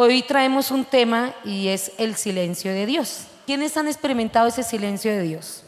Hoy 0.00 0.22
traemos 0.22 0.70
un 0.70 0.84
tema 0.84 1.34
y 1.44 1.66
es 1.66 1.90
el 1.98 2.14
silencio 2.14 2.70
de 2.72 2.86
Dios. 2.86 3.22
¿Quiénes 3.46 3.76
han 3.76 3.88
experimentado 3.88 4.46
ese 4.46 4.62
silencio 4.62 5.10
de 5.10 5.22
Dios? 5.22 5.64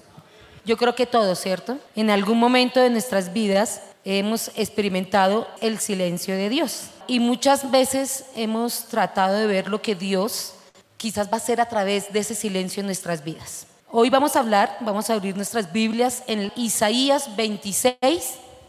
Yo 0.64 0.76
creo 0.76 0.95
que 0.95 1.04
todos, 1.04 1.41
¿cierto? 1.41 1.79
En 1.96 2.10
algún 2.10 2.38
momento 2.38 2.78
de 2.78 2.90
nuestras 2.90 3.32
vidas 3.32 3.82
hemos 4.04 4.52
experimentado 4.54 5.48
el 5.60 5.80
silencio 5.80 6.36
de 6.36 6.48
Dios. 6.48 6.90
Y 7.08 7.18
muchas 7.18 7.72
veces 7.72 8.27
hemos 8.36 8.84
tratado 8.84 9.34
de 9.34 9.48
ver 9.48 9.66
lo 9.66 9.82
que 9.82 9.96
Dios 9.96 10.54
quizás 10.96 11.26
va 11.26 11.32
a 11.32 11.36
hacer 11.38 11.60
a 11.60 11.68
través 11.68 12.12
de 12.12 12.20
ese 12.20 12.36
silencio 12.36 12.82
en 12.82 12.86
nuestras 12.86 13.24
vidas. 13.24 13.66
Hoy 13.90 14.10
vamos 14.10 14.36
a 14.36 14.38
hablar, 14.38 14.76
vamos 14.78 15.10
a 15.10 15.14
abrir 15.14 15.34
nuestras 15.34 15.72
Biblias 15.72 16.22
en 16.28 16.52
Isaías 16.54 17.34
26, 17.34 17.98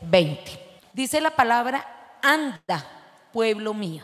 20. 0.02 0.41
Dice 0.91 1.21
la 1.21 1.36
palabra, 1.36 2.18
anda, 2.23 2.84
pueblo 3.32 3.75
mío, 3.75 4.04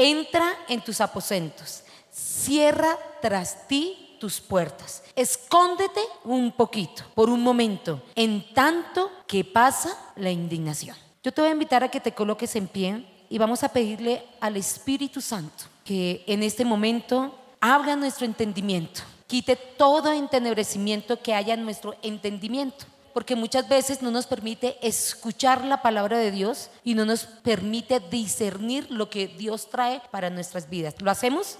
entra 0.00 0.56
en 0.68 0.80
tus 0.80 1.00
aposentos, 1.00 1.82
cierra 2.10 2.98
tras 3.20 3.68
ti 3.68 4.16
tus 4.18 4.40
puertas, 4.40 5.02
escóndete 5.16 6.00
un 6.24 6.52
poquito, 6.52 7.04
por 7.14 7.30
un 7.30 7.42
momento, 7.42 8.02
en 8.14 8.52
tanto 8.54 9.10
que 9.26 9.44
pasa 9.44 9.96
la 10.16 10.30
indignación. 10.30 10.96
Yo 11.22 11.32
te 11.32 11.40
voy 11.40 11.50
a 11.50 11.54
invitar 11.54 11.84
a 11.84 11.90
que 11.90 12.00
te 12.00 12.12
coloques 12.12 12.54
en 12.56 12.68
pie 12.68 13.04
y 13.28 13.38
vamos 13.38 13.62
a 13.62 13.70
pedirle 13.70 14.22
al 14.40 14.56
Espíritu 14.56 15.20
Santo 15.20 15.64
que 15.84 16.24
en 16.26 16.42
este 16.42 16.64
momento 16.64 17.34
abra 17.60 17.96
nuestro 17.96 18.26
entendimiento, 18.26 19.02
quite 19.26 19.56
todo 19.56 20.12
entenebrecimiento 20.12 21.22
que 21.22 21.34
haya 21.34 21.54
en 21.54 21.64
nuestro 21.64 21.94
entendimiento 22.02 22.86
porque 23.12 23.36
muchas 23.36 23.68
veces 23.68 24.02
no 24.02 24.10
nos 24.10 24.26
permite 24.26 24.76
escuchar 24.86 25.64
la 25.64 25.82
palabra 25.82 26.18
de 26.18 26.30
Dios 26.30 26.70
y 26.84 26.94
no 26.94 27.04
nos 27.04 27.24
permite 27.24 28.00
discernir 28.00 28.90
lo 28.90 29.10
que 29.10 29.28
Dios 29.28 29.70
trae 29.70 30.02
para 30.10 30.30
nuestras 30.30 30.68
vidas. 30.70 30.94
¿Lo 31.00 31.10
hacemos? 31.10 31.58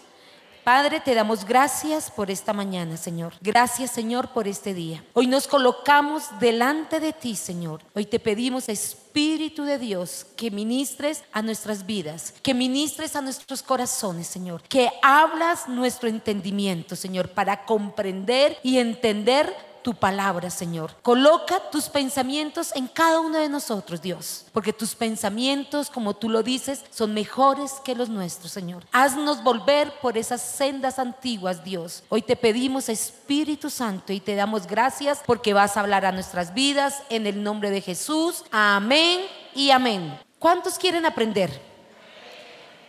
Padre, 0.65 1.01
te 1.01 1.15
damos 1.15 1.47
gracias 1.47 2.11
por 2.11 2.31
esta 2.31 2.53
mañana, 2.53 2.99
Señor. 2.99 3.33
Gracias, 3.41 3.91
Señor, 3.91 4.29
por 4.29 4.47
este 4.47 4.75
día. 4.75 5.03
Hoy 5.15 5.27
nos 5.27 5.49
colocamos 5.49 6.25
delante 6.39 7.01
de 7.01 7.15
ti, 7.15 7.35
Señor. 7.35 7.83
Hoy 7.95 8.05
te 8.05 8.21
pedimos, 8.21 8.69
Espíritu 8.69 9.65
de 9.65 9.79
Dios, 9.79 10.27
que 10.37 10.51
ministres 10.51 11.25
a 11.33 11.41
nuestras 11.41 11.87
vidas, 11.87 12.35
que 12.43 12.53
ministres 12.53 13.17
a 13.17 13.23
nuestros 13.23 13.63
corazones, 13.63 14.27
Señor. 14.27 14.63
Que 14.69 14.91
hablas 15.03 15.67
nuestro 15.67 16.11
entendimiento, 16.11 16.95
Señor, 16.95 17.31
para 17.31 17.65
comprender 17.65 18.59
y 18.63 18.79
entender 18.79 19.70
tu 19.83 19.95
palabra, 19.95 20.51
Señor. 20.51 20.95
Coloca 21.03 21.71
tus 21.71 21.89
pensamientos 21.89 22.75
en 22.75 22.87
cada 22.87 23.21
uno 23.21 23.39
de 23.39 23.49
nosotros, 23.49 24.01
Dios, 24.01 24.47
porque 24.53 24.73
tus 24.73 24.95
pensamientos, 24.95 25.91
como 25.91 26.15
tú 26.15 26.29
lo 26.29 26.43
dices, 26.43 26.85
son 26.91 27.15
mejores 27.15 27.75
que 27.85 27.95
los 27.95 28.09
nuestros, 28.09 28.53
Señor. 28.53 28.85
Haznos 28.93 29.43
volver 29.43 29.93
por 30.01 30.19
esas 30.19 30.43
sendas 30.43 30.99
antiguas, 30.99 31.65
Dios. 31.65 32.03
Hoy 32.09 32.23
te 32.23 32.37
pedimos, 32.37 32.89
Espíritu 32.89 33.71
Santo, 33.71 34.13
y 34.13 34.21
te 34.21 34.35
damos 34.35 34.67
gracias 34.67 35.23
porque 35.27 35.55
vas 35.55 35.77
a 35.77 35.81
hablar 35.81 36.05
a 36.05 36.13
nuestras 36.13 36.55
vidas 36.55 37.03
en 37.09 37.27
el 37.27 37.43
nombre 37.43 37.71
de 37.71 37.81
Jesús. 37.81 38.45
Amén 38.51 39.21
y 39.55 39.71
amén. 39.71 40.19
¿Cuántos 40.39 40.79
quieren 40.79 41.07
aprender? 41.07 41.61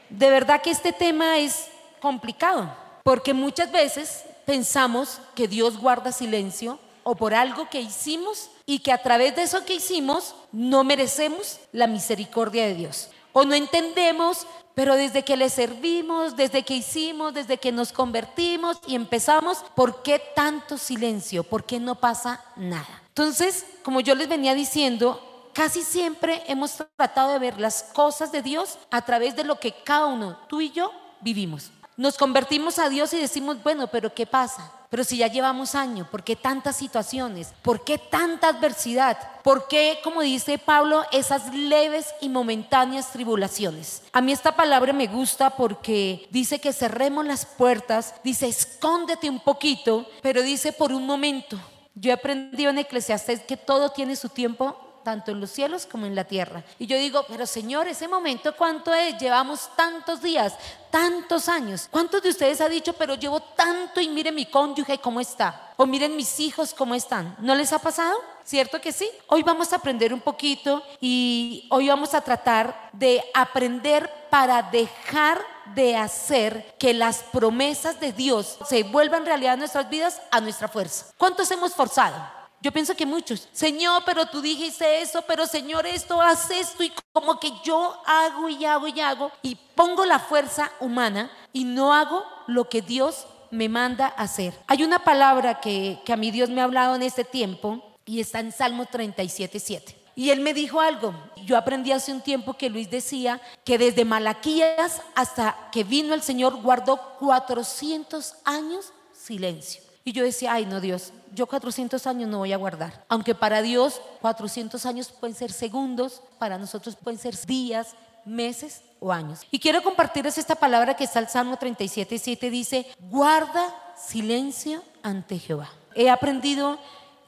De 0.09 0.30
verdad 0.30 0.61
que 0.61 0.72
este 0.72 0.92
tema 0.92 1.38
es 1.38 1.67
complicado, 2.02 2.73
porque 3.03 3.33
muchas 3.33 3.72
veces 3.72 4.23
pensamos 4.52 5.22
que 5.34 5.48
Dios 5.48 5.78
guarda 5.78 6.12
silencio 6.12 6.78
o 7.04 7.16
por 7.16 7.34
algo 7.34 7.70
que 7.70 7.80
hicimos 7.80 8.50
y 8.66 8.80
que 8.80 8.92
a 8.92 9.02
través 9.02 9.34
de 9.34 9.44
eso 9.44 9.64
que 9.64 9.76
hicimos 9.76 10.36
no 10.52 10.84
merecemos 10.84 11.62
la 11.72 11.88
misericordia 11.88 12.66
de 12.66 12.76
Dios. 12.76 13.12
O 13.32 13.46
no 13.46 13.56
entendemos, 13.56 14.46
pero 14.76 14.96
desde 14.96 15.24
que 15.24 15.38
le 15.38 15.50
servimos, 15.50 16.36
desde 16.36 16.64
que 16.64 16.76
hicimos, 16.76 17.34
desde 17.34 17.60
que 17.60 17.72
nos 17.72 17.94
convertimos 17.94 18.78
y 18.86 18.96
empezamos, 18.96 19.60
¿por 19.74 20.04
qué 20.04 20.22
tanto 20.36 20.78
silencio? 20.78 21.44
¿Por 21.46 21.64
qué 21.64 21.80
no 21.80 21.96
pasa 21.96 22.44
nada? 22.58 23.04
Entonces, 23.08 23.66
como 23.84 24.02
yo 24.02 24.16
les 24.16 24.28
venía 24.28 24.54
diciendo, 24.54 25.50
casi 25.54 25.82
siempre 25.82 26.44
hemos 26.48 26.76
tratado 26.98 27.32
de 27.32 27.40
ver 27.40 27.58
las 27.58 27.84
cosas 27.84 28.34
de 28.34 28.42
Dios 28.42 28.78
a 28.90 29.02
través 29.04 29.34
de 29.38 29.45
lo 29.45 29.61
que 29.61 29.72
cada 29.72 30.08
uno, 30.08 30.38
tú 30.50 30.60
y 30.60 30.72
yo, 30.72 30.92
vivimos. 31.22 31.72
Nos 31.98 32.18
convertimos 32.18 32.80
a 32.80 32.90
Dios 32.90 33.14
y 33.14 33.20
decimos, 33.20 33.62
bueno, 33.64 33.88
pero 33.88 34.14
¿qué 34.14 34.26
pasa? 34.26 34.72
Pero 34.90 35.04
si 35.04 35.18
ya 35.18 35.28
llevamos 35.28 35.76
años, 35.76 36.08
¿por 36.08 36.24
qué 36.24 36.36
tantas 36.36 36.76
situaciones? 36.76 37.54
¿Por 37.62 37.84
qué 37.84 37.98
tanta 37.98 38.50
adversidad? 38.50 39.18
¿Por 39.42 39.68
qué, 39.68 40.00
como 40.04 40.22
dice 40.22 40.58
Pablo, 40.58 41.04
esas 41.12 41.54
leves 41.54 42.08
y 42.20 42.28
momentáneas 42.28 43.12
tribulaciones? 43.12 44.04
A 44.12 44.20
mí 44.20 44.34
esta 44.34 44.56
palabra 44.56 44.92
me 44.92 45.08
gusta 45.08 45.52
porque 45.52 46.28
dice 46.30 46.60
que 46.60 46.74
cerremos 46.74 47.26
las 47.26 47.46
puertas, 47.46 48.16
dice 48.23 48.48
escóndete 48.48 49.30
un 49.30 49.40
poquito, 49.40 50.06
pero 50.22 50.42
dice 50.42 50.73
por 50.73 50.92
un 50.92 51.06
momento. 51.06 51.58
Yo 51.96 52.12
he 52.12 52.14
aprendido 52.14 52.70
en 52.70 52.80
Eclesiastes 52.80 53.42
que 53.42 53.58
todo 53.58 53.92
tiene 53.92 54.16
su 54.16 54.28
tiempo 54.30 54.91
tanto 55.04 55.32
en 55.32 55.39
los 55.39 55.52
cielos 55.52 55.86
como 55.86 56.06
en 56.06 56.16
la 56.16 56.23
tierra. 56.23 56.64
Y 56.80 56.88
yo 56.88 56.98
digo, 56.98 57.26
pero 57.28 57.45
Señor, 57.45 57.88
ese 57.88 58.08
momento, 58.08 58.56
¿cuánto 58.56 58.94
es? 58.94 59.17
Llevamos 59.17 59.70
tantos 59.76 60.22
días, 60.22 60.54
tantos 60.89 61.50
años. 61.50 61.88
¿Cuántos 61.92 62.22
de 62.22 62.30
ustedes 62.30 62.62
ha 62.62 62.70
dicho, 62.70 62.94
pero 62.94 63.16
llevo 63.16 63.40
tanto 63.40 64.02
y 64.02 64.10
miren 64.10 64.36
mi 64.36 64.45
cónyuge 64.45 65.00
cómo 65.00 65.20
está? 65.20 65.73
O 65.78 65.86
miren 65.86 66.16
mis 66.16 66.40
hijos 66.40 66.73
cómo 66.73 66.95
están. 66.95 67.36
¿No 67.40 67.56
les 67.56 67.73
ha 67.73 67.80
pasado? 67.80 68.17
¿Cierto 68.44 68.82
que 68.82 68.92
sí? 68.92 69.10
Hoy 69.28 69.44
vamos 69.44 69.72
a 69.72 69.78
aprender 69.78 70.14
un 70.14 70.22
poquito 70.22 70.84
y 71.00 71.67
hoy 71.70 71.88
vamos 71.88 72.14
a 72.14 72.22
tratar 72.22 72.90
de 72.94 73.23
aprender 73.34 74.10
para 74.30 74.64
dejar 74.64 75.42
de 75.76 75.95
hacer 75.95 76.76
que 76.78 76.94
las 76.94 77.23
promesas 77.23 78.00
de 78.00 78.11
Dios 78.11 78.58
se 78.67 78.84
vuelvan 78.84 79.26
realidad 79.26 79.54
en 79.54 79.60
nuestras 79.60 79.90
vidas 79.90 80.22
a 80.32 80.42
nuestra 80.42 80.67
fuerza. 80.67 81.06
¿Cuántos 81.17 81.50
hemos 81.52 81.73
forzado? 81.73 82.41
Yo 82.61 82.72
pienso 82.72 82.95
que 82.95 83.08
muchos, 83.08 83.48
Señor, 83.52 84.04
pero 84.05 84.27
tú 84.27 84.39
dijiste 84.39 85.02
eso, 85.02 85.23
pero 85.23 85.48
Señor, 85.48 85.88
esto, 85.88 86.22
haz 86.22 86.52
esto, 86.52 86.83
y 86.83 86.92
como 87.11 87.39
que 87.39 87.52
yo 87.64 87.99
hago 88.05 88.49
y 88.49 88.64
hago 88.66 88.88
y 88.88 89.02
hago, 89.02 89.32
y 89.42 89.55
pongo 89.76 90.05
la 90.05 90.20
fuerza 90.20 90.72
humana 90.80 91.32
y 91.54 91.64
no 91.64 91.92
hago 91.92 92.23
lo 92.45 92.70
que 92.70 92.83
Dios 92.83 93.26
me 93.49 93.67
manda 93.67 94.08
hacer. 94.08 94.54
Hay 94.67 94.83
una 94.83 95.04
palabra 95.04 95.60
que, 95.60 95.99
que 96.05 96.14
a 96.14 96.17
mí 96.17 96.30
Dios 96.30 96.49
me 96.49 96.61
ha 96.61 96.66
hablado 96.66 96.95
en 96.95 97.02
este 97.02 97.23
tiempo 97.23 97.83
y 98.05 98.20
está 98.20 98.39
en 98.39 98.52
Salmo 98.52 98.86
37, 98.86 99.60
7. 99.60 99.98
Y 100.16 100.30
él 100.30 100.42
me 100.42 100.54
dijo 100.54 100.82
algo. 100.82 101.16
Yo 101.45 101.58
aprendí 101.58 101.92
hace 101.92 102.11
un 102.11 102.22
tiempo 102.22 102.54
que 102.54 102.70
Luis 102.70 102.92
decía 102.92 103.42
que 103.64 103.78
desde 103.78 104.05
Malaquías 104.05 105.02
hasta 105.16 105.70
que 105.72 105.83
vino 105.83 106.14
el 106.14 106.22
Señor 106.22 106.61
guardó 106.61 106.98
400 107.20 108.36
años 108.45 108.93
silencio. 109.14 109.82
Y 110.04 110.11
yo 110.11 110.23
decía, 110.23 110.54
ay 110.54 110.66
no 110.66 110.80
Dios, 110.80 111.11
yo 111.33 111.47
400 111.47 112.05
años 112.08 112.30
no 112.30 112.39
voy 112.39 112.53
a 112.53 112.58
guardar. 112.58 113.05
Aunque 113.09 113.36
para 113.36 113.61
Dios 113.61 114.02
400 114.21 114.86
años 114.86 115.11
pueden 115.11 115.36
ser 115.36 115.52
segundos, 115.52 116.21
para 116.37 116.58
nosotros 116.58 116.95
pueden 116.95 117.19
ser 117.19 117.36
días, 117.45 117.95
meses 118.25 118.81
o 118.99 119.11
años. 119.11 119.42
Y 119.52 119.59
quiero 119.59 119.81
compartirles 119.81 120.37
esta 120.37 120.55
palabra 120.55 120.95
que 120.95 121.03
está 121.03 121.19
el 121.19 121.27
Salmo 121.27 121.58
37, 121.58 122.17
7, 122.17 122.49
dice, 122.49 122.87
guarda 122.99 123.73
silencio 123.97 124.83
ante 125.03 125.39
Jehová. 125.39 125.69
He 125.95 126.09
aprendido 126.09 126.80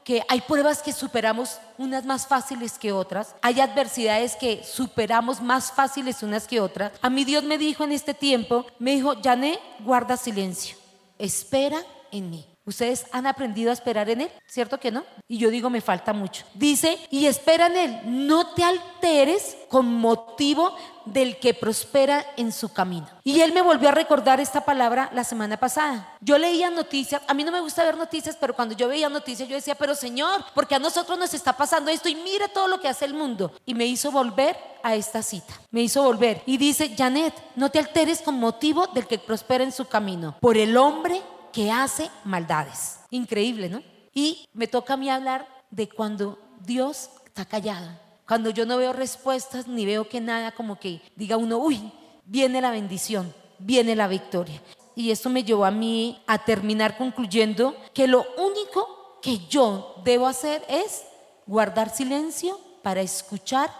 que 0.04 0.22
hay 0.28 0.42
pruebas 0.42 0.82
que 0.82 0.92
superamos 0.92 1.58
unas 1.78 2.04
más 2.04 2.26
fáciles 2.26 2.78
que 2.78 2.92
otras, 2.92 3.34
hay 3.40 3.60
adversidades 3.60 4.36
que 4.36 4.62
superamos 4.62 5.40
más 5.40 5.72
fáciles 5.72 6.22
unas 6.22 6.46
que 6.46 6.60
otras. 6.60 6.92
A 7.00 7.08
mí 7.08 7.24
Dios 7.24 7.42
me 7.42 7.56
dijo 7.56 7.84
en 7.84 7.92
este 7.92 8.12
tiempo, 8.12 8.66
me 8.78 8.92
dijo, 8.92 9.14
Yané, 9.14 9.58
guarda 9.80 10.16
silencio, 10.16 10.76
espera 11.18 11.82
en 12.12 12.30
mí. 12.30 12.53
¿Ustedes 12.66 13.04
han 13.12 13.26
aprendido 13.26 13.70
a 13.70 13.74
esperar 13.74 14.08
en 14.08 14.22
Él? 14.22 14.30
¿Cierto 14.46 14.80
que 14.80 14.90
no? 14.90 15.04
Y 15.28 15.36
yo 15.36 15.50
digo, 15.50 15.68
me 15.68 15.82
falta 15.82 16.14
mucho. 16.14 16.44
Dice, 16.54 16.98
y 17.10 17.26
espera 17.26 17.66
en 17.66 17.76
Él, 17.76 18.00
no 18.04 18.54
te 18.54 18.64
alteres 18.64 19.56
con 19.68 19.86
motivo 19.86 20.74
del 21.04 21.38
que 21.38 21.52
prospera 21.52 22.24
en 22.36 22.52
su 22.52 22.72
camino. 22.72 23.06
Y 23.22 23.40
Él 23.40 23.52
me 23.52 23.60
volvió 23.60 23.90
a 23.90 23.92
recordar 23.92 24.40
esta 24.40 24.64
palabra 24.64 25.10
la 25.12 25.24
semana 25.24 25.58
pasada. 25.58 26.16
Yo 26.20 26.38
leía 26.38 26.70
noticias, 26.70 27.20
a 27.26 27.34
mí 27.34 27.44
no 27.44 27.52
me 27.52 27.60
gusta 27.60 27.84
ver 27.84 27.98
noticias, 27.98 28.36
pero 28.40 28.54
cuando 28.54 28.74
yo 28.74 28.88
veía 28.88 29.10
noticias 29.10 29.46
yo 29.46 29.56
decía, 29.56 29.74
pero 29.74 29.94
Señor, 29.94 30.42
porque 30.54 30.74
a 30.74 30.78
nosotros 30.78 31.18
nos 31.18 31.34
está 31.34 31.52
pasando 31.54 31.90
esto 31.90 32.08
y 32.08 32.14
mira 32.14 32.48
todo 32.48 32.68
lo 32.68 32.80
que 32.80 32.88
hace 32.88 33.04
el 33.04 33.12
mundo. 33.12 33.52
Y 33.66 33.74
me 33.74 33.84
hizo 33.84 34.10
volver 34.10 34.56
a 34.82 34.94
esta 34.94 35.22
cita, 35.22 35.54
me 35.70 35.82
hizo 35.82 36.02
volver. 36.02 36.42
Y 36.46 36.56
dice, 36.56 36.94
Janet, 36.96 37.34
no 37.56 37.70
te 37.70 37.78
alteres 37.78 38.22
con 38.22 38.38
motivo 38.38 38.86
del 38.88 39.06
que 39.06 39.18
prospera 39.18 39.64
en 39.64 39.72
su 39.72 39.86
camino. 39.86 40.36
Por 40.40 40.56
el 40.56 40.76
hombre 40.76 41.20
que 41.54 41.70
hace 41.70 42.10
maldades. 42.24 42.98
Increíble, 43.10 43.68
¿no? 43.68 43.80
Y 44.12 44.46
me 44.52 44.66
toca 44.66 44.94
a 44.94 44.96
mí 44.96 45.08
hablar 45.08 45.46
de 45.70 45.88
cuando 45.88 46.36
Dios 46.60 47.10
está 47.24 47.44
callado, 47.44 47.88
cuando 48.26 48.50
yo 48.50 48.66
no 48.66 48.76
veo 48.76 48.92
respuestas 48.92 49.68
ni 49.68 49.86
veo 49.86 50.08
que 50.08 50.20
nada 50.20 50.50
como 50.50 50.78
que 50.78 51.00
diga 51.14 51.36
uno, 51.36 51.58
uy, 51.58 51.92
viene 52.24 52.60
la 52.60 52.72
bendición, 52.72 53.32
viene 53.58 53.94
la 53.94 54.08
victoria. 54.08 54.60
Y 54.96 55.12
esto 55.12 55.30
me 55.30 55.44
llevó 55.44 55.64
a 55.64 55.70
mí 55.70 56.20
a 56.26 56.44
terminar 56.44 56.96
concluyendo 56.96 57.76
que 57.92 58.08
lo 58.08 58.26
único 58.36 59.18
que 59.22 59.38
yo 59.46 59.94
debo 60.04 60.26
hacer 60.26 60.64
es 60.68 61.04
guardar 61.46 61.94
silencio 61.94 62.58
para 62.82 63.00
escuchar 63.00 63.70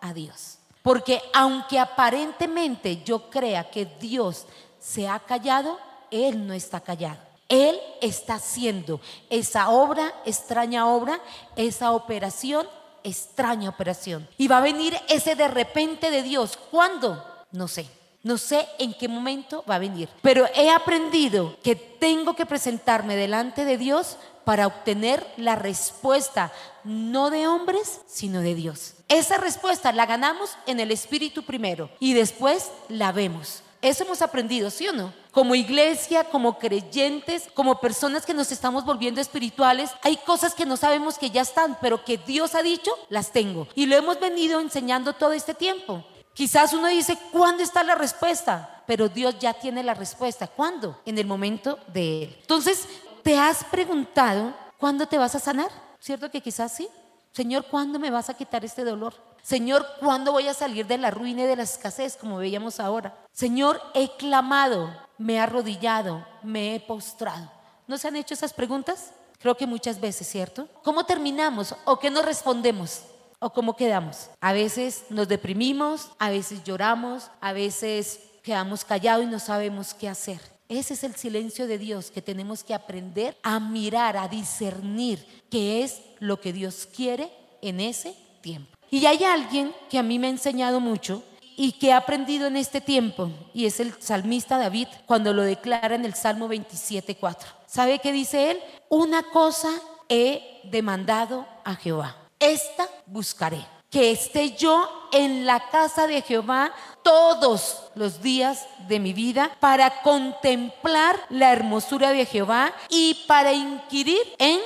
a 0.00 0.12
Dios. 0.12 0.58
Porque 0.82 1.22
aunque 1.32 1.78
aparentemente 1.78 3.02
yo 3.04 3.30
crea 3.30 3.70
que 3.70 3.86
Dios 3.86 4.46
se 4.80 5.08
ha 5.08 5.18
callado, 5.20 5.78
Él 6.12 6.46
no 6.46 6.52
está 6.52 6.80
callado. 6.80 7.18
Él 7.48 7.78
está 8.00 8.34
haciendo 8.34 9.00
esa 9.28 9.70
obra, 9.70 10.14
extraña 10.24 10.86
obra, 10.86 11.20
esa 11.56 11.92
operación, 11.92 12.66
extraña 13.02 13.68
operación. 13.68 14.28
Y 14.38 14.48
va 14.48 14.58
a 14.58 14.62
venir 14.62 14.96
ese 15.08 15.34
de 15.34 15.48
repente 15.48 16.10
de 16.10 16.22
Dios. 16.22 16.56
¿Cuándo? 16.70 17.22
No 17.50 17.66
sé. 17.66 17.86
No 18.22 18.38
sé 18.38 18.68
en 18.78 18.94
qué 18.94 19.08
momento 19.08 19.64
va 19.68 19.74
a 19.74 19.80
venir. 19.80 20.08
Pero 20.22 20.46
he 20.54 20.70
aprendido 20.70 21.56
que 21.62 21.74
tengo 21.74 22.34
que 22.34 22.46
presentarme 22.46 23.16
delante 23.16 23.64
de 23.64 23.76
Dios 23.76 24.16
para 24.44 24.66
obtener 24.66 25.26
la 25.36 25.56
respuesta 25.56 26.52
no 26.84 27.30
de 27.30 27.48
hombres, 27.48 28.00
sino 28.06 28.40
de 28.40 28.54
Dios. 28.54 28.94
Esa 29.08 29.38
respuesta 29.38 29.92
la 29.92 30.06
ganamos 30.06 30.56
en 30.66 30.80
el 30.80 30.90
Espíritu 30.90 31.42
primero 31.42 31.90
y 31.98 32.14
después 32.14 32.70
la 32.88 33.12
vemos. 33.12 33.62
Eso 33.82 34.04
hemos 34.04 34.22
aprendido, 34.22 34.70
¿sí 34.70 34.88
o 34.88 34.92
no? 34.92 35.12
Como 35.32 35.54
iglesia, 35.54 36.24
como 36.24 36.58
creyentes, 36.58 37.48
como 37.54 37.80
personas 37.80 38.24
que 38.24 38.34
nos 38.34 38.52
estamos 38.52 38.84
volviendo 38.84 39.20
espirituales, 39.20 39.90
hay 40.02 40.18
cosas 40.18 40.54
que 40.54 40.66
no 40.66 40.76
sabemos 40.76 41.18
que 41.18 41.30
ya 41.30 41.40
están, 41.40 41.78
pero 41.80 42.04
que 42.04 42.18
Dios 42.18 42.54
ha 42.54 42.62
dicho, 42.62 42.92
las 43.08 43.32
tengo. 43.32 43.66
Y 43.74 43.86
lo 43.86 43.96
hemos 43.96 44.20
venido 44.20 44.60
enseñando 44.60 45.14
todo 45.14 45.32
este 45.32 45.54
tiempo. 45.54 46.04
Quizás 46.34 46.72
uno 46.72 46.86
dice, 46.88 47.18
¿cuándo 47.30 47.62
está 47.62 47.82
la 47.82 47.94
respuesta? 47.94 48.82
Pero 48.86 49.08
Dios 49.08 49.38
ya 49.38 49.54
tiene 49.54 49.82
la 49.82 49.94
respuesta. 49.94 50.46
¿Cuándo? 50.46 51.00
En 51.04 51.18
el 51.18 51.26
momento 51.26 51.78
de 51.88 52.24
Él. 52.24 52.36
Entonces, 52.40 52.86
¿te 53.22 53.38
has 53.38 53.64
preguntado 53.64 54.54
cuándo 54.78 55.06
te 55.06 55.18
vas 55.18 55.34
a 55.34 55.40
sanar? 55.40 55.70
¿Cierto 55.98 56.30
que 56.30 56.40
quizás 56.40 56.72
sí? 56.72 56.88
Señor, 57.32 57.64
¿cuándo 57.70 57.98
me 57.98 58.10
vas 58.10 58.28
a 58.28 58.34
quitar 58.34 58.64
este 58.64 58.84
dolor? 58.84 59.14
Señor, 59.42 59.86
¿cuándo 59.98 60.32
voy 60.32 60.46
a 60.48 60.54
salir 60.54 60.86
de 60.86 60.98
la 60.98 61.10
ruina 61.10 61.42
y 61.42 61.46
de 61.46 61.56
la 61.56 61.64
escasez 61.64 62.16
como 62.16 62.38
veíamos 62.38 62.78
ahora? 62.78 63.16
Señor, 63.32 63.80
he 63.94 64.10
clamado, 64.16 64.94
me 65.18 65.34
he 65.34 65.38
arrodillado, 65.38 66.26
me 66.42 66.74
he 66.74 66.80
postrado. 66.80 67.50
¿No 67.86 67.98
se 67.98 68.08
han 68.08 68.16
hecho 68.16 68.34
esas 68.34 68.52
preguntas? 68.52 69.12
Creo 69.38 69.56
que 69.56 69.66
muchas 69.66 70.00
veces, 70.00 70.28
¿cierto? 70.28 70.68
¿Cómo 70.84 71.04
terminamos 71.04 71.74
o 71.84 71.98
qué 71.98 72.10
nos 72.10 72.24
respondemos? 72.24 73.02
¿O 73.40 73.52
cómo 73.52 73.74
quedamos? 73.74 74.30
A 74.40 74.52
veces 74.52 75.04
nos 75.10 75.26
deprimimos, 75.26 76.10
a 76.18 76.30
veces 76.30 76.62
lloramos, 76.62 77.30
a 77.40 77.52
veces 77.52 78.20
quedamos 78.42 78.84
callados 78.84 79.24
y 79.24 79.28
no 79.28 79.40
sabemos 79.40 79.94
qué 79.94 80.08
hacer. 80.08 80.40
Ese 80.68 80.94
es 80.94 81.04
el 81.04 81.16
silencio 81.16 81.66
de 81.66 81.76
Dios 81.76 82.10
que 82.10 82.22
tenemos 82.22 82.62
que 82.64 82.72
aprender 82.72 83.36
a 83.42 83.58
mirar, 83.60 84.16
a 84.16 84.28
discernir 84.28 85.44
qué 85.50 85.82
es 85.82 86.00
lo 86.18 86.40
que 86.40 86.52
Dios 86.52 86.88
quiere 86.94 87.32
en 87.60 87.80
ese 87.80 88.16
tiempo. 88.40 88.70
Y 88.90 89.06
hay 89.06 89.24
alguien 89.24 89.74
que 89.90 89.98
a 89.98 90.02
mí 90.02 90.18
me 90.18 90.28
ha 90.28 90.30
enseñado 90.30 90.78
mucho 90.80 91.22
y 91.56 91.72
que 91.72 91.92
ha 91.92 91.98
aprendido 91.98 92.46
en 92.46 92.56
este 92.56 92.80
tiempo, 92.80 93.30
y 93.54 93.66
es 93.66 93.80
el 93.80 93.94
salmista 94.00 94.58
David 94.58 94.88
cuando 95.06 95.32
lo 95.32 95.42
declara 95.42 95.94
en 95.94 96.04
el 96.04 96.14
Salmo 96.14 96.48
27.4. 96.48 97.36
¿Sabe 97.66 97.98
qué 97.98 98.12
dice 98.12 98.50
él? 98.50 98.60
Una 98.88 99.22
cosa 99.22 99.70
he 100.08 100.60
demandado 100.64 101.46
a 101.64 101.74
Jehová, 101.74 102.16
esta 102.38 102.88
buscaré 103.06 103.64
que 103.92 104.10
esté 104.10 104.56
yo 104.56 104.88
en 105.12 105.44
la 105.44 105.68
casa 105.68 106.06
de 106.06 106.22
Jehová 106.22 106.72
todos 107.02 107.90
los 107.94 108.22
días 108.22 108.66
de 108.88 108.98
mi 108.98 109.12
vida 109.12 109.54
para 109.60 110.00
contemplar 110.00 111.16
la 111.28 111.52
hermosura 111.52 112.10
de 112.10 112.24
Jehová 112.24 112.72
y 112.88 113.14
para 113.28 113.52
inquirir 113.52 114.22
en 114.38 114.60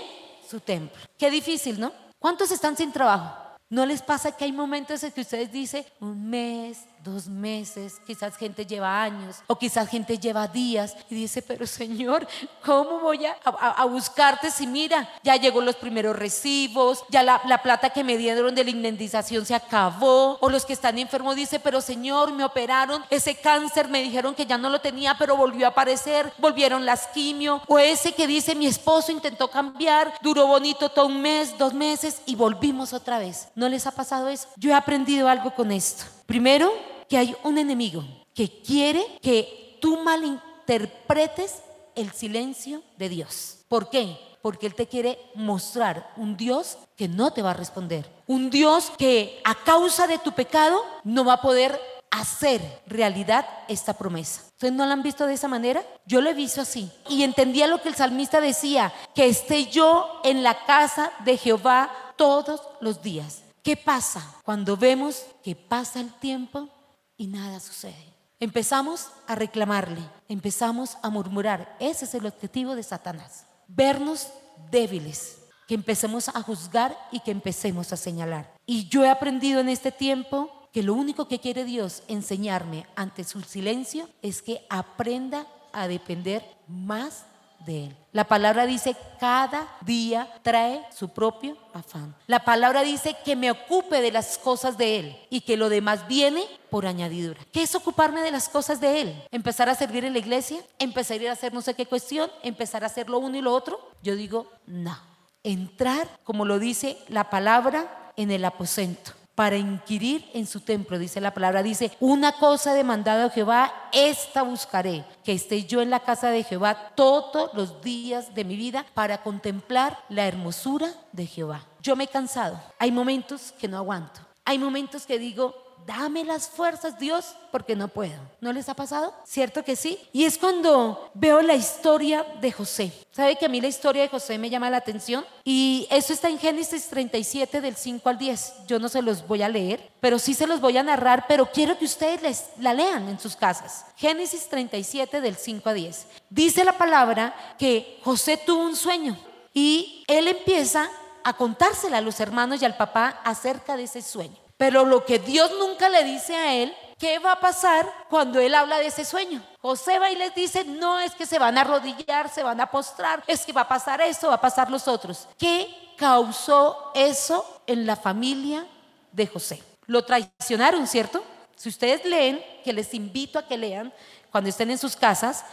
su 0.48 0.60
templo. 0.60 1.02
Qué 1.18 1.28
difícil, 1.28 1.80
¿no? 1.80 1.92
¿Cuántos 2.20 2.52
están 2.52 2.76
sin 2.76 2.92
trabajo? 2.92 3.45
¿No 3.68 3.84
les 3.84 4.00
pasa 4.00 4.36
que 4.36 4.44
hay 4.44 4.52
momentos 4.52 5.02
en 5.02 5.10
que 5.10 5.22
ustedes 5.22 5.50
dicen 5.50 5.84
un 6.00 6.30
mes, 6.30 6.78
dos 7.06 7.28
meses, 7.28 8.00
quizás 8.06 8.36
gente 8.36 8.66
lleva 8.66 9.02
años 9.02 9.36
o 9.46 9.58
quizás 9.58 9.88
gente 9.88 10.18
lleva 10.18 10.48
días 10.48 10.94
y 11.08 11.14
dice, 11.14 11.42
pero 11.42 11.66
Señor, 11.66 12.26
¿cómo 12.64 13.00
voy 13.00 13.24
a, 13.26 13.84
buscarte 13.86 14.50
si 14.50 14.66
mira, 14.66 15.08
ya 15.22 15.36
llegó 15.36 15.60
los 15.60 15.76
primeros 15.76 16.16
recibos, 16.16 17.04
ya 17.08 17.22
la, 17.22 17.40
la, 17.46 17.62
plata 17.62 17.90
que 17.90 18.04
me 18.04 18.18
dieron 18.18 18.54
de 18.54 18.64
la 18.64 18.70
indemnización 18.70 19.46
se 19.46 19.54
acabó 19.54 20.38
o 20.40 20.50
los 20.50 20.66
que 20.66 20.72
están 20.72 20.98
enfermos 20.98 21.36
dice, 21.36 21.60
pero 21.60 21.80
Señor, 21.80 22.32
me 22.32 22.44
operaron, 22.44 23.04
ese 23.10 23.36
cáncer 23.36 23.88
me 23.88 24.02
dijeron 24.02 24.34
que 24.34 24.46
ya 24.46 24.58
no 24.58 24.68
lo 24.68 24.80
tenía, 24.80 25.16
pero 25.18 25.36
volvió 25.36 25.66
a 25.66 25.70
aparecer, 25.70 26.32
volvieron 26.38 26.84
las 26.84 27.06
quimio 27.08 27.62
o 27.66 27.78
ese 27.78 28.12
que 28.12 28.26
dice, 28.26 28.54
mi 28.54 28.66
esposo 28.66 29.12
intentó 29.12 29.48
cambiar, 29.48 30.12
duró 30.20 30.46
bonito 30.46 30.88
todo 30.88 31.06
un 31.06 31.22
mes, 31.22 31.56
dos 31.56 31.72
meses 31.72 32.20
y 32.26 32.34
volvimos 32.34 32.92
otra 32.92 33.18
vez. 33.18 33.48
¿No 33.54 33.68
les 33.68 33.86
ha 33.86 33.92
pasado 33.92 34.28
eso? 34.28 34.48
Yo 34.56 34.70
he 34.70 34.74
aprendido 34.74 35.28
algo 35.28 35.54
con 35.54 35.72
esto. 35.72 36.04
Primero, 36.26 36.72
que 37.08 37.18
hay 37.18 37.36
un 37.44 37.58
enemigo 37.58 38.04
que 38.34 38.62
quiere 38.62 39.18
que 39.22 39.78
tú 39.80 39.98
malinterpretes 39.98 41.62
el 41.94 42.12
silencio 42.12 42.82
de 42.98 43.08
Dios. 43.08 43.58
¿Por 43.68 43.90
qué? 43.90 44.18
Porque 44.42 44.66
Él 44.66 44.74
te 44.74 44.86
quiere 44.86 45.18
mostrar 45.34 46.12
un 46.16 46.36
Dios 46.36 46.78
que 46.96 47.08
no 47.08 47.32
te 47.32 47.42
va 47.42 47.50
a 47.50 47.54
responder. 47.54 48.08
Un 48.26 48.50
Dios 48.50 48.92
que 48.98 49.40
a 49.44 49.54
causa 49.54 50.06
de 50.06 50.18
tu 50.18 50.32
pecado 50.32 50.84
no 51.04 51.24
va 51.24 51.34
a 51.34 51.40
poder 51.40 51.80
hacer 52.10 52.60
realidad 52.86 53.46
esta 53.68 53.94
promesa. 53.94 54.42
¿Ustedes 54.52 54.72
no 54.72 54.86
la 54.86 54.92
han 54.92 55.02
visto 55.02 55.26
de 55.26 55.34
esa 55.34 55.48
manera? 55.48 55.84
Yo 56.06 56.20
lo 56.20 56.30
he 56.30 56.34
visto 56.34 56.60
así. 56.60 56.90
Y 57.08 57.22
entendía 57.22 57.66
lo 57.66 57.82
que 57.82 57.88
el 57.88 57.94
salmista 57.94 58.40
decía, 58.40 58.92
que 59.14 59.26
esté 59.26 59.66
yo 59.66 60.20
en 60.22 60.42
la 60.42 60.64
casa 60.64 61.10
de 61.24 61.36
Jehová 61.36 61.90
todos 62.16 62.62
los 62.80 63.02
días. 63.02 63.42
¿Qué 63.62 63.76
pasa 63.76 64.36
cuando 64.44 64.76
vemos 64.76 65.24
que 65.42 65.56
pasa 65.56 66.00
el 66.00 66.12
tiempo 66.14 66.68
y 67.16 67.26
nada 67.26 67.60
sucede. 67.60 68.14
Empezamos 68.38 69.08
a 69.26 69.34
reclamarle, 69.34 70.02
empezamos 70.28 70.98
a 71.02 71.08
murmurar. 71.08 71.76
Ese 71.80 72.04
es 72.04 72.14
el 72.14 72.26
objetivo 72.26 72.74
de 72.74 72.82
Satanás. 72.82 73.46
Vernos 73.66 74.28
débiles, 74.70 75.38
que 75.66 75.74
empecemos 75.74 76.28
a 76.28 76.42
juzgar 76.42 76.96
y 77.10 77.20
que 77.20 77.30
empecemos 77.30 77.92
a 77.92 77.96
señalar. 77.96 78.54
Y 78.66 78.88
yo 78.88 79.04
he 79.04 79.08
aprendido 79.08 79.60
en 79.60 79.68
este 79.68 79.90
tiempo 79.90 80.68
que 80.72 80.82
lo 80.82 80.92
único 80.92 81.26
que 81.26 81.40
quiere 81.40 81.64
Dios 81.64 82.02
enseñarme 82.08 82.86
ante 82.94 83.24
su 83.24 83.40
silencio 83.40 84.08
es 84.20 84.42
que 84.42 84.66
aprenda 84.68 85.46
a 85.72 85.88
depender 85.88 86.44
más 86.68 87.24
de 87.64 87.86
Él. 87.86 87.96
La 88.12 88.24
palabra 88.24 88.66
dice, 88.66 88.96
cada 89.20 89.68
día 89.82 90.28
trae 90.42 90.84
su 90.94 91.08
propio 91.08 91.56
afán. 91.72 92.14
La 92.26 92.44
palabra 92.44 92.82
dice 92.82 93.16
que 93.24 93.36
me 93.36 93.50
ocupe 93.50 94.00
de 94.00 94.12
las 94.12 94.38
cosas 94.38 94.78
de 94.78 94.98
Él 94.98 95.16
y 95.30 95.42
que 95.42 95.56
lo 95.56 95.68
demás 95.68 96.06
viene 96.08 96.44
por 96.70 96.86
añadidura. 96.86 97.40
¿Qué 97.52 97.62
es 97.62 97.74
ocuparme 97.74 98.22
de 98.22 98.30
las 98.30 98.48
cosas 98.48 98.80
de 98.80 99.00
Él? 99.00 99.24
¿Empezar 99.30 99.68
a 99.68 99.74
servir 99.74 100.04
en 100.04 100.12
la 100.12 100.18
iglesia? 100.18 100.58
¿Empezar 100.78 101.18
a 101.18 101.22
ir 101.22 101.28
a 101.28 101.32
hacer 101.32 101.52
no 101.52 101.62
sé 101.62 101.74
qué 101.74 101.86
cuestión? 101.86 102.30
¿Empezar 102.42 102.82
a 102.84 102.88
hacer 102.88 103.08
lo 103.08 103.18
uno 103.18 103.36
y 103.36 103.42
lo 103.42 103.52
otro? 103.52 103.78
Yo 104.02 104.16
digo, 104.16 104.50
no. 104.66 104.98
Entrar, 105.42 106.08
como 106.24 106.44
lo 106.44 106.58
dice 106.58 106.98
la 107.08 107.30
palabra, 107.30 108.12
en 108.16 108.30
el 108.30 108.44
aposento 108.44 109.12
para 109.36 109.58
inquirir 109.58 110.28
en 110.32 110.46
su 110.46 110.60
templo, 110.60 110.98
dice 110.98 111.20
la 111.20 111.34
palabra. 111.34 111.62
Dice, 111.62 111.92
una 112.00 112.32
cosa 112.32 112.72
demandada 112.72 113.26
a 113.26 113.30
Jehová, 113.30 113.72
esta 113.92 114.42
buscaré, 114.42 115.04
que 115.22 115.32
esté 115.32 115.64
yo 115.64 115.82
en 115.82 115.90
la 115.90 116.00
casa 116.00 116.30
de 116.30 116.42
Jehová 116.42 116.92
todos 116.96 117.52
los 117.52 117.82
días 117.82 118.34
de 118.34 118.44
mi 118.44 118.56
vida 118.56 118.86
para 118.94 119.22
contemplar 119.22 119.98
la 120.08 120.26
hermosura 120.26 120.90
de 121.12 121.26
Jehová. 121.26 121.66
Yo 121.82 121.94
me 121.94 122.04
he 122.04 122.08
cansado, 122.08 122.58
hay 122.78 122.90
momentos 122.90 123.52
que 123.58 123.68
no 123.68 123.76
aguanto, 123.76 124.20
hay 124.44 124.58
momentos 124.58 125.04
que 125.04 125.18
digo, 125.18 125.65
dame 125.86 126.24
las 126.24 126.48
fuerzas, 126.48 126.98
Dios, 126.98 127.36
porque 127.52 127.76
no 127.76 127.88
puedo. 127.88 128.18
¿No 128.40 128.52
les 128.52 128.68
ha 128.68 128.74
pasado? 128.74 129.14
¿Cierto 129.24 129.64
que 129.64 129.76
sí? 129.76 129.98
Y 130.12 130.24
es 130.24 130.36
cuando 130.36 131.10
veo 131.14 131.40
la 131.40 131.54
historia 131.54 132.26
de 132.40 132.52
José. 132.52 132.92
¿Sabe 133.12 133.36
que 133.36 133.46
a 133.46 133.48
mí 133.48 133.60
la 133.60 133.68
historia 133.68 134.02
de 134.02 134.08
José 134.08 134.36
me 134.36 134.50
llama 134.50 134.68
la 134.68 134.78
atención? 134.78 135.24
Y 135.44 135.86
eso 135.90 136.12
está 136.12 136.28
en 136.28 136.38
Génesis 136.38 136.88
37 136.88 137.60
del 137.60 137.76
5 137.76 138.08
al 138.08 138.18
10. 138.18 138.52
Yo 138.66 138.78
no 138.78 138.88
se 138.88 139.00
los 139.00 139.26
voy 139.26 139.42
a 139.42 139.48
leer, 139.48 139.90
pero 140.00 140.18
sí 140.18 140.34
se 140.34 140.46
los 140.46 140.60
voy 140.60 140.76
a 140.76 140.82
narrar, 140.82 141.26
pero 141.28 141.46
quiero 141.46 141.78
que 141.78 141.84
ustedes 141.84 142.20
les, 142.20 142.44
la 142.58 142.74
lean 142.74 143.08
en 143.08 143.20
sus 143.20 143.36
casas. 143.36 143.86
Génesis 143.96 144.48
37 144.48 145.20
del 145.20 145.36
5 145.36 145.68
a 145.68 145.72
10. 145.72 146.06
Dice 146.28 146.64
la 146.64 146.76
palabra 146.76 147.34
que 147.58 148.00
José 148.02 148.36
tuvo 148.36 148.64
un 148.64 148.76
sueño 148.76 149.16
y 149.54 150.04
él 150.08 150.28
empieza 150.28 150.90
a 151.22 151.36
contársela 151.36 151.98
a 151.98 152.02
los 152.02 152.20
hermanos 152.20 152.60
y 152.60 152.64
al 152.64 152.76
papá 152.76 153.20
acerca 153.24 153.76
de 153.76 153.84
ese 153.84 154.02
sueño. 154.02 154.45
Pero 154.56 154.84
lo 154.84 155.04
que 155.04 155.18
Dios 155.18 155.50
nunca 155.58 155.88
le 155.88 156.04
dice 156.04 156.34
a 156.34 156.54
él, 156.54 156.74
¿qué 156.98 157.18
va 157.18 157.32
a 157.32 157.40
pasar 157.40 157.90
cuando 158.08 158.40
él 158.40 158.54
habla 158.54 158.78
de 158.78 158.86
ese 158.86 159.04
sueño? 159.04 159.42
José 159.60 159.98
va 159.98 160.10
y 160.10 160.16
les 160.16 160.34
dice, 160.34 160.64
no 160.64 160.98
es 160.98 161.14
que 161.14 161.26
se 161.26 161.38
van 161.38 161.58
a 161.58 161.60
arrodillar, 161.60 162.30
se 162.30 162.42
van 162.42 162.60
a 162.60 162.70
postrar, 162.70 163.22
es 163.26 163.44
que 163.44 163.52
va 163.52 163.62
a 163.62 163.68
pasar 163.68 164.00
eso, 164.00 164.28
va 164.28 164.34
a 164.34 164.40
pasar 164.40 164.70
los 164.70 164.88
otros. 164.88 165.28
¿Qué 165.38 165.68
causó 165.96 166.92
eso 166.94 167.62
en 167.66 167.86
la 167.86 167.96
familia 167.96 168.66
de 169.12 169.26
José? 169.26 169.62
Lo 169.86 170.04
traicionaron, 170.04 170.86
¿cierto? 170.86 171.22
Si 171.54 171.68
ustedes 171.68 172.04
leen, 172.04 172.42
que 172.64 172.72
les 172.72 172.94
invito 172.94 173.38
a 173.38 173.46
que 173.46 173.56
lean 173.56 173.92
cuando 174.30 174.50
estén 174.50 174.70
en 174.70 174.78
sus 174.78 174.96
casas, 174.96 175.44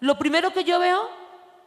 lo 0.00 0.18
primero 0.18 0.52
que 0.52 0.64
yo 0.64 0.78
veo, 0.78 1.08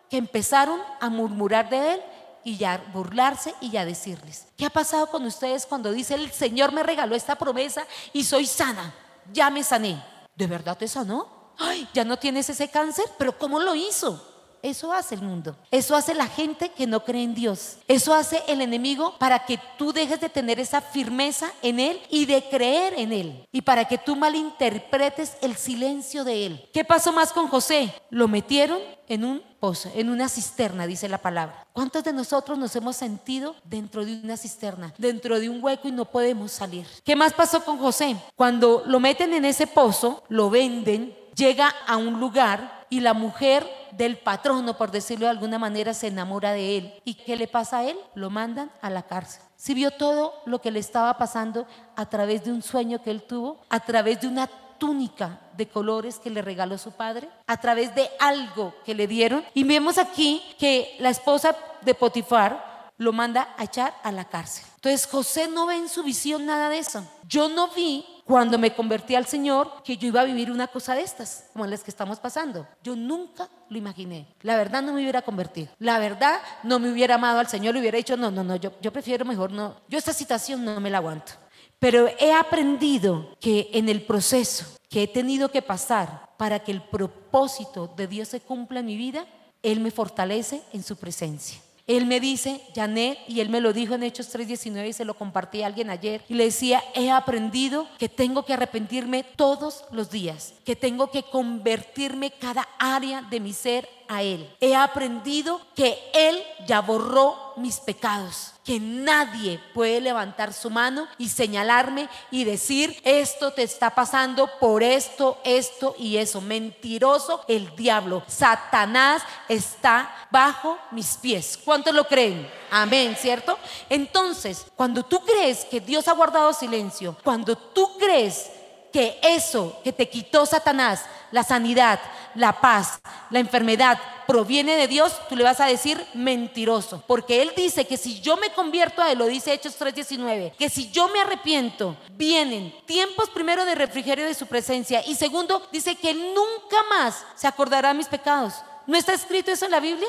que 0.09 0.17
empezaron 0.17 0.81
a 0.99 1.09
murmurar 1.09 1.69
de 1.69 1.93
él 1.93 2.03
y 2.47 2.55
ya 2.55 2.81
burlarse 2.93 3.53
y 3.59 3.71
ya 3.71 3.83
decirles, 3.83 4.45
¿qué 4.55 4.65
ha 4.65 4.69
pasado 4.69 5.07
con 5.07 5.25
ustedes 5.25 5.65
cuando 5.65 5.91
dice 5.91 6.13
el 6.13 6.31
Señor 6.31 6.71
me 6.71 6.81
regaló 6.81 7.13
esta 7.13 7.35
promesa 7.35 7.85
y 8.13 8.23
soy 8.23 8.45
sana? 8.45 8.95
Ya 9.33 9.49
me 9.49 9.65
sané. 9.65 10.01
¿De 10.33 10.47
verdad 10.47 10.77
te 10.77 10.87
sanó? 10.87 11.27
Ay, 11.57 11.89
ya 11.93 12.05
no 12.05 12.15
tienes 12.15 12.49
ese 12.49 12.69
cáncer, 12.69 13.03
pero 13.17 13.37
¿cómo 13.37 13.59
lo 13.59 13.75
hizo? 13.75 14.23
Eso 14.67 14.91
hace 14.91 15.15
el 15.15 15.21
mundo. 15.21 15.55
Eso 15.71 15.95
hace 15.95 16.13
la 16.13 16.27
gente 16.27 16.67
que 16.71 16.85
no 16.85 17.05
cree 17.05 17.23
en 17.23 17.33
Dios. 17.33 17.77
Eso 17.87 18.13
hace 18.13 18.43
el 18.49 18.59
enemigo 18.59 19.15
para 19.17 19.45
que 19.45 19.57
tú 19.77 19.93
dejes 19.93 20.19
de 20.19 20.27
tener 20.27 20.59
esa 20.59 20.81
firmeza 20.81 21.49
en 21.61 21.79
Él 21.79 22.01
y 22.09 22.25
de 22.25 22.43
creer 22.49 22.93
en 22.97 23.13
Él. 23.13 23.47
Y 23.53 23.61
para 23.61 23.85
que 23.85 23.97
tú 23.97 24.17
malinterpretes 24.17 25.37
el 25.41 25.55
silencio 25.55 26.25
de 26.25 26.45
Él. 26.45 26.69
¿Qué 26.73 26.83
pasó 26.83 27.13
más 27.13 27.31
con 27.31 27.47
José? 27.47 27.93
Lo 28.09 28.27
metieron 28.27 28.79
en 29.07 29.23
un 29.23 29.41
pozo, 29.61 29.89
en 29.95 30.09
una 30.09 30.27
cisterna, 30.27 30.85
dice 30.85 31.07
la 31.07 31.19
palabra. 31.19 31.65
¿Cuántos 31.71 32.03
de 32.03 32.11
nosotros 32.11 32.57
nos 32.57 32.75
hemos 32.75 32.97
sentido 32.97 33.55
dentro 33.63 34.03
de 34.03 34.19
una 34.21 34.35
cisterna, 34.35 34.93
dentro 34.97 35.39
de 35.39 35.47
un 35.47 35.63
hueco 35.63 35.87
y 35.87 35.93
no 35.93 36.03
podemos 36.03 36.51
salir? 36.51 36.85
¿Qué 37.05 37.15
más 37.15 37.31
pasó 37.31 37.63
con 37.63 37.77
José? 37.77 38.17
Cuando 38.35 38.83
lo 38.85 38.99
meten 38.99 39.33
en 39.33 39.45
ese 39.45 39.65
pozo, 39.65 40.25
lo 40.27 40.49
venden, 40.49 41.15
llega 41.37 41.73
a 41.87 41.95
un 41.95 42.19
lugar 42.19 42.76
y 42.89 42.99
la 43.01 43.13
mujer 43.13 43.67
del 43.91 44.17
patrono, 44.17 44.77
por 44.77 44.91
decirlo 44.91 45.25
de 45.25 45.31
alguna 45.31 45.59
manera, 45.59 45.93
se 45.93 46.07
enamora 46.07 46.53
de 46.53 46.77
él. 46.77 47.01
¿Y 47.03 47.15
qué 47.15 47.35
le 47.35 47.47
pasa 47.47 47.79
a 47.79 47.83
él? 47.85 47.97
Lo 48.15 48.29
mandan 48.29 48.71
a 48.81 48.89
la 48.89 49.03
cárcel. 49.03 49.41
Si 49.55 49.73
vio 49.73 49.91
todo 49.91 50.33
lo 50.45 50.61
que 50.61 50.71
le 50.71 50.79
estaba 50.79 51.17
pasando 51.17 51.65
a 51.95 52.05
través 52.07 52.43
de 52.43 52.51
un 52.51 52.61
sueño 52.61 53.01
que 53.01 53.11
él 53.11 53.23
tuvo, 53.23 53.59
a 53.69 53.79
través 53.79 54.21
de 54.21 54.27
una 54.27 54.47
túnica 54.77 55.39
de 55.55 55.67
colores 55.67 56.19
que 56.19 56.29
le 56.29 56.41
regaló 56.41 56.77
su 56.77 56.91
padre, 56.91 57.29
a 57.47 57.57
través 57.57 57.93
de 57.95 58.09
algo 58.19 58.73
que 58.85 58.95
le 58.95 59.07
dieron. 59.07 59.43
Y 59.53 59.63
vemos 59.63 59.97
aquí 59.97 60.41
que 60.59 60.95
la 60.99 61.09
esposa 61.09 61.55
de 61.81 61.93
Potifar 61.95 62.91
lo 62.97 63.13
manda 63.13 63.53
a 63.57 63.63
echar 63.63 63.93
a 64.03 64.11
la 64.11 64.25
cárcel. 64.25 64.65
Entonces 64.75 65.07
José 65.07 65.47
no 65.47 65.65
ve 65.65 65.75
en 65.75 65.89
su 65.89 66.03
visión 66.03 66.45
nada 66.45 66.69
de 66.69 66.79
eso. 66.79 67.03
Yo 67.27 67.49
no 67.49 67.69
vi 67.69 68.05
cuando 68.27 68.57
me 68.57 68.73
convertí 68.73 69.15
al 69.15 69.25
Señor 69.25 69.81
que 69.83 69.95
yo 69.95 70.09
iba 70.09 70.19
a 70.19 70.25
vivir 70.25 70.51
una 70.51 70.67
cosa 70.67 70.93
de 70.93 71.01
estas, 71.01 71.45
como 71.53 71.65
las 71.65 71.81
que 71.81 71.89
estamos 71.89 72.19
pasando. 72.19 72.67
Yo 72.83 72.93
nunca 72.93 73.47
lo 73.69 73.77
imaginé. 73.77 74.27
La 74.41 74.57
verdad 74.57 74.83
no 74.83 74.91
me 74.91 75.01
hubiera 75.01 75.21
convertido. 75.21 75.69
La 75.79 75.97
verdad 75.97 76.41
no 76.61 76.77
me 76.77 76.91
hubiera 76.91 77.15
amado 77.15 77.39
al 77.39 77.47
Señor, 77.47 77.73
le 77.73 77.79
hubiera 77.79 77.97
dicho, 77.97 78.17
no, 78.17 78.29
no, 78.29 78.43
no, 78.43 78.57
yo, 78.57 78.73
yo 78.81 78.91
prefiero 78.91 79.23
mejor 79.23 79.51
no. 79.51 79.77
Yo 79.87 79.97
esta 79.97 80.11
situación 80.11 80.65
no 80.65 80.81
me 80.81 80.89
la 80.89 80.97
aguanto. 80.97 81.31
Pero 81.79 82.09
he 82.19 82.33
aprendido 82.33 83.37
que 83.39 83.69
en 83.71 83.87
el 83.87 84.01
proceso 84.01 84.65
que 84.89 85.03
he 85.03 85.07
tenido 85.07 85.49
que 85.49 85.61
pasar 85.61 86.35
para 86.37 86.59
que 86.59 86.73
el 86.73 86.81
propósito 86.81 87.87
de 87.95 88.07
Dios 88.07 88.27
se 88.27 88.41
cumpla 88.41 88.81
en 88.81 88.87
mi 88.87 88.97
vida, 88.97 89.25
Él 89.63 89.79
me 89.79 89.91
fortalece 89.91 90.61
en 90.73 90.83
su 90.83 90.97
presencia. 90.97 91.61
Él 91.87 92.05
me 92.05 92.19
dice, 92.19 92.61
Janet, 92.75 93.17
y 93.29 93.39
él 93.39 93.47
me 93.47 93.61
lo 93.61 93.71
dijo 93.71 93.95
en 93.95 94.03
Hechos 94.03 94.29
3:19 94.35 94.89
y 94.89 94.93
se 94.93 95.05
lo 95.05 95.13
compartí 95.13 95.61
a 95.61 95.67
alguien 95.67 95.89
ayer, 95.89 96.21
y 96.27 96.33
le 96.33 96.43
decía, 96.43 96.83
he 96.93 97.09
aprendido 97.09 97.87
que 97.97 98.09
tengo 98.09 98.43
que 98.43 98.53
arrepentirme 98.53 99.23
todos 99.23 99.85
los 99.91 100.11
días, 100.11 100.53
que 100.65 100.75
tengo 100.75 101.09
que 101.09 101.23
convertirme 101.23 102.31
cada 102.31 102.67
área 102.77 103.21
de 103.21 103.39
mi 103.39 103.53
ser 103.53 103.87
a 104.07 104.23
Él. 104.23 104.49
He 104.59 104.75
aprendido 104.75 105.61
que 105.75 105.97
Él 106.13 106.41
ya 106.65 106.81
borró 106.81 107.53
mis 107.57 107.79
pecados, 107.79 108.53
que 108.63 108.79
nadie 108.79 109.59
puede 109.73 110.01
levantar 110.01 110.53
su 110.53 110.69
mano 110.69 111.07
y 111.17 111.29
señalarme 111.29 112.09
y 112.29 112.43
decir, 112.43 112.99
esto 113.03 113.51
te 113.51 113.63
está 113.63 113.91
pasando 113.95 114.49
por 114.59 114.83
esto, 114.83 115.39
esto 115.43 115.95
y 115.97 116.17
eso. 116.17 116.41
Mentiroso 116.41 117.43
el 117.47 117.75
diablo. 117.75 118.23
Satanás 118.27 119.23
está 119.47 120.13
bajo 120.29 120.77
mis 120.91 121.15
pies. 121.17 121.59
¿Cuántos 121.63 121.93
lo 121.93 122.07
creen? 122.07 122.49
Amén, 122.69 123.15
¿cierto? 123.19 123.57
Entonces, 123.89 124.65
cuando 124.75 125.03
tú 125.03 125.19
crees 125.21 125.65
que 125.65 125.79
Dios 125.79 126.07
ha 126.07 126.13
guardado 126.13 126.53
silencio, 126.53 127.15
cuando 127.23 127.57
tú 127.57 127.97
crees 127.97 128.51
que 128.91 129.19
eso 129.21 129.79
que 129.83 129.93
te 129.93 130.09
quitó 130.09 130.45
Satanás, 130.45 131.03
la 131.31 131.43
sanidad, 131.43 131.99
la 132.35 132.61
paz, 132.61 132.99
la 133.29 133.39
enfermedad, 133.39 133.99
proviene 134.25 134.75
de 134.75 134.87
Dios, 134.87 135.13
tú 135.29 135.35
le 135.35 135.43
vas 135.43 135.59
a 135.59 135.65
decir 135.65 136.05
mentiroso. 136.13 137.03
Porque 137.07 137.41
Él 137.41 137.53
dice 137.55 137.85
que 137.85 137.97
si 137.97 138.19
yo 138.21 138.37
me 138.37 138.51
convierto 138.51 139.01
a 139.01 139.11
Él, 139.11 139.17
lo 139.17 139.25
dice 139.25 139.53
Hechos 139.53 139.77
3:19, 139.79 140.53
que 140.57 140.69
si 140.69 140.91
yo 140.91 141.07
me 141.07 141.21
arrepiento, 141.21 141.95
vienen 142.11 142.73
tiempos 142.85 143.29
primero 143.29 143.65
de 143.65 143.75
refrigerio 143.75 144.25
de 144.25 144.33
su 144.33 144.47
presencia 144.47 145.03
y 145.05 145.15
segundo, 145.15 145.67
dice 145.71 145.95
que 145.95 146.13
nunca 146.13 146.77
más 146.89 147.25
se 147.35 147.47
acordará 147.47 147.89
de 147.89 147.95
mis 147.95 148.07
pecados. 148.07 148.53
¿No 148.85 148.97
está 148.97 149.13
escrito 149.13 149.51
eso 149.51 149.65
en 149.65 149.71
la 149.71 149.79
Biblia? 149.79 150.07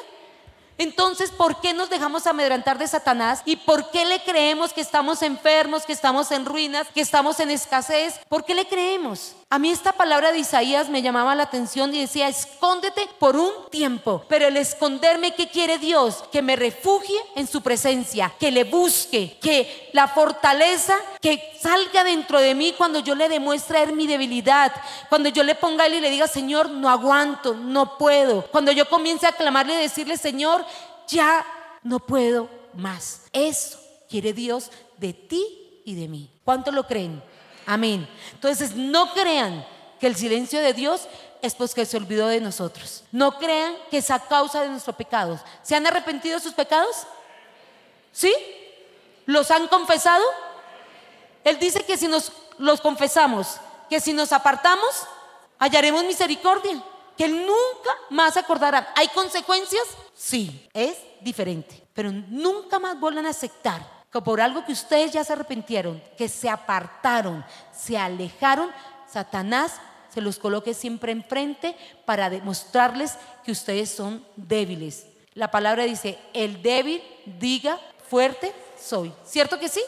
Entonces, 0.79 1.33
¿por 1.33 1.61
qué 1.61 1.75
nos 1.75 1.91
dejamos 1.91 2.29
amedrantar 2.29 2.79
de 2.79 2.87
Satanás? 2.87 3.43
¿Y 3.45 3.57
por 3.57 3.91
qué 3.91 4.05
le 4.05 4.23
creemos 4.23 4.73
que 4.73 4.81
estamos 4.81 5.23
enfermos, 5.23 5.85
que 5.85 5.93
estamos 5.93 6.31
en 6.31 6.47
ruinas, 6.47 6.87
que 6.95 7.01
estamos 7.01 7.41
en 7.41 7.51
escasez? 7.51 8.21
¿Por 8.29 8.45
qué 8.45 8.55
le 8.55 8.69
creemos? 8.69 9.35
A 9.51 9.59
mí 9.59 9.71
esta 9.71 9.93
palabra 9.93 10.31
de 10.31 10.41
Isaías 10.41 10.91
me 10.91 11.01
llamaba 11.01 11.35
la 11.35 11.45
atención 11.45 11.95
y 11.95 12.01
decía, 12.01 12.29
escóndete 12.29 13.09
por 13.19 13.35
un 13.35 13.51
tiempo. 13.71 14.23
Pero 14.29 14.47
el 14.47 14.59
esconderme, 14.59 15.35
¿qué 15.35 15.49
quiere 15.49 15.79
Dios? 15.79 16.23
Que 16.31 16.43
me 16.43 16.55
refugie 16.55 17.17
en 17.35 17.47
su 17.47 17.63
presencia, 17.63 18.31
que 18.39 18.51
le 18.51 18.65
busque, 18.65 19.39
que 19.41 19.89
la 19.95 20.07
fortaleza 20.07 20.95
que 21.23 21.57
salga 21.59 22.05
dentro 22.05 22.41
de 22.41 22.55
mí 22.55 22.75
cuando 22.77 22.99
yo 22.99 23.15
le 23.15 23.31
demuestre 23.31 23.87
mi 23.87 24.07
debilidad, 24.07 24.71
cuando 25.09 25.31
yo 25.31 25.43
le 25.43 25.55
ponga 25.55 25.85
a 25.85 25.87
él 25.87 25.95
y 25.95 26.01
le 26.01 26.11
diga, 26.11 26.29
Señor, 26.29 26.69
no 26.69 26.91
aguanto, 26.91 27.55
no 27.55 27.97
puedo. 27.97 28.43
Cuando 28.49 28.71
yo 28.73 28.87
comience 28.91 29.27
a 29.27 29.33
clamarle 29.33 29.73
y 29.77 29.83
decirle, 29.83 30.19
Señor, 30.19 30.63
ya 31.07 31.47
no 31.83 32.01
puedo 32.01 32.51
más. 32.75 33.23
Eso 33.33 33.79
quiere 34.11 34.35
Dios 34.35 34.71
de 34.99 35.15
ti 35.15 35.81
y 35.87 35.95
de 35.95 36.07
mí. 36.07 36.31
¿Cuánto 36.45 36.71
lo 36.71 36.87
creen? 36.87 37.23
Amén. 37.69 38.09
Entonces, 38.33 38.75
no 38.75 39.13
crean 39.13 39.63
que 40.01 40.07
el 40.07 40.17
silencio 40.17 40.59
de 40.59 40.73
Dios 40.73 41.07
es 41.43 41.55
porque 41.55 41.85
se 41.85 41.99
olvidó 41.99 42.29
de 42.29 42.41
nosotros. 42.41 43.05
No 43.13 43.39
crean 43.39 43.77
que 43.91 43.99
es 43.99 44.11
a 44.11 44.21
causa 44.21 44.63
de 44.63 44.71
nuestros 44.71 44.97
pecados. 44.97 45.41
¿Se 45.63 45.77
han 45.77 45.87
arrepentido 45.87 46.39
de 46.39 46.43
sus 46.43 46.55
pecados? 46.55 47.07
¿Sí? 48.11 48.35
¿Los 49.27 49.51
han 49.51 49.69
confesado? 49.69 50.25
Él 51.45 51.59
dice 51.59 51.85
que 51.85 51.99
si 51.99 52.09
nos 52.09 52.33
los 52.57 52.81
confesamos, 52.81 53.59
que 53.91 54.01
si 54.01 54.15
nos 54.15 54.33
apartamos, 54.33 55.07
hallaremos 55.59 56.05
misericordia, 56.05 56.83
que 57.19 57.27
Él 57.27 57.37
nunca 57.37 57.91
más 58.09 58.39
acordará. 58.39 58.95
¿Hay 58.97 59.09
consecuencias? 59.09 59.85
Sí, 60.15 60.67
es 60.73 60.97
diferente, 61.21 61.87
pero 61.93 62.11
nunca 62.11 62.79
más 62.79 62.99
vuelvan 62.99 63.27
a 63.27 63.31
aceptar 63.31 63.98
que 64.13 64.21
por 64.21 64.41
algo 64.41 64.65
que 64.65 64.73
ustedes 64.73 65.13
ya 65.13 65.25
se 65.25 65.33
arrepintieron, 65.33 66.03
que 66.17 66.29
se 66.29 66.49
apartaron, 66.49 67.45
se 67.73 67.99
alejaron, 67.99 68.71
Satanás 69.07 69.81
se 70.13 70.21
los 70.21 70.39
coloque 70.39 70.75
siempre 70.75 71.13
enfrente 71.13 71.77
para 72.05 72.31
demostrarles 72.31 73.17
que 73.45 73.53
ustedes 73.53 73.91
son 73.91 74.25
débiles. 74.37 75.07
La 75.35 75.51
palabra 75.51 75.85
dice, 75.85 76.19
el 76.33 76.63
débil 76.63 77.03
diga 77.39 77.79
fuerte 78.09 78.53
soy. 78.81 79.13
¿Cierto 79.25 79.59
que 79.59 79.69
sí? 79.69 79.83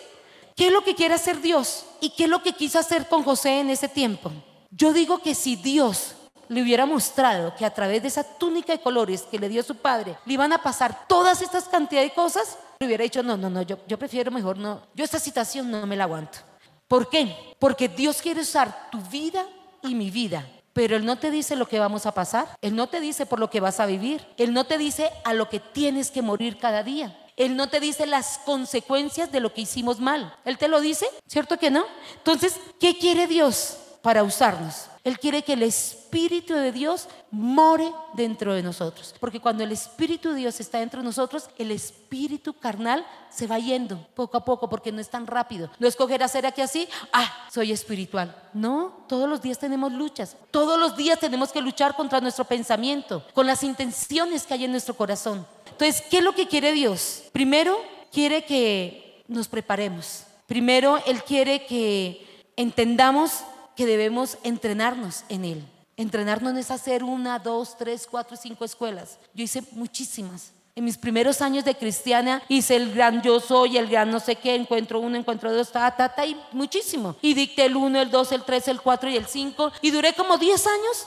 ¿Qué 0.54 0.66
es 0.66 0.72
lo 0.72 0.84
que 0.84 0.94
quiere 0.94 1.14
hacer 1.14 1.40
Dios? 1.40 1.86
¿Y 2.00 2.10
qué 2.10 2.24
es 2.24 2.30
lo 2.30 2.42
que 2.42 2.52
quiso 2.52 2.78
hacer 2.78 3.08
con 3.08 3.22
José 3.22 3.60
en 3.60 3.70
ese 3.70 3.88
tiempo? 3.88 4.30
Yo 4.70 4.92
digo 4.92 5.18
que 5.20 5.34
si 5.34 5.56
Dios 5.56 6.14
le 6.50 6.62
hubiera 6.62 6.84
mostrado 6.84 7.54
que 7.54 7.64
a 7.64 7.72
través 7.72 8.02
de 8.02 8.08
esa 8.08 8.24
túnica 8.24 8.72
de 8.72 8.80
colores 8.80 9.22
que 9.22 9.38
le 9.38 9.48
dio 9.48 9.62
su 9.62 9.76
padre, 9.76 10.18
le 10.26 10.34
iban 10.34 10.52
a 10.52 10.60
pasar 10.60 11.06
todas 11.06 11.40
estas 11.42 11.68
cantidades 11.68 12.10
de 12.10 12.14
cosas, 12.14 12.58
le 12.80 12.88
hubiera 12.88 13.04
dicho, 13.04 13.22
no, 13.22 13.36
no, 13.36 13.48
no, 13.48 13.62
yo, 13.62 13.78
yo 13.86 13.96
prefiero 13.96 14.32
mejor 14.32 14.58
no, 14.58 14.82
yo 14.92 15.04
esta 15.04 15.20
situación 15.20 15.70
no 15.70 15.86
me 15.86 15.96
la 15.96 16.04
aguanto. 16.04 16.40
¿Por 16.88 17.08
qué? 17.08 17.54
Porque 17.60 17.88
Dios 17.88 18.20
quiere 18.20 18.40
usar 18.40 18.90
tu 18.90 18.98
vida 18.98 19.46
y 19.80 19.94
mi 19.94 20.10
vida. 20.10 20.44
Pero 20.72 20.96
Él 20.96 21.04
no 21.04 21.16
te 21.20 21.30
dice 21.30 21.54
lo 21.54 21.68
que 21.68 21.78
vamos 21.78 22.04
a 22.04 22.14
pasar. 22.14 22.48
Él 22.60 22.74
no 22.74 22.88
te 22.88 22.98
dice 22.98 23.26
por 23.26 23.38
lo 23.38 23.48
que 23.48 23.60
vas 23.60 23.78
a 23.78 23.86
vivir. 23.86 24.26
Él 24.36 24.52
no 24.52 24.64
te 24.64 24.76
dice 24.76 25.12
a 25.24 25.34
lo 25.34 25.48
que 25.48 25.60
tienes 25.60 26.10
que 26.10 26.20
morir 26.20 26.58
cada 26.58 26.82
día. 26.82 27.16
Él 27.36 27.54
no 27.54 27.68
te 27.68 27.78
dice 27.78 28.06
las 28.06 28.38
consecuencias 28.44 29.30
de 29.30 29.38
lo 29.38 29.54
que 29.54 29.60
hicimos 29.60 30.00
mal. 30.00 30.34
Él 30.44 30.58
te 30.58 30.66
lo 30.66 30.80
dice, 30.80 31.06
¿cierto 31.28 31.58
que 31.58 31.70
no? 31.70 31.84
Entonces, 32.16 32.56
¿qué 32.80 32.98
quiere 32.98 33.28
Dios 33.28 33.78
para 34.02 34.24
usarnos? 34.24 34.89
Él 35.02 35.18
quiere 35.18 35.42
que 35.42 35.54
el 35.54 35.62
Espíritu 35.62 36.54
de 36.54 36.72
Dios 36.72 37.08
more 37.30 37.92
dentro 38.14 38.52
de 38.52 38.62
nosotros. 38.62 39.14
Porque 39.18 39.40
cuando 39.40 39.64
el 39.64 39.72
Espíritu 39.72 40.30
de 40.30 40.36
Dios 40.36 40.60
está 40.60 40.78
dentro 40.78 41.00
de 41.00 41.04
nosotros, 41.04 41.48
el 41.58 41.70
espíritu 41.70 42.52
carnal 42.52 43.06
se 43.30 43.46
va 43.46 43.58
yendo 43.58 44.06
poco 44.14 44.36
a 44.36 44.44
poco 44.44 44.68
porque 44.68 44.92
no 44.92 45.00
es 45.00 45.08
tan 45.08 45.26
rápido. 45.26 45.70
No 45.78 45.86
escoger 45.86 46.22
hacer 46.22 46.44
aquí 46.44 46.60
así, 46.60 46.88
ah, 47.12 47.46
soy 47.50 47.72
espiritual. 47.72 48.34
No, 48.52 49.04
todos 49.08 49.28
los 49.28 49.40
días 49.40 49.58
tenemos 49.58 49.92
luchas. 49.92 50.36
Todos 50.50 50.78
los 50.78 50.96
días 50.96 51.18
tenemos 51.18 51.52
que 51.52 51.62
luchar 51.62 51.94
contra 51.94 52.20
nuestro 52.20 52.44
pensamiento, 52.44 53.24
con 53.32 53.46
las 53.46 53.62
intenciones 53.62 54.44
que 54.44 54.54
hay 54.54 54.64
en 54.64 54.72
nuestro 54.72 54.94
corazón. 54.94 55.46
Entonces, 55.70 56.02
¿qué 56.10 56.18
es 56.18 56.24
lo 56.24 56.34
que 56.34 56.48
quiere 56.48 56.72
Dios? 56.72 57.22
Primero, 57.32 57.78
quiere 58.12 58.44
que 58.44 59.22
nos 59.28 59.48
preparemos. 59.48 60.24
Primero, 60.46 60.98
Él 61.06 61.22
quiere 61.22 61.64
que 61.64 62.44
entendamos 62.56 63.44
que 63.80 63.86
debemos 63.86 64.36
entrenarnos 64.42 65.24
en 65.30 65.42
Él. 65.42 65.66
Entrenarnos 65.96 66.52
no 66.52 66.58
es 66.58 66.70
hacer 66.70 67.02
una, 67.02 67.38
dos, 67.38 67.78
tres, 67.78 68.06
cuatro, 68.06 68.36
cinco 68.36 68.66
escuelas. 68.66 69.16
Yo 69.32 69.42
hice 69.42 69.62
muchísimas. 69.72 70.52
En 70.76 70.84
mis 70.84 70.98
primeros 70.98 71.40
años 71.40 71.64
de 71.64 71.74
cristiana 71.74 72.42
hice 72.46 72.76
el 72.76 72.92
gran 72.92 73.22
yo 73.22 73.40
soy, 73.40 73.78
el 73.78 73.88
gran 73.88 74.10
no 74.10 74.20
sé 74.20 74.36
qué, 74.36 74.54
encuentro 74.54 75.00
uno, 75.00 75.16
encuentro 75.16 75.50
dos, 75.50 75.72
ta, 75.72 75.96
ta, 75.96 76.14
ta, 76.14 76.26
y 76.26 76.38
muchísimo. 76.52 77.16
Y 77.22 77.32
dicté 77.32 77.64
el 77.64 77.74
uno, 77.74 78.02
el 78.02 78.10
dos, 78.10 78.32
el 78.32 78.44
tres, 78.44 78.68
el 78.68 78.82
cuatro 78.82 79.08
y 79.08 79.16
el 79.16 79.24
cinco. 79.24 79.72
Y 79.80 79.90
duré 79.90 80.12
como 80.12 80.36
10 80.36 80.66
años 80.66 81.06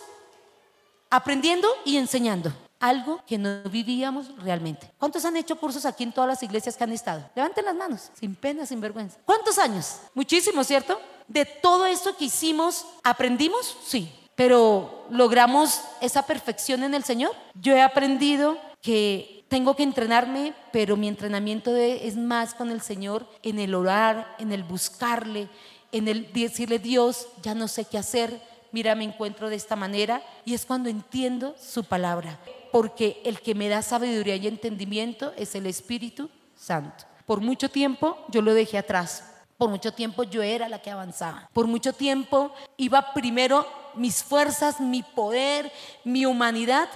aprendiendo 1.12 1.68
y 1.86 1.98
enseñando 1.98 2.52
algo 2.80 3.22
que 3.28 3.38
no 3.38 3.62
vivíamos 3.70 4.36
realmente. 4.40 4.92
¿Cuántos 4.98 5.24
han 5.26 5.38
hecho 5.38 5.58
cursos 5.58 5.86
aquí 5.86 6.04
en 6.06 6.12
todas 6.12 6.28
las 6.28 6.42
iglesias 6.42 6.76
que 6.76 6.86
han 6.86 6.92
estado? 6.92 7.30
Levanten 7.36 7.66
las 7.66 7.76
manos, 7.76 8.10
sin 8.20 8.34
pena, 8.34 8.66
sin 8.66 8.82
vergüenza. 8.82 9.20
¿Cuántos 9.26 9.60
años? 9.60 10.00
Muchísimo, 10.16 10.64
¿cierto? 10.64 11.00
De 11.28 11.46
todo 11.46 11.86
esto 11.86 12.16
que 12.18 12.26
hicimos, 12.26 12.86
¿aprendimos? 13.04 13.78
Sí. 13.86 14.12
Pero 14.36 15.06
¿logramos 15.10 15.82
esa 16.02 16.26
perfección 16.26 16.84
en 16.84 16.94
el 16.94 17.04
Señor? 17.04 17.32
Yo 17.54 17.76
he 17.76 17.82
aprendido 17.82 18.58
que 18.82 19.46
tengo 19.48 19.76
que 19.76 19.84
entrenarme, 19.84 20.54
pero 20.72 20.98
mi 20.98 21.08
entrenamiento 21.08 21.76
es 21.76 22.18
más 22.18 22.54
con 22.54 22.72
el 22.72 22.82
Señor 22.82 23.28
en 23.44 23.60
el 23.60 23.76
orar, 23.76 24.36
en 24.40 24.52
el 24.52 24.64
buscarle, 24.64 25.50
en 25.92 26.08
el 26.08 26.34
decirle, 26.34 26.80
Dios, 26.80 27.28
ya 27.44 27.54
no 27.54 27.68
sé 27.68 27.86
qué 27.86 28.00
hacer, 28.00 28.42
mira, 28.72 28.96
me 28.96 29.04
encuentro 29.04 29.50
de 29.50 29.56
esta 29.56 29.76
manera, 29.76 30.24
y 30.44 30.56
es 30.56 30.66
cuando 30.66 30.90
entiendo 30.90 31.56
su 31.60 31.84
palabra 31.84 32.40
porque 32.74 33.22
el 33.24 33.40
que 33.40 33.54
me 33.54 33.70
da 33.70 33.84
sabiduría 33.84 34.36
y 34.36 34.48
entendimiento 34.48 35.32
es 35.38 35.54
el 35.54 35.68
Espíritu 35.68 36.32
Santo. 36.56 37.06
Por 37.28 37.40
mucho 37.40 37.70
tiempo 37.70 38.18
yo 38.30 38.42
lo 38.42 38.56
dejé 38.56 38.80
atrás. 38.80 39.33
Por 39.64 39.70
mucho 39.70 39.94
tiempo 39.94 40.24
yo 40.24 40.44
era 40.44 40.68
la 40.68 40.82
que 40.82 40.92
avanzaba. 40.92 41.50
Por 41.54 41.68
mucho 41.68 41.94
tiempo 41.94 42.52
iba 42.76 43.14
primero 43.14 43.66
mis 43.96 44.22
fuerzas, 44.22 44.82
mi 44.82 45.04
poder, 45.04 45.72
mi 46.04 46.26
humanidad, 46.26 46.90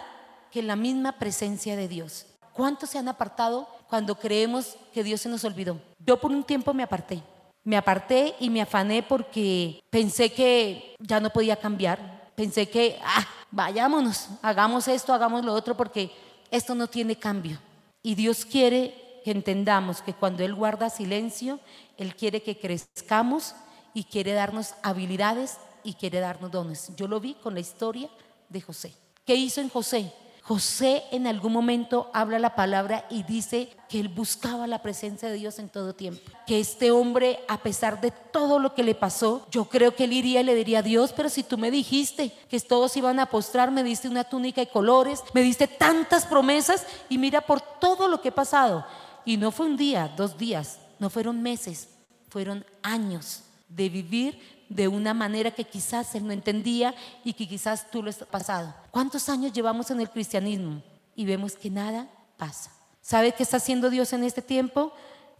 que 0.52 0.62
la 0.62 0.76
misma 0.76 1.14
presencia 1.14 1.78
de 1.78 1.88
Dios. 1.88 2.26
¿Cuántos 2.52 2.90
se 2.90 2.98
han 2.98 3.08
apartado 3.08 3.70
cuando 3.88 4.16
creemos 4.16 4.76
que 4.94 5.02
Dios 5.02 5.22
se 5.22 5.30
nos 5.30 5.46
olvidó? 5.46 5.80
Yo 6.06 6.20
por 6.20 6.30
un 6.30 6.44
tiempo 6.44 6.74
me 6.74 6.84
aparté. 6.84 7.24
Me 7.64 7.78
aparté 7.78 8.36
y 8.38 8.50
me 8.50 8.62
afané 8.62 9.02
porque 9.02 9.82
pensé 9.90 10.34
que 10.34 10.94
ya 11.00 11.22
no 11.22 11.30
podía 11.30 11.56
cambiar, 11.56 12.34
pensé 12.36 12.68
que, 12.68 13.00
ah, 13.02 13.26
vayámonos, 13.50 14.28
hagamos 14.42 14.90
esto, 14.90 15.14
hagamos 15.14 15.46
lo 15.46 15.54
otro, 15.54 15.78
porque 15.78 16.12
esto 16.52 16.76
no 16.76 16.88
tiene 16.88 17.16
cambio. 17.16 17.60
Y 18.04 18.16
Dios 18.16 18.44
quiere 18.44 19.08
que 19.24 19.32
entendamos 19.32 20.02
que 20.02 20.14
cuando 20.14 20.44
Él 20.44 20.54
guarda 20.54 20.90
silencio, 20.90 21.60
Él 21.98 22.16
quiere 22.16 22.44
que 22.44 22.58
crezcamos 22.58 23.56
y 23.94 24.04
quiere 24.04 24.34
darnos 24.34 24.76
habilidades 24.84 25.58
y 25.84 25.94
quiere 25.94 26.20
darnos 26.20 26.52
dones. 26.52 26.92
Yo 26.96 27.08
lo 27.08 27.20
vi 27.20 27.34
con 27.36 27.54
la 27.54 27.60
historia 27.60 28.10
de 28.50 28.62
José. 28.62 28.94
¿Qué 29.26 29.36
hizo 29.36 29.62
en 29.62 29.70
José? 29.70 30.14
José 30.48 31.04
en 31.12 31.28
algún 31.28 31.52
momento 31.52 32.10
habla 32.14 32.40
la 32.40 32.56
palabra 32.56 33.06
y 33.10 33.24
dice 33.24 33.70
que 33.90 34.00
él 34.00 34.08
buscaba 34.08 34.66
la 34.66 34.82
presencia 34.82 35.28
de 35.28 35.36
Dios 35.36 35.60
en 35.60 35.68
todo 35.68 35.94
tiempo. 35.94 36.22
Que 36.46 36.62
este 36.62 36.90
hombre, 36.90 37.40
a 37.50 37.58
pesar 37.58 38.00
de 38.00 38.12
todo 38.12 38.58
lo 38.58 38.74
que 38.74 38.84
le 38.84 38.96
pasó, 38.96 39.46
yo 39.52 39.66
creo 39.66 39.94
que 39.94 40.06
él 40.06 40.14
iría 40.14 40.40
y 40.40 40.46
le 40.46 40.56
diría 40.56 40.80
a 40.80 40.84
Dios, 40.84 41.12
pero 41.14 41.28
si 41.28 41.44
tú 41.44 41.58
me 41.58 41.70
dijiste 41.70 42.32
que 42.50 42.62
todos 42.62 42.96
iban 42.96 43.20
a 43.20 43.26
postrar, 43.26 43.72
me 43.72 43.84
diste 43.84 44.08
una 44.08 44.24
túnica 44.24 44.62
de 44.62 44.70
colores, 44.70 45.22
me 45.34 45.42
diste 45.42 45.68
tantas 45.68 46.26
promesas 46.26 46.86
y 47.10 47.18
mira 47.18 47.42
por 47.42 47.60
todo 47.60 48.08
lo 48.08 48.22
que 48.22 48.30
he 48.30 48.32
pasado. 48.32 48.86
Y 49.26 49.36
no 49.36 49.52
fue 49.52 49.66
un 49.66 49.76
día, 49.76 50.14
dos 50.16 50.38
días, 50.38 50.80
no 51.00 51.10
fueron 51.10 51.42
meses, 51.42 51.90
fueron 52.30 52.66
años 52.82 53.44
de 53.70 53.90
vivir 53.90 54.40
de 54.70 54.88
una 54.88 55.14
manera 55.14 55.52
que 55.52 55.64
quizás 55.64 56.14
él 56.16 56.26
no 56.26 56.34
entendía 56.34 56.94
y 57.24 57.34
que 57.34 57.48
quizás 57.48 57.90
tú 57.90 58.04
lo 58.04 58.10
has 58.10 58.18
pasado. 58.18 58.74
¿Cuántos 58.92 59.30
años 59.30 59.54
llevamos 59.54 59.92
en 59.92 60.02
el 60.02 60.10
cristianismo 60.10 60.84
y 61.16 61.26
vemos 61.26 61.56
que 61.56 61.70
nada 61.70 62.10
pasa? 62.38 62.72
¿Sabe 63.02 63.32
qué 63.32 63.44
está 63.44 63.58
haciendo 63.58 63.90
Dios 63.90 64.12
en 64.14 64.24
este 64.24 64.42
tiempo? 64.42 64.92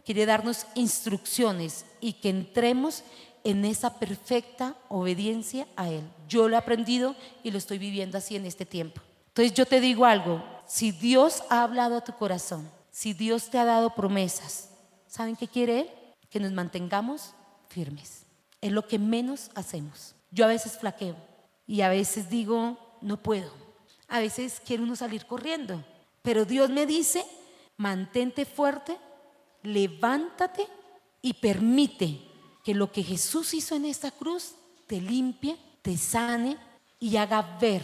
Quiere 0.04 0.24
darnos 0.24 0.66
instrucciones 0.74 1.84
y 2.00 2.14
que 2.14 2.30
entremos 2.30 3.02
en 3.44 3.64
esa 3.64 3.98
perfecta 3.98 4.74
obediencia 4.88 5.66
a 5.76 5.88
Él. 5.88 6.02
Yo 6.28 6.48
lo 6.48 6.54
he 6.54 6.58
aprendido 6.58 7.14
y 7.42 7.50
lo 7.50 7.58
estoy 7.58 7.78
viviendo 7.78 8.18
así 8.18 8.36
en 8.36 8.46
este 8.46 8.64
tiempo. 8.64 9.00
Entonces 9.28 9.54
yo 9.54 9.66
te 9.66 9.80
digo 9.80 10.04
algo, 10.04 10.42
si 10.66 10.90
Dios 10.90 11.42
ha 11.50 11.62
hablado 11.62 11.96
a 11.96 12.04
tu 12.04 12.12
corazón, 12.14 12.70
si 12.90 13.12
Dios 13.12 13.50
te 13.50 13.58
ha 13.58 13.64
dado 13.64 13.94
promesas, 13.94 14.67
¿saben 15.08 15.36
qué 15.36 15.48
quiere 15.48 15.80
Él? 15.80 15.90
Que 16.30 16.40
nos 16.40 16.52
mantengamos 16.52 17.34
firmes. 17.68 18.26
Es 18.60 18.72
lo 18.72 18.86
que 18.86 18.98
menos 18.98 19.50
hacemos. 19.54 20.14
Yo 20.30 20.44
a 20.44 20.48
veces 20.48 20.78
flaqueo 20.78 21.16
y 21.66 21.80
a 21.80 21.88
veces 21.88 22.28
digo, 22.30 22.78
no 23.00 23.16
puedo. 23.22 23.50
A 24.08 24.20
veces 24.20 24.60
quiero 24.64 24.84
uno 24.84 24.96
salir 24.96 25.26
corriendo. 25.26 25.84
Pero 26.22 26.44
Dios 26.44 26.70
me 26.70 26.86
dice, 26.86 27.24
mantente 27.76 28.44
fuerte, 28.44 28.96
levántate 29.62 30.66
y 31.22 31.34
permite 31.34 32.20
que 32.64 32.74
lo 32.74 32.92
que 32.92 33.02
Jesús 33.02 33.54
hizo 33.54 33.74
en 33.76 33.84
esta 33.84 34.10
cruz 34.10 34.54
te 34.86 35.00
limpie, 35.00 35.56
te 35.82 35.96
sane 35.96 36.56
y 37.00 37.16
haga 37.16 37.58
ver 37.60 37.82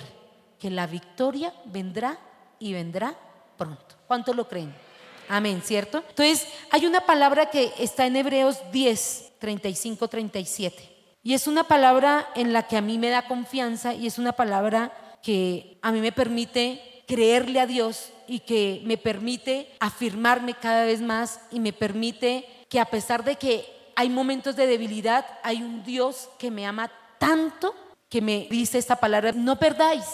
que 0.59 0.71
la 0.71 0.87
victoria 0.87 1.55
vendrá 1.67 2.19
y 2.59 2.73
vendrá 2.73 3.17
pronto. 3.57 3.97
¿Cuánto 4.07 4.33
lo 4.33 4.49
creen? 4.49 4.75
Amén, 5.29 5.63
¿cierto? 5.65 6.05
Entonces, 6.09 6.47
hay 6.71 6.87
una 6.87 7.01
palabra 7.07 7.51
que 7.51 7.73
está 7.79 8.07
en 8.07 8.17
Hebreos 8.17 8.59
10, 8.73 9.33
35, 9.39 10.09
37. 10.09 10.91
Y 11.23 11.35
es 11.35 11.47
una 11.47 11.65
palabra 11.65 12.29
en 12.35 12.53
la 12.53 12.67
que 12.67 12.77
a 12.77 12.83
mí 12.83 12.99
me 12.99 13.09
da 13.09 13.27
confianza 13.27 13.95
y 13.95 14.07
es 14.07 14.19
una 14.19 14.33
palabra 14.33 14.93
que 15.23 15.79
a 15.81 15.91
mí 15.91 16.01
me 16.01 16.13
permite 16.13 17.03
creerle 17.07 17.61
a 17.61 17.67
Dios 17.67 18.11
y 18.27 18.41
que 18.41 18.83
me 18.85 18.99
permite 18.99 19.71
afirmarme 19.81 20.55
cada 20.55 20.85
vez 20.85 21.01
más 21.01 21.41
y 21.51 21.61
me 21.61 21.73
permite 21.73 22.47
que 22.69 22.81
a 22.81 22.85
pesar 22.87 23.25
de 23.25 23.37
que 23.37 23.67
hay 23.97 24.11
momentos 24.11 24.57
de 24.57 24.67
debilidad, 24.67 25.25
hay 25.43 25.63
un 25.63 25.83
Dios 25.85 26.29
que 26.39 26.51
me 26.51 26.67
ama 26.67 26.91
tanto 27.19 27.75
que 28.09 28.21
me 28.21 28.47
dice 28.51 28.79
esta 28.79 28.97
palabra, 28.97 29.33
no 29.33 29.59
perdáis 29.59 30.05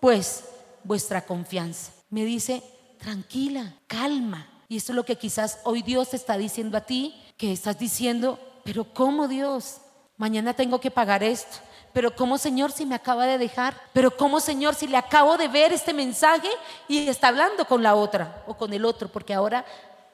pues 0.00 0.44
vuestra 0.84 1.26
confianza. 1.26 1.92
Me 2.08 2.24
dice, 2.24 2.62
tranquila, 2.98 3.74
calma, 3.86 4.46
y 4.70 4.76
esto 4.76 4.92
es 4.92 4.96
lo 4.96 5.04
que 5.04 5.16
quizás 5.16 5.58
hoy 5.64 5.82
Dios 5.82 6.10
te 6.10 6.16
está 6.16 6.38
diciendo 6.38 6.78
a 6.78 6.82
ti, 6.82 7.20
que 7.36 7.50
estás 7.50 7.76
diciendo, 7.76 8.38
pero 8.62 8.84
¿cómo 8.84 9.26
Dios? 9.26 9.78
Mañana 10.16 10.54
tengo 10.54 10.80
que 10.80 10.92
pagar 10.92 11.24
esto. 11.24 11.56
Pero 11.92 12.14
¿cómo 12.14 12.38
Señor 12.38 12.70
si 12.70 12.86
me 12.86 12.94
acaba 12.94 13.26
de 13.26 13.36
dejar? 13.36 13.74
Pero 13.92 14.16
¿cómo 14.16 14.38
Señor 14.38 14.76
si 14.76 14.86
le 14.86 14.96
acabo 14.96 15.36
de 15.36 15.48
ver 15.48 15.72
este 15.72 15.92
mensaje 15.92 16.48
y 16.86 17.08
está 17.08 17.28
hablando 17.28 17.64
con 17.64 17.82
la 17.82 17.96
otra 17.96 18.44
o 18.46 18.54
con 18.56 18.72
el 18.72 18.84
otro? 18.84 19.08
Porque 19.08 19.34
ahora 19.34 19.66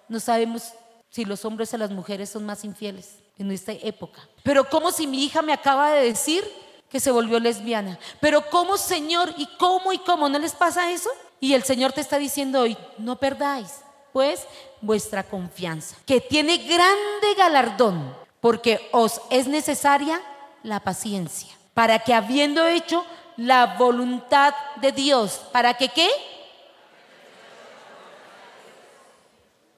no 0.09 0.19
sabemos 0.21 0.73
si 1.11 1.27
los 1.27 1.45
hombres 1.45 1.75
o 1.75 1.77
las 1.77 1.91
mujeres 1.91 2.31
son 2.31 2.47
más 2.47 2.65
infieles 2.65 3.19
en 3.37 3.53
esta 3.53 3.73
época. 3.73 4.27
Pero 4.43 4.71
¿cómo 4.71 4.91
si 4.91 5.07
mi 5.07 5.23
hija 5.23 5.43
me 5.43 5.53
acaba 5.53 5.91
de 5.91 6.03
decir 6.03 6.43
que 6.89 6.99
se 6.99 7.11
volvió 7.11 7.39
lesbiana? 7.39 7.99
Pero 8.23 8.49
¿cómo 8.49 8.79
Señor 8.79 9.35
y 9.37 9.49
cómo 9.59 9.93
y 9.93 9.99
cómo 9.99 10.31
no 10.31 10.39
les 10.39 10.55
pasa 10.55 10.91
eso? 10.91 11.11
Y 11.41 11.53
el 11.53 11.63
Señor 11.63 11.93
te 11.93 12.01
está 12.01 12.17
diciendo 12.17 12.63
hoy, 12.63 12.79
no 12.97 13.17
perdáis 13.17 13.85
pues 14.17 14.47
vuestra 14.81 15.25
confianza, 15.25 15.95
que 16.07 16.23
tiene 16.23 16.57
grande 16.57 17.35
galardón, 17.37 18.17
porque 18.41 18.89
os 18.91 19.21
es 19.29 19.47
necesaria 19.47 20.23
la 20.63 20.81
paciencia, 20.81 21.53
para 21.75 21.99
que 21.99 22.15
habiendo 22.15 22.67
hecho 22.67 23.05
la 23.37 23.77
voluntad 23.77 24.55
de 24.77 24.93
Dios, 24.93 25.43
¿para 25.53 25.75
que 25.75 25.91
qué? 25.91 26.09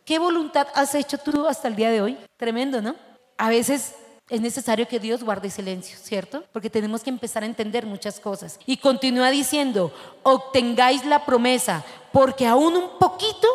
¿Qué 0.05 0.21
voluntad 0.21 0.69
has 0.73 0.95
hecho 0.95 1.19
tú 1.19 1.45
hasta 1.49 1.67
el 1.67 1.75
día 1.75 1.91
de 1.91 2.01
hoy? 2.01 2.17
Tremendo, 2.37 2.81
¿no? 2.81 2.95
A 3.39 3.49
veces 3.49 3.97
es 4.29 4.41
necesario 4.41 4.87
que 4.87 5.01
Dios 5.01 5.25
guarde 5.25 5.51
silencio, 5.51 5.99
¿cierto? 6.01 6.45
Porque 6.53 6.71
tenemos 6.71 7.03
que 7.03 7.11
empezar 7.11 7.43
a 7.43 7.47
entender 7.47 7.87
muchas 7.87 8.21
cosas. 8.21 8.61
Y 8.67 8.77
continúa 8.77 9.31
diciendo, 9.31 9.93
obtengáis 10.23 11.05
la 11.05 11.27
promesa, 11.27 11.85
porque 12.13 12.47
aún 12.47 12.77
un 12.77 12.99
poquito 13.01 13.49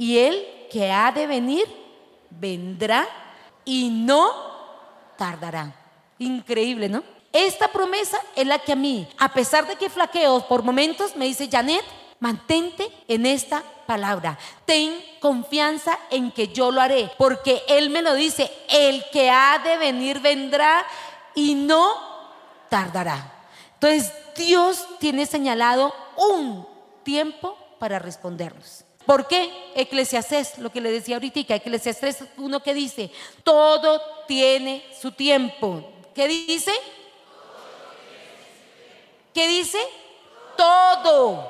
y 0.00 0.16
el 0.16 0.66
que 0.72 0.90
ha 0.90 1.12
de 1.12 1.26
venir 1.26 1.66
vendrá 2.30 3.06
y 3.66 3.90
no 3.90 4.32
tardará. 5.18 5.74
Increíble, 6.18 6.88
¿no? 6.88 7.02
Esta 7.30 7.68
promesa 7.68 8.18
es 8.34 8.46
la 8.46 8.58
que 8.60 8.72
a 8.72 8.76
mí, 8.76 9.06
a 9.18 9.30
pesar 9.30 9.66
de 9.66 9.76
que 9.76 9.90
flaqueo 9.90 10.48
por 10.48 10.62
momentos, 10.62 11.14
me 11.16 11.26
dice 11.26 11.50
Janet, 11.52 11.84
mantente 12.18 12.90
en 13.08 13.26
esta 13.26 13.62
palabra. 13.86 14.38
Ten 14.64 14.96
confianza 15.20 15.98
en 16.10 16.32
que 16.32 16.48
yo 16.48 16.70
lo 16.70 16.80
haré, 16.80 17.12
porque 17.18 17.62
Él 17.68 17.90
me 17.90 18.00
lo 18.00 18.14
dice, 18.14 18.50
el 18.70 19.04
que 19.12 19.28
ha 19.28 19.58
de 19.58 19.76
venir 19.76 20.20
vendrá 20.20 20.82
y 21.34 21.54
no 21.54 21.92
tardará. 22.70 23.34
Entonces 23.74 24.10
Dios 24.34 24.82
tiene 24.98 25.26
señalado 25.26 25.94
un 26.16 26.66
tiempo 27.04 27.54
para 27.78 27.98
respondernos. 27.98 28.86
¿Por 29.10 29.26
qué? 29.26 29.72
Eclesiastés, 29.74 30.56
lo 30.58 30.70
que 30.70 30.80
le 30.80 30.92
decía 30.92 31.16
ahorita, 31.16 31.56
Eclesiastés 31.56 32.22
uno 32.36 32.62
que 32.62 32.72
dice, 32.72 33.10
todo 33.42 34.00
tiene 34.28 34.84
su 35.02 35.10
tiempo. 35.10 35.82
¿Qué 36.14 36.28
dice? 36.28 36.70
¿Qué 39.34 39.48
dice? 39.48 39.80
Todo. 40.56 41.44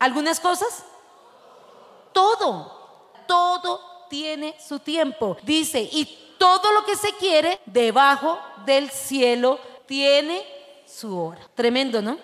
¿Algunas 0.00 0.40
cosas? 0.40 0.84
todo, 2.12 3.12
todo 3.28 3.80
tiene 4.10 4.56
su 4.58 4.80
tiempo. 4.80 5.36
Dice, 5.44 5.80
y 5.80 6.34
todo 6.38 6.72
lo 6.72 6.84
que 6.84 6.96
se 6.96 7.12
quiere 7.20 7.60
debajo 7.66 8.36
del 8.64 8.90
cielo 8.90 9.60
tiene 9.86 10.44
su 10.86 11.16
hora. 11.16 11.48
Tremendo, 11.54 12.02
¿no? 12.02 12.18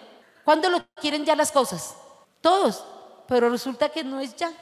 ¿Cuándo 0.45 0.69
lo 0.71 0.85
quieren 0.97 1.25
ya 1.25 1.37
las 1.37 1.53
cosas? 1.53 1.95
Todos, 2.41 2.83
pero 3.29 3.51
resulta 3.51 3.89
que 3.89 4.05
no 4.05 4.21
es 4.21 4.37
ya. 4.37 4.53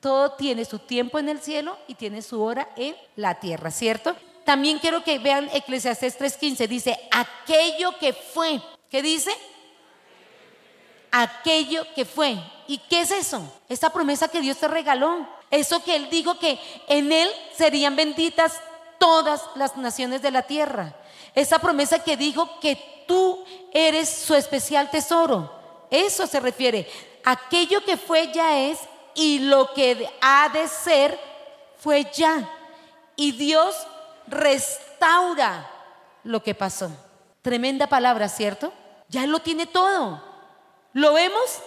Todo 0.00 0.32
tiene 0.32 0.64
su 0.64 0.78
tiempo 0.78 1.18
en 1.18 1.28
el 1.28 1.40
cielo 1.40 1.76
y 1.88 1.94
tiene 1.94 2.22
su 2.22 2.42
hora 2.42 2.68
en 2.76 2.94
la 3.16 3.40
tierra, 3.40 3.70
¿cierto? 3.70 4.14
También 4.44 4.78
quiero 4.78 5.02
que 5.02 5.18
vean 5.18 5.50
Eclesiastés 5.52 6.18
3:15, 6.18 6.68
dice, 6.68 6.98
aquello 7.10 7.98
que 7.98 8.12
fue, 8.12 8.60
¿qué 8.90 9.02
dice? 9.02 9.30
Aquello 11.10 11.84
que 11.94 12.04
fue. 12.04 12.36
¿Y 12.68 12.78
qué 12.78 13.00
es 13.00 13.10
eso? 13.10 13.42
Esta 13.68 13.90
promesa 13.90 14.28
que 14.28 14.40
Dios 14.40 14.58
te 14.58 14.68
regaló. 14.68 15.26
Eso 15.50 15.82
que 15.82 15.96
Él 15.96 16.10
dijo 16.10 16.38
que 16.38 16.58
en 16.88 17.12
Él 17.12 17.28
serían 17.56 17.96
benditas 17.96 18.60
todas 18.98 19.42
las 19.54 19.76
naciones 19.76 20.22
de 20.22 20.30
la 20.30 20.42
tierra. 20.42 20.94
Esa 21.34 21.58
promesa 21.58 22.02
que 22.02 22.16
dijo 22.16 22.60
que 22.60 23.04
tú 23.06 23.44
eres 23.72 24.08
su 24.08 24.34
especial 24.34 24.90
tesoro. 24.90 25.52
Eso 25.90 26.26
se 26.26 26.40
refiere. 26.40 26.88
Aquello 27.28 27.84
que 27.84 27.96
fue 27.96 28.32
ya 28.32 28.56
es 28.56 28.78
y 29.16 29.40
lo 29.40 29.74
que 29.74 30.08
ha 30.20 30.48
de 30.48 30.68
ser 30.68 31.18
fue 31.76 32.08
ya. 32.14 32.48
Y 33.16 33.32
Dios 33.32 33.74
restaura 34.28 35.68
lo 36.22 36.40
que 36.40 36.54
pasó. 36.54 36.88
Tremenda 37.42 37.88
palabra, 37.88 38.28
¿cierto? 38.28 38.72
Ya 39.08 39.26
lo 39.26 39.40
tiene 39.40 39.66
todo. 39.66 40.22
¿Lo 40.92 41.14
vemos? 41.14 41.58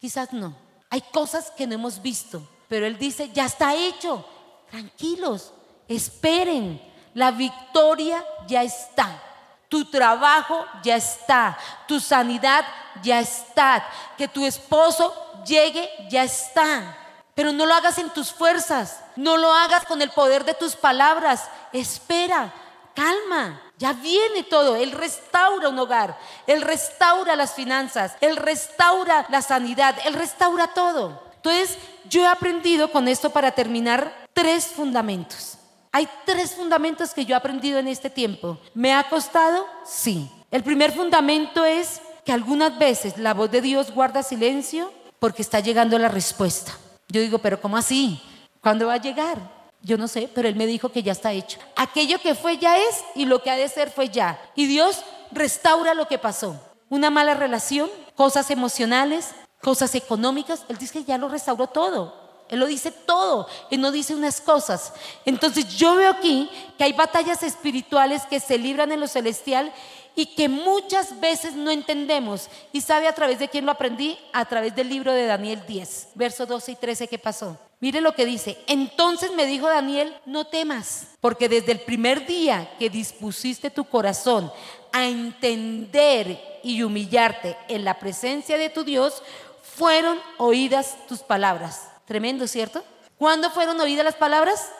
Quizás 0.00 0.32
no. 0.32 0.54
Hay 0.88 1.00
cosas 1.00 1.50
que 1.50 1.66
no 1.66 1.74
hemos 1.74 2.00
visto, 2.00 2.40
pero 2.68 2.86
Él 2.86 2.96
dice, 2.96 3.30
ya 3.32 3.46
está 3.46 3.74
hecho. 3.74 4.24
Tranquilos, 4.70 5.52
esperen. 5.88 6.80
La 7.14 7.32
victoria 7.32 8.24
ya 8.46 8.62
está. 8.62 9.20
Tu 9.68 9.84
trabajo 9.84 10.66
ya 10.82 10.96
está. 10.96 11.58
Tu 11.86 12.00
sanidad 12.00 12.64
ya 13.02 13.20
está. 13.20 13.86
Que 14.16 14.26
tu 14.28 14.46
esposo 14.46 15.14
llegue 15.44 15.88
ya 16.08 16.24
está. 16.24 16.96
Pero 17.34 17.52
no 17.52 17.66
lo 17.66 17.74
hagas 17.74 17.98
en 17.98 18.10
tus 18.10 18.32
fuerzas. 18.32 19.00
No 19.14 19.36
lo 19.36 19.52
hagas 19.52 19.84
con 19.84 20.02
el 20.02 20.10
poder 20.10 20.44
de 20.44 20.54
tus 20.54 20.74
palabras. 20.74 21.48
Espera, 21.72 22.52
calma. 22.94 23.62
Ya 23.76 23.92
viene 23.92 24.42
todo. 24.42 24.74
Él 24.76 24.92
restaura 24.92 25.68
un 25.68 25.78
hogar. 25.78 26.18
Él 26.46 26.62
restaura 26.62 27.36
las 27.36 27.52
finanzas. 27.52 28.16
Él 28.20 28.36
restaura 28.36 29.26
la 29.28 29.42
sanidad. 29.42 29.94
Él 30.04 30.14
restaura 30.14 30.68
todo. 30.68 31.22
Entonces, 31.36 31.78
yo 32.08 32.22
he 32.22 32.26
aprendido 32.26 32.90
con 32.90 33.06
esto 33.06 33.30
para 33.30 33.52
terminar 33.52 34.26
tres 34.32 34.66
fundamentos. 34.66 35.57
Hay 35.92 36.08
tres 36.24 36.54
fundamentos 36.54 37.14
que 37.14 37.24
yo 37.24 37.34
he 37.34 37.38
aprendido 37.38 37.78
en 37.78 37.88
este 37.88 38.10
tiempo. 38.10 38.58
¿Me 38.74 38.94
ha 38.94 39.08
costado? 39.08 39.66
Sí. 39.84 40.30
El 40.50 40.62
primer 40.62 40.92
fundamento 40.92 41.64
es 41.64 42.00
que 42.24 42.32
algunas 42.32 42.78
veces 42.78 43.18
la 43.18 43.34
voz 43.34 43.50
de 43.50 43.60
Dios 43.60 43.92
guarda 43.92 44.22
silencio 44.22 44.92
porque 45.18 45.42
está 45.42 45.60
llegando 45.60 45.98
la 45.98 46.08
respuesta. 46.08 46.72
Yo 47.08 47.20
digo, 47.20 47.38
pero 47.38 47.60
¿cómo 47.60 47.76
así? 47.76 48.20
¿Cuándo 48.60 48.86
va 48.88 48.94
a 48.94 49.00
llegar? 49.00 49.38
Yo 49.80 49.96
no 49.96 50.08
sé, 50.08 50.28
pero 50.34 50.48
Él 50.48 50.56
me 50.56 50.66
dijo 50.66 50.90
que 50.90 51.02
ya 51.02 51.12
está 51.12 51.32
hecho. 51.32 51.58
Aquello 51.76 52.18
que 52.20 52.34
fue 52.34 52.58
ya 52.58 52.76
es 52.78 53.04
y 53.14 53.24
lo 53.24 53.42
que 53.42 53.50
ha 53.50 53.56
de 53.56 53.68
ser 53.68 53.90
fue 53.90 54.08
ya. 54.08 54.38
Y 54.54 54.66
Dios 54.66 55.04
restaura 55.30 55.94
lo 55.94 56.08
que 56.08 56.18
pasó. 56.18 56.60
Una 56.90 57.10
mala 57.10 57.34
relación, 57.34 57.88
cosas 58.14 58.50
emocionales, 58.50 59.34
cosas 59.62 59.94
económicas. 59.94 60.64
Él 60.68 60.78
dice 60.78 61.00
que 61.00 61.04
ya 61.04 61.18
lo 61.18 61.28
restauró 61.28 61.66
todo. 61.68 62.17
Él 62.48 62.60
lo 62.60 62.66
dice 62.66 62.90
todo, 62.90 63.46
Él 63.70 63.80
no 63.80 63.90
dice 63.90 64.14
unas 64.14 64.40
cosas. 64.40 64.92
Entonces 65.24 65.68
yo 65.76 65.94
veo 65.96 66.10
aquí 66.10 66.50
que 66.76 66.84
hay 66.84 66.92
batallas 66.92 67.42
espirituales 67.42 68.22
que 68.26 68.40
se 68.40 68.58
libran 68.58 68.92
en 68.92 69.00
lo 69.00 69.08
celestial 69.08 69.72
y 70.18 70.26
que 70.26 70.48
muchas 70.48 71.20
veces 71.20 71.54
no 71.54 71.70
entendemos. 71.70 72.48
¿Y 72.72 72.80
sabe 72.80 73.06
a 73.06 73.14
través 73.14 73.38
de 73.38 73.48
quién 73.48 73.64
lo 73.64 73.72
aprendí? 73.72 74.18
A 74.32 74.44
través 74.46 74.74
del 74.74 74.88
libro 74.88 75.12
de 75.12 75.26
Daniel 75.26 75.62
10, 75.66 76.08
versos 76.16 76.48
12 76.48 76.72
y 76.72 76.76
13 76.76 77.06
que 77.06 77.18
pasó. 77.20 77.56
Mire 77.78 78.00
lo 78.00 78.12
que 78.14 78.26
dice. 78.26 78.58
Entonces 78.66 79.30
me 79.32 79.46
dijo 79.46 79.68
Daniel, 79.68 80.12
no 80.26 80.48
temas, 80.48 81.08
porque 81.20 81.48
desde 81.48 81.70
el 81.70 81.80
primer 81.80 82.26
día 82.26 82.68
que 82.80 82.90
dispusiste 82.90 83.70
tu 83.70 83.84
corazón 83.84 84.50
a 84.92 85.06
entender 85.06 86.60
y 86.64 86.82
humillarte 86.82 87.56
en 87.68 87.84
la 87.84 88.00
presencia 88.00 88.58
de 88.58 88.70
tu 88.70 88.82
Dios, 88.82 89.22
fueron 89.62 90.18
oídas 90.38 90.96
tus 91.06 91.20
palabras. 91.20 91.82
Tremendo, 92.08 92.48
¿cierto? 92.48 92.82
¿Cuándo 93.18 93.50
fueron 93.50 93.78
oídas 93.80 94.04
las 94.04 94.16
palabras? 94.16 94.72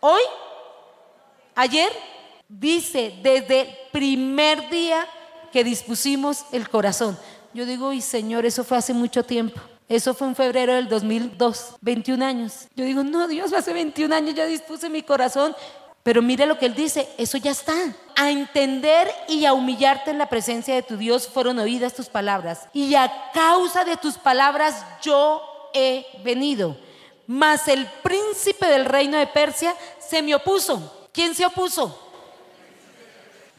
¿Hoy? 0.00 0.22
¿Ayer? 1.54 1.92
Dice, 2.48 3.14
desde 3.22 3.60
el 3.60 3.76
primer 3.92 4.70
día 4.70 5.06
que 5.52 5.62
dispusimos 5.62 6.46
el 6.50 6.70
corazón. 6.70 7.18
Yo 7.52 7.66
digo, 7.66 7.92
y 7.92 8.00
Señor, 8.00 8.46
eso 8.46 8.64
fue 8.64 8.78
hace 8.78 8.94
mucho 8.94 9.22
tiempo. 9.22 9.60
Eso 9.86 10.14
fue 10.14 10.28
en 10.28 10.34
febrero 10.36 10.74
del 10.74 10.88
2002, 10.88 11.76
21 11.82 12.24
años. 12.24 12.68
Yo 12.74 12.86
digo, 12.86 13.04
no, 13.04 13.28
Dios, 13.28 13.52
hace 13.52 13.74
21 13.74 14.14
años 14.14 14.34
ya 14.34 14.46
dispuse 14.46 14.88
mi 14.88 15.02
corazón. 15.02 15.54
Pero 16.02 16.22
mire 16.22 16.46
lo 16.46 16.58
que 16.58 16.64
él 16.64 16.74
dice, 16.74 17.06
eso 17.18 17.36
ya 17.36 17.50
está. 17.50 17.74
A 18.16 18.30
entender 18.30 19.10
y 19.28 19.44
a 19.44 19.52
humillarte 19.52 20.10
en 20.10 20.16
la 20.16 20.30
presencia 20.30 20.74
de 20.74 20.82
tu 20.82 20.96
Dios 20.96 21.28
fueron 21.28 21.58
oídas 21.58 21.92
tus 21.92 22.08
palabras. 22.08 22.66
Y 22.72 22.94
a 22.94 23.30
causa 23.34 23.84
de 23.84 23.98
tus 23.98 24.16
palabras 24.16 24.86
yo 25.02 25.42
he 25.74 26.06
venido. 26.22 26.76
Mas 27.26 27.68
el 27.68 27.86
príncipe 28.02 28.66
del 28.66 28.84
reino 28.84 29.18
de 29.18 29.26
Persia 29.26 29.74
se 29.98 30.22
me 30.22 30.34
opuso. 30.34 31.08
¿Quién 31.12 31.34
se 31.34 31.44
opuso? 31.44 32.08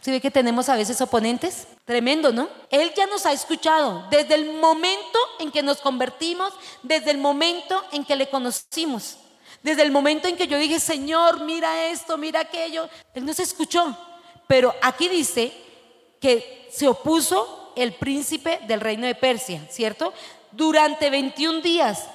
¿Sí 0.02 0.12
ve 0.12 0.22
que 0.22 0.32
tenemos 0.32 0.70
a 0.70 0.76
veces 0.76 1.00
oponentes? 1.02 1.68
Tremendo, 1.84 2.32
¿no? 2.32 2.48
Él 2.70 2.94
ya 2.96 3.06
nos 3.06 3.26
ha 3.26 3.34
escuchado 3.34 4.06
desde 4.10 4.36
el 4.36 4.54
momento 4.54 5.20
en 5.40 5.52
que 5.52 5.62
nos 5.62 5.82
convertimos, 5.82 6.54
desde 6.84 7.12
el 7.12 7.18
momento 7.18 7.84
en 7.92 8.06
que 8.06 8.16
le 8.16 8.30
conocimos, 8.30 9.18
desde 9.62 9.82
el 9.82 9.92
momento 9.92 10.28
en 10.28 10.38
que 10.38 10.48
yo 10.48 10.58
dije, 10.58 10.80
Señor, 10.80 11.42
mira 11.42 11.88
esto, 11.88 12.18
mira 12.18 12.40
aquello. 12.40 12.88
Él 13.14 13.26
nos 13.26 13.40
escuchó. 13.40 13.96
Pero 14.48 14.74
aquí 14.82 15.10
dice 15.10 15.54
que 16.22 16.70
se 16.72 16.88
opuso 16.88 17.74
el 17.76 17.94
príncipe 17.94 18.60
del 18.68 18.82
reino 18.82 19.06
de 19.06 19.16
Persia, 19.16 19.68
¿cierto? 19.70 20.14
Durante 20.52 21.10
21 21.10 21.62
días. 21.62 22.06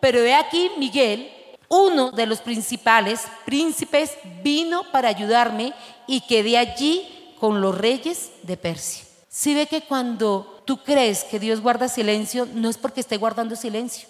Pero 0.00 0.18
he 0.20 0.34
aquí, 0.34 0.70
Miguel, 0.78 1.30
uno 1.68 2.10
de 2.10 2.26
los 2.26 2.40
principales 2.40 3.22
príncipes, 3.44 4.16
vino 4.42 4.90
para 4.92 5.08
ayudarme 5.08 5.72
y 6.06 6.20
quedé 6.22 6.58
allí 6.58 7.34
con 7.40 7.60
los 7.60 7.76
reyes 7.76 8.30
de 8.42 8.56
Persia. 8.56 9.04
Si 9.28 9.54
ve 9.54 9.66
que 9.66 9.82
cuando 9.82 10.62
tú 10.64 10.82
crees 10.82 11.24
que 11.24 11.40
Dios 11.40 11.60
guarda 11.60 11.88
silencio, 11.88 12.46
no 12.52 12.68
es 12.68 12.78
porque 12.78 13.00
esté 13.00 13.16
guardando 13.16 13.56
silencio, 13.56 14.08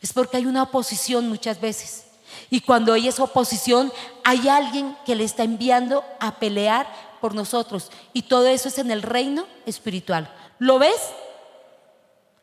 es 0.00 0.12
porque 0.12 0.38
hay 0.38 0.46
una 0.46 0.62
oposición 0.62 1.28
muchas 1.28 1.60
veces. 1.60 2.04
Y 2.50 2.60
cuando 2.60 2.92
hay 2.92 3.08
esa 3.08 3.24
oposición, 3.24 3.92
hay 4.24 4.48
alguien 4.48 4.96
que 5.04 5.14
le 5.14 5.24
está 5.24 5.44
enviando 5.44 6.04
a 6.20 6.36
pelear 6.38 6.86
por 7.20 7.34
nosotros. 7.34 7.90
Y 8.12 8.22
todo 8.22 8.46
eso 8.46 8.68
es 8.68 8.78
en 8.78 8.90
el 8.90 9.02
reino 9.02 9.46
espiritual. 9.66 10.32
¿Lo 10.58 10.78
ves? 10.78 11.00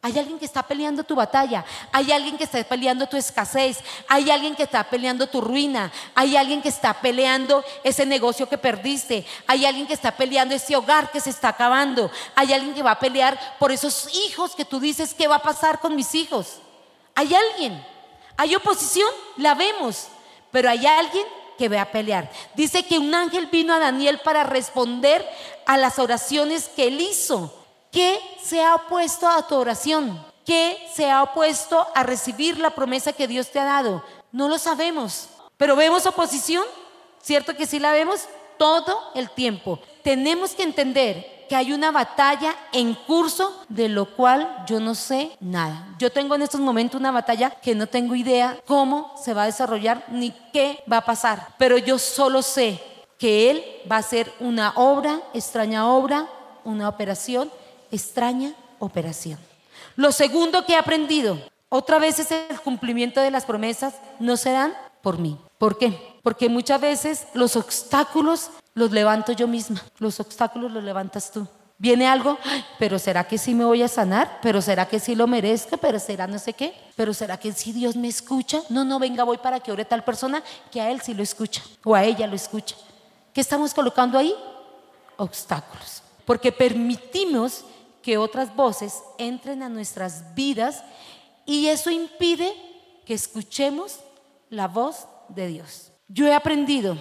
Hay 0.03 0.17
alguien 0.17 0.39
que 0.39 0.45
está 0.45 0.63
peleando 0.63 1.03
tu 1.03 1.13
batalla, 1.13 1.63
hay 1.91 2.11
alguien 2.11 2.35
que 2.35 2.45
está 2.45 2.63
peleando 2.63 3.05
tu 3.07 3.17
escasez, 3.17 3.77
hay 4.07 4.31
alguien 4.31 4.55
que 4.55 4.63
está 4.63 4.83
peleando 4.83 5.27
tu 5.27 5.41
ruina, 5.41 5.91
hay 6.15 6.35
alguien 6.35 6.59
que 6.59 6.69
está 6.69 6.91
peleando 6.99 7.63
ese 7.83 8.03
negocio 8.07 8.49
que 8.49 8.57
perdiste, 8.57 9.23
hay 9.45 9.63
alguien 9.63 9.85
que 9.85 9.93
está 9.93 10.17
peleando 10.17 10.55
ese 10.55 10.75
hogar 10.75 11.11
que 11.11 11.19
se 11.19 11.29
está 11.29 11.49
acabando, 11.49 12.09
hay 12.33 12.51
alguien 12.51 12.73
que 12.73 12.81
va 12.81 12.91
a 12.91 12.99
pelear 12.99 13.39
por 13.59 13.71
esos 13.71 14.09
hijos 14.25 14.55
que 14.55 14.65
tú 14.65 14.79
dices, 14.79 15.13
¿qué 15.13 15.27
va 15.27 15.35
a 15.35 15.43
pasar 15.43 15.79
con 15.79 15.95
mis 15.95 16.15
hijos? 16.15 16.55
Hay 17.13 17.35
alguien, 17.35 17.85
hay 18.37 18.55
oposición, 18.55 19.11
la 19.37 19.53
vemos, 19.53 20.07
pero 20.49 20.67
hay 20.67 20.83
alguien 20.83 21.27
que 21.59 21.69
va 21.69 21.81
a 21.81 21.91
pelear. 21.91 22.27
Dice 22.55 22.81
que 22.81 22.97
un 22.97 23.13
ángel 23.13 23.45
vino 23.51 23.71
a 23.71 23.77
Daniel 23.77 24.19
para 24.23 24.43
responder 24.45 25.23
a 25.67 25.77
las 25.77 25.99
oraciones 25.99 26.69
que 26.69 26.87
él 26.87 26.99
hizo. 27.01 27.60
¿Qué 27.91 28.19
se 28.41 28.63
ha 28.63 28.75
opuesto 28.75 29.27
a 29.27 29.45
tu 29.45 29.55
oración? 29.55 30.25
¿Qué 30.45 30.77
se 30.93 31.11
ha 31.11 31.23
opuesto 31.23 31.85
a 31.93 32.03
recibir 32.03 32.57
la 32.57 32.69
promesa 32.69 33.11
que 33.11 33.27
Dios 33.27 33.51
te 33.51 33.59
ha 33.59 33.65
dado? 33.65 34.01
No 34.31 34.47
lo 34.47 34.57
sabemos, 34.57 35.27
pero 35.57 35.75
vemos 35.75 36.05
oposición, 36.05 36.63
¿cierto 37.21 37.53
que 37.53 37.67
sí 37.67 37.79
la 37.79 37.91
vemos? 37.91 38.21
Todo 38.57 38.97
el 39.13 39.29
tiempo. 39.29 39.77
Tenemos 40.03 40.51
que 40.51 40.63
entender 40.63 41.45
que 41.49 41.55
hay 41.57 41.73
una 41.73 41.91
batalla 41.91 42.55
en 42.71 42.93
curso 42.93 43.65
de 43.67 43.89
lo 43.89 44.15
cual 44.15 44.63
yo 44.65 44.79
no 44.79 44.95
sé 44.95 45.35
nada. 45.41 45.93
Yo 45.99 46.09
tengo 46.09 46.35
en 46.35 46.43
estos 46.43 46.61
momentos 46.61 46.97
una 46.97 47.11
batalla 47.11 47.49
que 47.49 47.75
no 47.75 47.87
tengo 47.87 48.15
idea 48.15 48.57
cómo 48.65 49.13
se 49.21 49.33
va 49.33 49.43
a 49.43 49.47
desarrollar 49.47 50.05
ni 50.07 50.31
qué 50.53 50.81
va 50.89 50.97
a 50.97 51.05
pasar, 51.05 51.55
pero 51.57 51.77
yo 51.77 51.99
solo 51.99 52.41
sé 52.41 52.81
que 53.17 53.51
Él 53.51 53.65
va 53.91 53.97
a 53.97 53.99
hacer 53.99 54.31
una 54.39 54.71
obra, 54.77 55.21
extraña 55.33 55.89
obra, 55.89 56.25
una 56.63 56.87
operación 56.87 57.51
extraña 57.91 58.53
operación. 58.79 59.39
Lo 59.95 60.11
segundo 60.11 60.65
que 60.65 60.73
he 60.73 60.77
aprendido, 60.77 61.37
Otras 61.73 62.01
veces 62.01 62.29
el 62.31 62.59
cumplimiento 62.59 63.21
de 63.21 63.31
las 63.31 63.45
promesas 63.45 63.93
no 64.19 64.35
se 64.35 64.51
dan 64.51 64.73
por 65.01 65.17
mí. 65.17 65.37
¿Por 65.57 65.77
qué? 65.77 66.19
Porque 66.21 66.49
muchas 66.49 66.81
veces 66.81 67.27
los 67.33 67.55
obstáculos 67.55 68.49
los 68.73 68.91
levanto 68.91 69.31
yo 69.31 69.47
misma, 69.47 69.81
los 69.97 70.19
obstáculos 70.19 70.69
los 70.69 70.83
levantas 70.83 71.31
tú. 71.31 71.47
Viene 71.77 72.07
algo, 72.07 72.37
pero 72.77 72.99
¿será 72.99 73.23
que 73.23 73.37
sí 73.37 73.55
me 73.55 73.63
voy 73.63 73.81
a 73.83 73.87
sanar? 73.87 74.39
¿Pero 74.41 74.61
será 74.61 74.85
que 74.85 74.99
sí 74.99 75.15
lo 75.15 75.27
merezco? 75.27 75.77
¿Pero 75.77 75.97
será 75.97 76.27
no 76.27 76.39
sé 76.39 76.51
qué? 76.51 76.73
¿Pero 76.97 77.13
será 77.13 77.37
que 77.37 77.53
sí 77.53 77.71
Dios 77.71 77.95
me 77.95 78.09
escucha? 78.09 78.61
No, 78.67 78.83
no, 78.83 78.99
venga, 78.99 79.23
voy 79.23 79.37
para 79.37 79.61
que 79.61 79.71
ore 79.71 79.85
tal 79.85 80.03
persona 80.03 80.43
que 80.71 80.81
a 80.81 80.91
él 80.91 80.99
sí 80.99 81.13
lo 81.13 81.23
escucha 81.23 81.63
o 81.85 81.95
a 81.95 82.03
ella 82.03 82.27
lo 82.27 82.35
escucha. 82.35 82.75
¿Qué 83.33 83.39
estamos 83.39 83.73
colocando 83.73 84.17
ahí? 84.17 84.35
Obstáculos. 85.15 86.03
Porque 86.25 86.51
permitimos 86.51 87.63
que 88.01 88.17
otras 88.17 88.55
voces 88.55 89.01
entren 89.17 89.63
a 89.63 89.69
nuestras 89.69 90.35
vidas 90.35 90.83
y 91.45 91.67
eso 91.67 91.89
impide 91.89 92.53
que 93.05 93.13
escuchemos 93.13 93.99
la 94.49 94.67
voz 94.67 95.07
de 95.29 95.47
Dios. 95.47 95.91
Yo 96.07 96.27
he 96.27 96.33
aprendido 96.33 96.97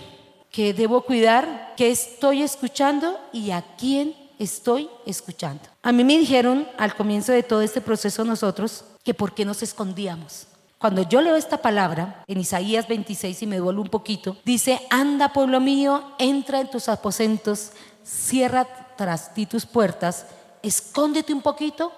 que 0.50 0.74
debo 0.74 1.02
cuidar 1.02 1.74
qué 1.76 1.90
estoy 1.90 2.42
escuchando 2.42 3.18
y 3.32 3.50
a 3.50 3.62
quién 3.76 4.14
estoy 4.38 4.88
escuchando. 5.06 5.62
A 5.82 5.92
mí 5.92 6.02
me 6.02 6.18
dijeron 6.18 6.66
al 6.78 6.94
comienzo 6.94 7.32
de 7.32 7.42
todo 7.42 7.62
este 7.62 7.80
proceso 7.80 8.24
nosotros 8.24 8.84
que 9.04 9.14
por 9.14 9.34
qué 9.34 9.44
nos 9.44 9.62
escondíamos. 9.62 10.46
Cuando 10.78 11.02
yo 11.02 11.20
leo 11.20 11.36
esta 11.36 11.58
palabra 11.58 12.24
en 12.26 12.40
Isaías 12.40 12.88
26 12.88 13.42
y 13.42 13.46
me 13.46 13.58
duele 13.58 13.80
un 13.80 13.88
poquito, 13.88 14.38
dice, 14.46 14.80
anda 14.88 15.32
pueblo 15.32 15.60
mío, 15.60 16.14
entra 16.18 16.58
en 16.58 16.70
tus 16.70 16.88
aposentos, 16.88 17.72
cierra 18.02 18.66
tras 18.96 19.34
ti 19.34 19.44
tus 19.44 19.66
puertas, 19.66 20.26
escóndete 20.62 21.32
un 21.32 21.42
poquito 21.42 21.92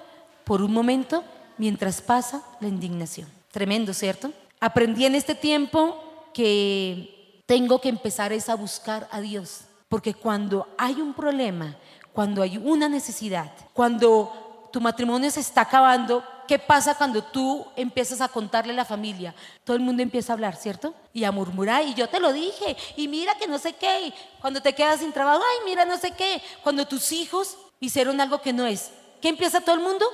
por 0.45 0.63
un 0.63 0.73
momento 0.73 1.25
mientras 1.59 2.01
pasa 2.01 2.43
la 2.61 2.69
indignación. 2.69 3.29
Tremendo, 3.51 3.93
¿cierto? 3.95 4.33
Aprendí 4.61 5.05
en 5.05 5.15
este 5.15 5.35
tiempo 5.35 6.03
que 6.33 7.43
tengo 7.47 7.81
que 7.81 7.89
empezar 7.89 8.33
es 8.33 8.49
a 8.49 8.55
buscar 8.55 9.09
a 9.11 9.21
Dios, 9.21 9.63
porque 9.89 10.15
cuando 10.15 10.69
hay 10.79 10.95
un 11.01 11.13
problema, 11.15 11.77
cuando 12.13 12.43
hay 12.43 12.57
una 12.57 12.89
necesidad, 12.89 13.53
cuando 13.73 14.69
tu 14.73 14.81
matrimonio 14.81 15.31
se 15.31 15.41
está 15.41 15.63
acabando, 15.63 16.25
¿qué 16.49 16.59
pasa 16.59 16.95
cuando 16.95 17.23
tú 17.23 17.67
empiezas 17.77 18.21
a 18.21 18.29
contarle 18.29 18.73
a 18.73 18.77
la 18.77 18.85
familia? 18.85 19.35
Todo 19.65 19.77
el 19.77 19.83
mundo 19.83 20.03
empieza 20.03 20.33
a 20.33 20.35
hablar, 20.35 20.57
¿cierto? 20.57 20.95
Y 21.13 21.25
a 21.25 21.33
murmurar, 21.33 21.85
y 21.87 21.95
yo 21.95 22.09
te 22.09 22.21
lo 22.21 22.33
dije, 22.33 22.77
y 22.97 23.09
mira 23.09 23.35
que 23.35 23.47
no 23.47 23.59
sé 23.59 23.75
qué, 23.75 24.15
cuando 24.41 24.63
te 24.63 24.75
quedas 24.75 25.01
sin 25.01 25.13
trabajo, 25.13 25.43
ay, 25.43 25.65
mira 25.67 25.85
no 25.85 25.99
sé 25.99 26.13
qué, 26.13 26.41
cuando 26.63 26.87
tus 26.87 27.13
hijos 27.13 27.59
hicieron 27.83 28.21
algo 28.21 28.41
que 28.41 28.53
no 28.53 28.65
es, 28.65 28.93
¿qué 29.21 29.29
empieza 29.29 29.61
todo 29.61 29.75
el 29.75 29.83
mundo? 29.83 30.07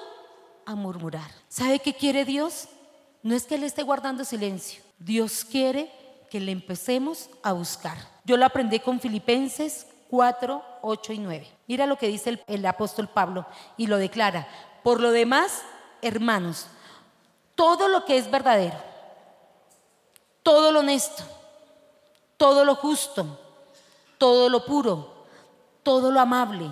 A 0.65 0.75
murmurar. 0.75 1.31
¿Sabe 1.49 1.79
qué 1.79 1.93
quiere 1.93 2.25
Dios? 2.25 2.67
No 3.23 3.37
es 3.37 3.45
que 3.45 3.57
Él 3.57 3.63
esté 3.63 3.83
guardando 3.83 4.25
silencio, 4.25 4.83
Dios 4.99 5.45
quiere 5.45 5.93
que 6.31 6.41
le 6.41 6.51
empecemos 6.51 7.29
a 7.43 7.53
buscar. 7.53 7.99
Yo 8.25 8.39
lo 8.39 8.47
aprendí 8.47 8.81
con 8.81 9.01
Filipenses 9.01 9.87
4, 10.09 10.63
8 10.81 11.13
y 11.13 11.19
9. 11.19 11.49
Mira 11.67 11.87
lo 11.87 11.99
que 11.99 12.09
dice 12.09 12.43
el, 12.47 12.67
apóstol 12.67 13.09
Pablo 13.09 13.45
y 13.77 13.87
lo 13.87 13.99
declara. 13.99 14.49
Por 14.83 15.01
lo 15.01 15.13
demás, 15.13 15.63
hermanos, 16.01 16.69
todo 17.55 17.89
lo 17.89 18.07
que 18.07 18.17
es 18.17 18.31
verdadero, 18.31 18.79
todo 20.43 20.73
lo 20.73 20.81
honesto, 20.81 21.23
todo 22.39 22.65
lo 22.65 22.77
justo, 22.77 23.39
todo 24.17 24.49
lo 24.49 24.65
puro, 24.65 25.27
todo 25.83 26.11
lo 26.11 26.21
amable, 26.21 26.71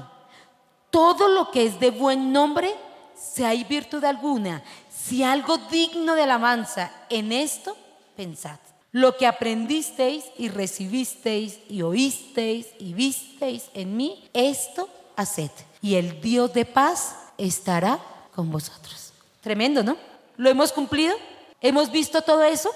todo 0.90 1.28
lo 1.28 1.50
que 1.50 1.66
es 1.66 1.80
de 1.80 1.90
buen 1.90 2.32
nombre, 2.32 2.74
si 3.14 3.44
hay 3.44 3.64
virtud 3.64 4.04
alguna, 4.04 4.62
si 4.90 5.22
algo 5.22 5.58
digno 5.58 6.14
de 6.14 6.22
alabanza, 6.22 6.90
en 7.08 7.32
esto 7.32 7.76
pensad. 8.16 8.58
Lo 8.92 9.16
que 9.16 9.26
aprendisteis 9.26 10.24
y 10.38 10.48
recibisteis 10.48 11.60
y 11.68 11.82
oísteis 11.82 12.68
y 12.78 12.94
visteis 12.94 13.68
en 13.74 13.96
mí, 13.96 14.28
esto 14.32 14.88
haced. 15.16 15.50
Y 15.82 15.96
el 15.96 16.20
Dios 16.20 16.52
de 16.54 16.64
paz 16.64 17.16
estará 17.36 17.98
con 18.34 18.50
vosotros. 18.50 19.12
Tremendo, 19.42 19.82
¿no? 19.82 19.96
¿Lo 20.36 20.48
hemos 20.48 20.72
cumplido? 20.72 21.14
¿Hemos 21.60 21.90
visto 21.90 22.22
todo 22.22 22.42
eso? 22.42 22.70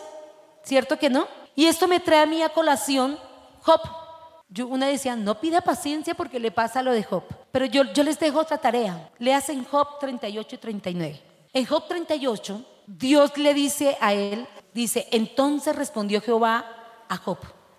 ¿Cierto 0.63 0.99
que 0.99 1.11
no? 1.11 1.27
Y 1.55 1.67
esto 1.67 1.89
me 1.89 2.01
trae 2.01 2.23
a 2.23 2.27
mí 2.27 2.43
a 2.43 2.51
colación 2.51 3.19
Job. 3.63 3.81
Yo, 4.49 4.67
una 4.67 4.87
decía, 4.87 5.17
no 5.17 5.41
pida 5.41 5.61
paciencia 5.61 6.15
porque 6.15 6.41
le 6.41 6.51
pasa 6.51 6.83
lo 6.83 6.93
de 6.93 7.05
Job. 7.05 7.25
Pero 7.53 7.67
yo, 7.67 7.85
les 7.85 8.19
dejo 8.19 8.41
otra 8.41 8.59
tarea. 8.59 9.11
Le 9.19 9.35
hacen 9.35 9.65
Job 9.65 9.99
38 9.99 10.55
y 10.55 10.59
39. 10.59 11.23
En 11.53 11.67
Job 11.67 11.87
38, 11.89 12.65
Dios 12.87 13.37
le 13.37 13.55
dice 13.55 13.97
a 14.01 14.15
él, 14.15 14.47
Dice, 14.73 15.09
entonces 15.11 15.75
respondió 15.75 16.21
Jehová 16.21 16.65
a 17.09 17.17
Job 17.17 17.39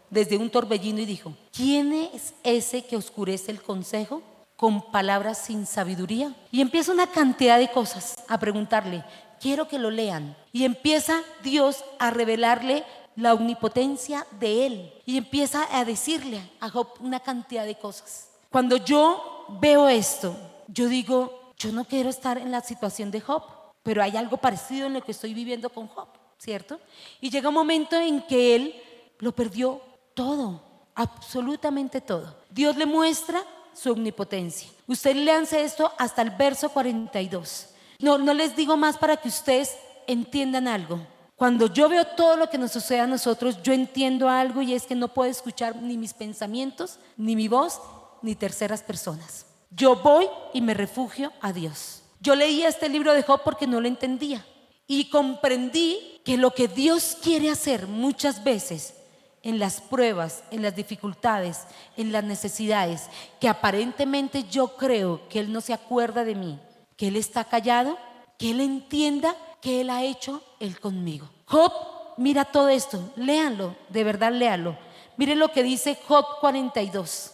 desde 0.10 0.38
un 0.38 0.50
torbellino 0.50 1.00
y 1.00 1.06
dijo, 1.06 1.34
¿quién 1.54 1.94
es 1.94 2.34
ese 2.44 2.84
que 2.84 2.98
oscurece 2.98 3.52
el 3.52 3.62
consejo 3.62 4.22
con 4.58 4.92
palabras 4.92 5.38
sin 5.38 5.66
sabiduría? 5.66 6.36
Y 6.52 6.60
empieza 6.60 6.92
una 6.92 7.08
cantidad 7.08 7.58
de 7.58 7.72
cosas 7.72 8.18
a 8.28 8.38
preguntarle, 8.40 9.06
quiero 9.40 9.70
que 9.70 9.80
lo 9.80 9.90
lean. 9.90 10.36
Y 10.52 10.66
empieza 10.66 11.22
Dios 11.44 11.86
a 11.98 12.12
revelarle 12.12 12.84
la 13.16 13.34
omnipotencia 13.34 14.28
de 14.40 14.66
él 14.66 14.94
y 15.06 15.18
empieza 15.18 15.68
a 15.72 15.86
decirle 15.86 16.42
a 16.60 16.70
Job 16.70 16.90
una 17.00 17.22
cantidad 17.22 17.66
de 17.66 17.76
cosas. 17.76 18.31
Cuando 18.52 18.78
yo 18.78 19.48
veo 19.60 19.90
esto, 19.90 20.36
yo 20.68 20.88
digo, 20.88 21.54
yo 21.58 21.72
no 21.72 21.86
quiero 21.86 22.10
estar 22.10 22.38
en 22.38 22.52
la 22.52 22.62
situación 22.62 23.10
de 23.10 23.22
Job, 23.22 23.44
pero 23.82 24.04
hay 24.04 24.16
algo 24.16 24.38
parecido 24.38 24.86
en 24.86 24.94
lo 24.94 25.02
que 25.02 25.14
estoy 25.14 25.34
viviendo 25.34 25.70
con 25.70 25.88
Job. 25.88 26.08
¿cierto? 26.42 26.80
Y 27.20 27.30
llega 27.30 27.50
un 27.50 27.56
momento 27.56 27.96
en 27.96 28.24
que 28.24 28.56
él 28.56 28.76
lo 29.20 29.32
perdió 29.32 29.80
todo, 30.16 30.60
absolutamente 30.96 32.02
todo. 32.02 32.36
Dios 32.50 32.76
le 32.78 32.88
muestra 32.88 33.44
su 33.74 33.92
omnipotencia. 33.92 34.68
Usted 34.88 35.16
leanse 35.16 35.64
esto 35.64 35.92
hasta 36.00 36.24
el 36.24 36.32
verso 36.32 36.70
42. 36.70 37.68
No, 38.00 38.18
no 38.18 38.34
les 38.34 38.56
digo 38.56 38.76
más 38.76 38.98
para 38.98 39.18
que 39.18 39.28
ustedes 39.28 39.78
entiendan 40.08 40.68
algo. 40.68 41.00
Cuando 41.36 41.68
yo 41.68 41.88
veo 41.88 42.06
todo 42.06 42.36
lo 42.36 42.50
que 42.50 42.58
nos 42.58 42.72
sucede 42.72 43.02
a 43.02 43.08
nosotros, 43.08 43.62
yo 43.62 43.74
entiendo 43.74 44.28
algo 44.28 44.64
y 44.64 44.74
es 44.74 44.88
que 44.88 44.96
no 44.96 45.10
puedo 45.10 45.30
escuchar 45.30 45.76
ni 45.76 45.96
mis 45.96 46.14
pensamientos, 46.14 46.98
ni 47.18 47.36
mi 47.36 47.48
voz, 47.48 47.80
ni 48.22 48.36
terceras 48.36 48.82
personas. 48.82 49.46
Yo 49.70 49.96
voy 49.96 50.28
y 50.54 50.62
me 50.62 50.74
refugio 50.74 51.32
a 51.42 51.54
Dios. 51.54 52.04
Yo 52.20 52.36
leía 52.36 52.68
este 52.68 52.90
libro 52.90 53.14
de 53.14 53.24
Job 53.24 53.42
porque 53.44 53.68
no 53.68 53.82
lo 53.82 53.88
entendía 53.88 54.46
y 54.88 55.10
comprendí 55.10 56.22
que 56.26 56.38
lo 56.38 56.52
que 56.52 56.68
Dios 56.68 57.18
quiere 57.22 57.50
hacer 57.50 57.88
muchas 57.88 58.44
veces 58.44 58.96
en 59.44 59.58
las 59.58 59.82
pruebas, 59.82 60.44
en 60.52 60.62
las 60.62 60.76
dificultades, 60.76 61.62
en 61.98 62.12
las 62.12 62.24
necesidades, 62.24 63.08
que 63.40 63.48
aparentemente 63.48 64.44
yo 64.44 64.76
creo 64.76 65.28
que 65.30 65.40
Él 65.40 65.52
no 65.52 65.62
se 65.62 65.74
acuerda 65.74 66.24
de 66.24 66.36
mí, 66.36 66.60
que 66.96 67.08
Él 67.08 67.16
está 67.16 67.46
callado, 67.46 67.98
que 68.38 68.52
Él 68.52 68.62
entienda 68.62 69.36
que 69.62 69.82
Él 69.82 69.90
ha 69.90 70.04
hecho 70.04 70.44
Él 70.60 70.80
conmigo. 70.80 71.30
Job, 71.46 71.72
mira 72.18 72.46
todo 72.46 72.70
esto, 72.70 73.12
léanlo, 73.16 73.76
de 73.90 74.04
verdad 74.04 74.32
léanlo. 74.32 74.78
Mire 75.18 75.36
lo 75.36 75.52
que 75.52 75.64
dice 75.64 75.98
Job 76.08 76.26
42. 76.40 77.32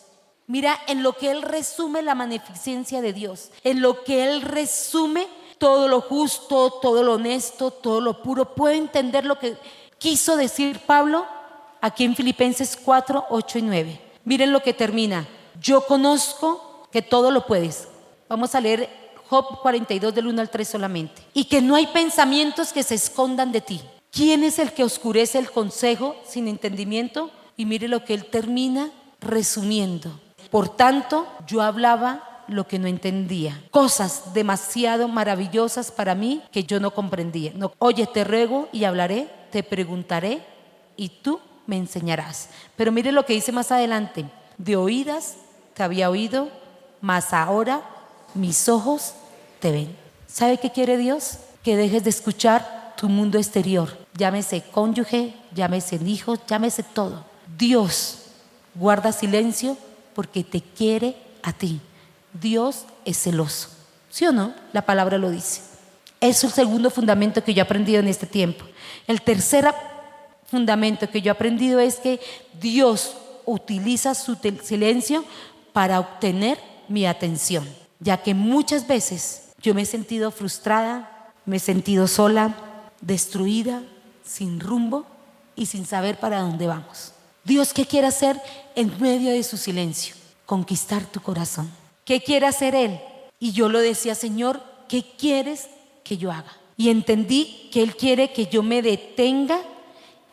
Mira 0.48 0.80
en 0.88 1.04
lo 1.04 1.14
que 1.14 1.30
Él 1.30 1.42
resume 1.42 2.02
la 2.02 2.16
magnificencia 2.16 3.02
de 3.02 3.12
Dios, 3.12 3.52
en 3.66 3.82
lo 3.82 4.06
que 4.06 4.24
Él 4.24 4.42
resume 4.42 5.28
todo 5.58 5.90
lo 5.90 6.00
justo, 6.00 6.80
todo 6.82 7.04
lo 7.04 7.16
honesto, 7.16 7.70
todo 7.70 8.00
lo 8.00 8.22
puro. 8.22 8.56
¿Puede 8.56 8.78
entender 8.78 9.26
lo 9.26 9.38
que 9.38 9.58
quiso 9.98 10.38
decir 10.38 10.80
Pablo 10.80 11.26
aquí 11.82 12.06
en 12.06 12.16
Filipenses 12.16 12.78
4, 12.82 13.26
8 13.30 13.60
y 13.60 13.62
9? 13.62 14.02
Miren 14.24 14.54
lo 14.54 14.64
que 14.64 14.74
termina. 14.74 15.28
Yo 15.60 15.86
conozco 15.86 16.88
que 16.92 17.02
todo 17.02 17.30
lo 17.30 17.46
puedes. 17.46 17.90
Vamos 18.30 18.56
a 18.56 18.62
leer 18.62 18.90
Job 19.30 19.62
42 19.62 20.16
del 20.16 20.28
1 20.28 20.42
al 20.42 20.50
3 20.50 20.68
solamente. 20.68 21.22
Y 21.34 21.46
que 21.46 21.62
no 21.62 21.76
hay 21.76 21.88
pensamientos 21.88 22.72
que 22.72 22.84
se 22.84 22.96
escondan 22.96 23.52
de 23.52 23.62
ti. 23.62 23.82
¿Quién 24.12 24.46
es 24.46 24.60
el 24.60 24.72
que 24.72 24.86
oscurece 24.86 25.40
el 25.40 25.52
consejo 25.52 26.16
sin 26.26 26.48
entendimiento? 26.48 27.32
Y 27.58 27.66
mire 27.66 27.88
lo 27.88 28.06
que 28.06 28.14
él 28.14 28.26
termina 28.26 28.92
resumiendo. 29.20 30.12
Por 30.50 30.70
tanto, 30.70 31.28
yo 31.46 31.62
hablaba 31.62 32.44
lo 32.48 32.68
que 32.68 32.80
no 32.80 32.88
entendía. 32.88 33.62
Cosas 33.72 34.34
demasiado 34.34 35.08
maravillosas 35.08 35.92
para 35.92 36.16
mí 36.16 36.42
que 36.52 36.64
yo 36.64 36.80
no 36.80 36.92
comprendía. 36.92 37.52
No, 37.56 37.74
Oye, 37.80 38.08
te 38.08 38.24
ruego 38.24 38.70
y 38.72 38.86
hablaré, 38.86 39.30
te 39.52 39.64
preguntaré 39.64 40.44
y 40.96 41.10
tú 41.10 41.40
me 41.66 41.78
enseñarás. 41.78 42.50
Pero 42.76 42.92
mire 42.92 43.12
lo 43.12 43.26
que 43.26 43.34
dice 43.34 43.52
más 43.52 43.72
adelante. 43.72 44.26
De 44.58 44.76
oídas 44.76 45.36
te 45.74 45.84
había 45.84 46.10
oído, 46.10 46.50
mas 47.02 47.34
ahora 47.34 47.82
mis 48.34 48.68
ojos 48.70 49.14
te 49.60 49.72
ven. 49.72 49.96
¿Sabe 50.28 50.58
qué 50.58 50.72
quiere 50.72 50.98
Dios? 50.98 51.40
Que 51.64 51.76
dejes 51.76 52.04
de 52.04 52.10
escuchar 52.10 52.94
tu 52.98 53.10
mundo 53.10 53.38
exterior. 53.38 53.90
Llámese 54.16 54.64
cónyuge, 54.72 55.36
llámese 55.54 55.98
hijos, 55.98 56.40
llámese 56.48 56.84
todo. 56.84 57.24
Dios 57.58 58.24
guarda 58.74 59.12
silencio 59.12 59.78
porque 60.18 60.44
te 60.44 60.62
quiere 60.62 61.16
a 61.44 61.54
ti. 61.54 61.80
Dios 62.34 62.86
es 63.06 63.22
celoso. 63.22 63.70
¿Sí 64.10 64.26
o 64.26 64.32
no? 64.32 64.52
La 64.74 64.82
palabra 64.82 65.20
lo 65.20 65.30
dice. 65.30 65.62
Es 66.20 66.44
el 66.44 66.50
segundo 66.50 66.90
fundamento 66.90 67.44
que 67.44 67.54
yo 67.54 67.60
he 67.60 67.62
aprendido 67.62 68.00
en 68.00 68.08
este 68.08 68.26
tiempo. 68.26 68.66
El 69.06 69.22
tercer 69.22 69.72
fundamento 70.48 71.08
que 71.08 71.22
yo 71.22 71.30
he 71.30 71.36
aprendido 71.36 71.80
es 71.80 71.98
que 71.98 72.20
Dios 72.60 73.16
utiliza 73.46 74.16
su 74.16 74.36
silencio 74.64 75.24
para 75.72 76.00
obtener 76.00 76.58
mi 76.88 77.06
atención, 77.06 77.70
ya 78.00 78.18
que 78.18 78.34
muchas 78.34 78.88
veces 78.88 79.50
yo 79.62 79.76
me 79.76 79.84
he 79.84 79.86
sentido 79.86 80.32
frustrada, 80.32 81.32
me 81.46 81.58
he 81.58 81.60
sentido 81.60 82.08
sola, 82.08 82.56
destruida, 83.02 83.84
sin 84.26 84.62
rumbo 84.62 85.06
y 85.56 85.68
sin 85.68 85.86
saber 85.86 86.20
para 86.20 86.40
dónde 86.40 86.66
vamos. 86.66 87.14
Dios, 87.48 87.72
¿qué 87.72 87.86
quiere 87.86 88.08
hacer 88.08 88.42
en 88.76 88.92
medio 89.00 89.32
de 89.32 89.42
su 89.42 89.56
silencio? 89.56 90.14
Conquistar 90.46 91.06
tu 91.06 91.22
corazón. 91.22 91.72
¿Qué 92.04 92.22
quiere 92.22 92.46
hacer 92.46 92.76
Él? 92.76 93.00
Y 93.40 93.54
yo 93.54 93.70
lo 93.70 93.80
decía, 93.80 94.16
Señor, 94.16 94.62
¿qué 94.90 95.06
quieres 95.18 95.70
que 96.04 96.18
yo 96.18 96.30
haga? 96.30 96.58
Y 96.76 96.90
entendí 96.90 97.70
que 97.72 97.84
Él 97.84 97.96
quiere 97.96 98.34
que 98.34 98.48
yo 98.48 98.64
me 98.64 98.82
detenga 98.82 99.62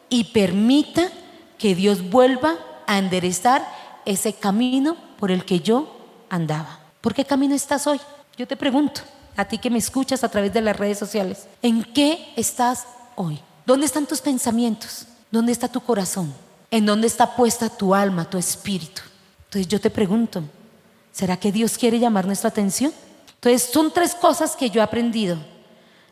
y 0.09 0.25
permita 0.25 1.09
que 1.57 1.77
Dios 1.77 2.11
vuelva 2.11 2.57
a 2.89 2.99
enderezar 2.99 3.65
ese 4.05 4.33
camino 4.33 4.97
por 5.17 5.31
el 5.31 5.45
que 5.45 5.61
yo 5.61 5.97
andaba. 6.29 6.81
¿Por 7.01 7.15
qué 7.15 7.25
camino 7.25 7.55
estás 7.55 7.87
hoy? 7.87 8.01
Yo 8.37 8.49
te 8.49 8.57
pregunto, 8.57 9.03
a 9.37 9.45
ti 9.45 9.59
que 9.59 9.71
me 9.71 9.79
escuchas 9.79 10.25
a 10.25 10.29
través 10.31 10.53
de 10.53 10.63
las 10.63 10.77
redes 10.77 10.99
sociales, 10.99 11.47
¿en 11.63 11.85
qué 11.85 12.33
estás 12.35 12.89
hoy? 13.15 13.39
¿Dónde 13.65 13.87
están 13.87 14.05
tus 14.05 14.21
pensamientos? 14.21 15.07
¿Dónde 15.31 15.53
está 15.53 15.69
tu 15.69 15.81
corazón? 15.81 16.35
¿En 16.75 16.87
dónde 16.87 17.07
está 17.07 17.37
puesta 17.37 17.69
tu 17.69 17.95
alma, 17.95 18.29
tu 18.29 18.37
espíritu? 18.37 19.01
Entonces 19.45 19.69
yo 19.69 19.81
te 19.81 19.91
pregunto, 19.91 20.43
¿será 21.13 21.37
que 21.37 21.53
Dios 21.53 21.79
quiere 21.79 22.01
llamar 22.01 22.27
nuestra 22.27 22.49
atención? 22.49 22.93
Entonces 23.37 23.71
son 23.73 23.93
tres 23.93 24.13
cosas 24.17 24.57
que 24.57 24.71
yo 24.71 24.81
he 24.81 24.83
aprendido, 24.83 25.39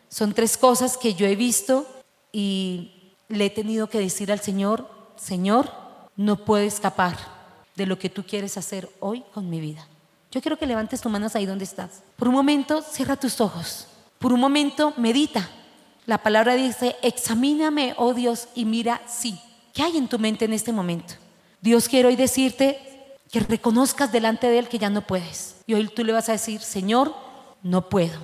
son 0.07 0.33
tres 0.33 0.55
cosas 0.55 0.95
que 0.95 1.15
yo 1.15 1.25
he 1.25 1.35
visto 1.35 1.85
y 2.31 3.11
le 3.27 3.47
he 3.47 3.49
tenido 3.49 3.89
que 3.89 3.99
decir 3.99 4.31
al 4.31 4.39
Señor, 4.39 4.89
Señor, 5.17 5.69
no 6.15 6.45
puedo 6.45 6.63
escapar 6.63 7.17
de 7.75 7.85
lo 7.85 7.99
que 7.99 8.07
tú 8.07 8.23
quieres 8.23 8.57
hacer 8.57 8.89
hoy 9.01 9.21
con 9.33 9.49
mi 9.49 9.59
vida. 9.59 9.85
Yo 10.31 10.41
quiero 10.41 10.57
que 10.57 10.65
levantes 10.65 11.01
tus 11.01 11.11
manos 11.11 11.35
ahí 11.35 11.45
donde 11.45 11.65
estás. 11.65 12.03
Por 12.15 12.29
un 12.29 12.35
momento, 12.35 12.81
cierra 12.83 13.17
tus 13.17 13.41
ojos. 13.41 13.87
Por 14.17 14.31
un 14.31 14.39
momento, 14.39 14.93
medita. 14.95 15.49
La 16.05 16.19
palabra 16.19 16.55
dice, 16.55 16.95
examíname, 17.01 17.95
oh 17.97 18.13
Dios, 18.13 18.47
y 18.55 18.63
mira, 18.63 19.01
sí, 19.09 19.37
¿qué 19.73 19.83
hay 19.83 19.97
en 19.97 20.07
tu 20.07 20.17
mente 20.17 20.45
en 20.45 20.53
este 20.53 20.71
momento? 20.71 21.15
Dios 21.59 21.89
quiere 21.89 22.07
hoy 22.07 22.15
decirte 22.15 22.79
que 23.31 23.39
reconozcas 23.39 24.11
delante 24.11 24.47
de 24.47 24.59
Él 24.59 24.69
que 24.69 24.79
ya 24.79 24.89
no 24.89 25.01
puedes. 25.01 25.55
Y 25.65 25.73
hoy 25.73 25.87
tú 25.87 26.03
le 26.03 26.13
vas 26.13 26.29
a 26.29 26.33
decir, 26.33 26.61
Señor, 26.61 27.13
no 27.63 27.89
puedo 27.89 28.19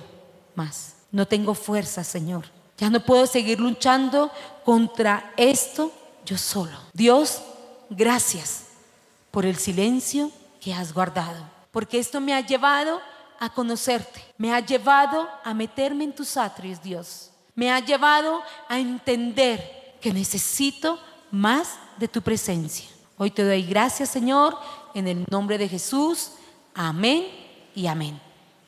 más. 0.54 0.94
No 1.10 1.26
tengo 1.26 1.54
fuerza, 1.54 2.04
Señor. 2.04 2.44
Ya 2.78 2.88
no 2.88 3.04
puedo 3.04 3.26
seguir 3.26 3.60
luchando 3.60 4.30
contra 4.64 5.32
esto 5.36 5.92
yo 6.24 6.38
solo. 6.38 6.78
Dios, 6.92 7.42
gracias 7.90 8.66
por 9.30 9.44
el 9.44 9.56
silencio 9.56 10.30
que 10.60 10.72
has 10.72 10.92
guardado, 10.92 11.44
porque 11.70 11.98
esto 11.98 12.20
me 12.20 12.34
ha 12.34 12.40
llevado 12.40 13.00
a 13.38 13.52
conocerte, 13.52 14.22
me 14.36 14.52
ha 14.52 14.60
llevado 14.60 15.28
a 15.42 15.54
meterme 15.54 16.04
en 16.04 16.14
tus 16.14 16.36
atrios, 16.36 16.82
Dios, 16.82 17.30
me 17.54 17.70
ha 17.70 17.80
llevado 17.80 18.42
a 18.68 18.78
entender 18.78 19.96
que 20.00 20.12
necesito 20.12 21.00
más 21.30 21.78
de 21.98 22.08
tu 22.08 22.22
presencia. 22.22 22.88
Hoy 23.16 23.30
te 23.30 23.44
doy 23.44 23.62
gracias, 23.62 24.08
Señor, 24.08 24.56
en 24.94 25.06
el 25.06 25.24
nombre 25.30 25.58
de 25.58 25.68
Jesús. 25.68 26.32
Amén 26.74 27.26
y 27.74 27.86
amén. 27.86 28.20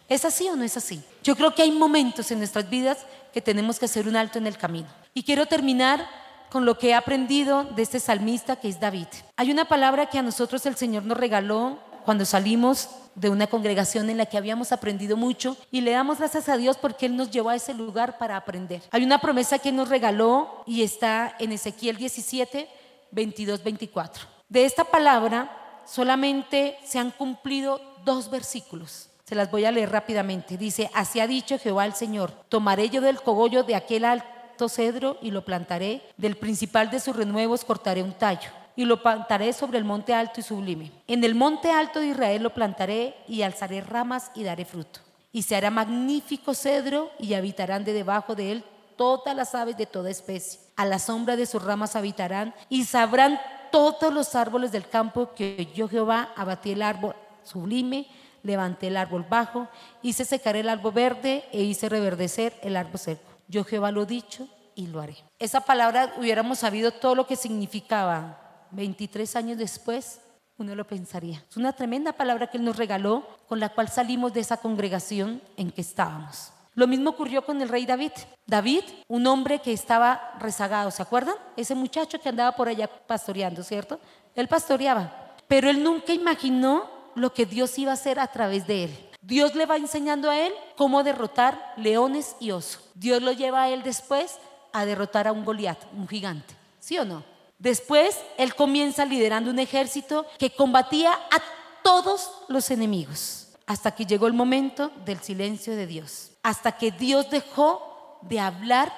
¿Es 0.08 0.24
así 0.24 0.48
o 0.48 0.56
no 0.56 0.64
es 0.64 0.76
así? 0.76 1.02
Yo 1.22 1.34
creo 1.36 1.54
que 1.54 1.62
hay 1.62 1.70
momentos 1.70 2.30
en 2.30 2.38
nuestras 2.38 2.68
vidas 2.68 2.98
que 3.32 3.40
tenemos 3.40 3.78
que 3.78 3.86
hacer 3.86 4.06
un 4.06 4.16
alto 4.16 4.38
en 4.38 4.46
el 4.46 4.58
camino. 4.58 4.88
Y 5.14 5.22
quiero 5.22 5.46
terminar 5.46 6.06
con 6.50 6.66
lo 6.66 6.78
que 6.78 6.90
he 6.90 6.94
aprendido 6.94 7.64
de 7.64 7.82
este 7.82 7.98
salmista 7.98 8.56
que 8.56 8.68
es 8.68 8.78
David. 8.78 9.06
Hay 9.36 9.50
una 9.50 9.64
palabra 9.64 10.10
que 10.10 10.18
a 10.18 10.22
nosotros 10.22 10.66
el 10.66 10.76
Señor 10.76 11.04
nos 11.04 11.16
regaló 11.16 11.78
cuando 12.04 12.26
salimos 12.26 12.90
de 13.14 13.28
una 13.28 13.46
congregación 13.46 14.08
en 14.10 14.16
la 14.16 14.26
que 14.26 14.38
habíamos 14.38 14.72
aprendido 14.72 15.16
mucho 15.16 15.56
y 15.70 15.80
le 15.80 15.92
damos 15.92 16.18
gracias 16.18 16.48
a 16.48 16.56
Dios 16.56 16.76
porque 16.76 17.06
Él 17.06 17.16
nos 17.16 17.30
llevó 17.30 17.50
a 17.50 17.56
ese 17.56 17.74
lugar 17.74 18.18
para 18.18 18.36
aprender. 18.36 18.82
Hay 18.90 19.04
una 19.04 19.20
promesa 19.20 19.58
que 19.58 19.72
nos 19.72 19.88
regaló 19.88 20.62
y 20.66 20.82
está 20.82 21.34
en 21.38 21.52
Ezequiel 21.52 21.96
17, 21.96 22.68
22, 23.10 23.62
24. 23.62 24.24
De 24.48 24.64
esta 24.64 24.84
palabra 24.84 25.82
solamente 25.86 26.78
se 26.84 26.98
han 26.98 27.10
cumplido 27.10 27.80
dos 28.04 28.30
versículos. 28.30 29.08
Se 29.24 29.34
las 29.34 29.50
voy 29.50 29.64
a 29.64 29.72
leer 29.72 29.90
rápidamente. 29.90 30.56
Dice, 30.56 30.90
así 30.94 31.20
ha 31.20 31.26
dicho 31.26 31.58
Jehová 31.58 31.86
el 31.86 31.94
Señor, 31.94 32.32
tomaré 32.48 32.90
yo 32.90 33.00
del 33.00 33.22
cogollo 33.22 33.62
de 33.62 33.74
aquel 33.74 34.04
alto 34.04 34.68
cedro 34.68 35.18
y 35.22 35.30
lo 35.30 35.44
plantaré, 35.44 36.02
del 36.16 36.36
principal 36.36 36.90
de 36.90 37.00
sus 37.00 37.16
renuevos 37.16 37.64
cortaré 37.64 38.02
un 38.02 38.12
tallo 38.12 38.50
y 38.76 38.84
lo 38.84 39.02
plantaré 39.02 39.52
sobre 39.52 39.78
el 39.78 39.84
monte 39.84 40.14
alto 40.14 40.40
y 40.40 40.42
sublime. 40.42 40.92
En 41.06 41.24
el 41.24 41.34
monte 41.34 41.70
alto 41.70 42.00
de 42.00 42.08
Israel 42.08 42.42
lo 42.42 42.54
plantaré 42.54 43.14
y 43.28 43.42
alzaré 43.42 43.80
ramas 43.80 44.30
y 44.34 44.44
daré 44.44 44.64
fruto. 44.64 45.00
Y 45.32 45.42
se 45.42 45.56
hará 45.56 45.70
magnífico 45.70 46.54
cedro 46.54 47.10
y 47.18 47.34
habitarán 47.34 47.84
de 47.84 47.92
debajo 47.92 48.34
de 48.34 48.52
él 48.52 48.64
todas 48.96 49.34
las 49.34 49.54
aves 49.54 49.76
de 49.76 49.86
toda 49.86 50.10
especie. 50.10 50.60
A 50.76 50.84
la 50.84 50.98
sombra 50.98 51.36
de 51.36 51.46
sus 51.46 51.62
ramas 51.62 51.96
habitarán 51.96 52.54
y 52.68 52.84
sabrán 52.84 53.40
todos 53.70 54.12
los 54.12 54.34
árboles 54.34 54.72
del 54.72 54.88
campo 54.88 55.32
que 55.34 55.68
yo 55.74 55.88
Jehová 55.88 56.32
abatí 56.36 56.72
el 56.72 56.82
árbol 56.82 57.16
sublime, 57.42 58.06
levanté 58.42 58.88
el 58.88 58.96
árbol 58.96 59.26
bajo, 59.28 59.68
hice 60.02 60.24
secar 60.24 60.56
el 60.56 60.68
árbol 60.68 60.92
verde 60.92 61.44
e 61.52 61.62
hice 61.62 61.88
reverdecer 61.88 62.54
el 62.62 62.76
árbol 62.76 62.98
seco. 62.98 63.32
Yo 63.48 63.64
Jehová 63.64 63.90
lo 63.90 64.02
he 64.02 64.06
dicho 64.06 64.48
y 64.74 64.86
lo 64.86 65.00
haré. 65.00 65.16
Esa 65.38 65.60
palabra 65.60 66.14
hubiéramos 66.18 66.58
sabido 66.58 66.92
todo 66.92 67.14
lo 67.14 67.26
que 67.26 67.36
significaba 67.36 68.41
23 68.72 69.36
años 69.36 69.58
después, 69.58 70.20
uno 70.58 70.74
lo 70.74 70.86
pensaría. 70.86 71.44
Es 71.48 71.56
una 71.56 71.72
tremenda 71.72 72.12
palabra 72.12 72.48
que 72.48 72.58
Él 72.58 72.64
nos 72.64 72.76
regaló 72.76 73.26
con 73.48 73.60
la 73.60 73.70
cual 73.70 73.88
salimos 73.88 74.32
de 74.32 74.40
esa 74.40 74.56
congregación 74.56 75.40
en 75.56 75.70
que 75.70 75.80
estábamos. 75.80 76.52
Lo 76.74 76.86
mismo 76.86 77.10
ocurrió 77.10 77.44
con 77.44 77.60
el 77.60 77.68
rey 77.68 77.84
David. 77.84 78.12
David, 78.46 78.84
un 79.08 79.26
hombre 79.26 79.58
que 79.58 79.72
estaba 79.72 80.36
rezagado, 80.38 80.90
¿se 80.90 81.02
acuerdan? 81.02 81.34
Ese 81.56 81.74
muchacho 81.74 82.18
que 82.18 82.30
andaba 82.30 82.56
por 82.56 82.68
allá 82.68 82.88
pastoreando, 82.88 83.62
¿cierto? 83.62 84.00
Él 84.34 84.48
pastoreaba, 84.48 85.34
pero 85.48 85.68
él 85.68 85.82
nunca 85.82 86.14
imaginó 86.14 86.88
lo 87.14 87.34
que 87.34 87.44
Dios 87.44 87.78
iba 87.78 87.90
a 87.90 87.94
hacer 87.94 88.18
a 88.18 88.26
través 88.28 88.66
de 88.66 88.84
él. 88.84 89.10
Dios 89.20 89.54
le 89.54 89.66
va 89.66 89.76
enseñando 89.76 90.30
a 90.30 90.38
él 90.38 90.52
cómo 90.76 91.04
derrotar 91.04 91.74
leones 91.76 92.36
y 92.40 92.50
osos. 92.50 92.90
Dios 92.94 93.22
lo 93.22 93.32
lleva 93.32 93.62
a 93.62 93.68
él 93.68 93.82
después 93.82 94.38
a 94.72 94.86
derrotar 94.86 95.28
a 95.28 95.32
un 95.32 95.44
Goliat, 95.44 95.78
un 95.94 96.08
gigante. 96.08 96.54
¿Sí 96.80 96.98
o 96.98 97.04
no? 97.04 97.31
Después 97.62 98.18
él 98.38 98.56
comienza 98.56 99.04
liderando 99.04 99.48
un 99.48 99.60
ejército 99.60 100.26
que 100.36 100.50
combatía 100.50 101.12
a 101.12 101.40
todos 101.84 102.28
los 102.48 102.72
enemigos. 102.72 103.50
Hasta 103.66 103.92
que 103.92 104.04
llegó 104.04 104.26
el 104.26 104.32
momento 104.32 104.90
del 105.04 105.20
silencio 105.20 105.76
de 105.76 105.86
Dios. 105.86 106.32
Hasta 106.42 106.72
que 106.72 106.90
Dios 106.90 107.30
dejó 107.30 108.18
de 108.22 108.40
hablar 108.40 108.92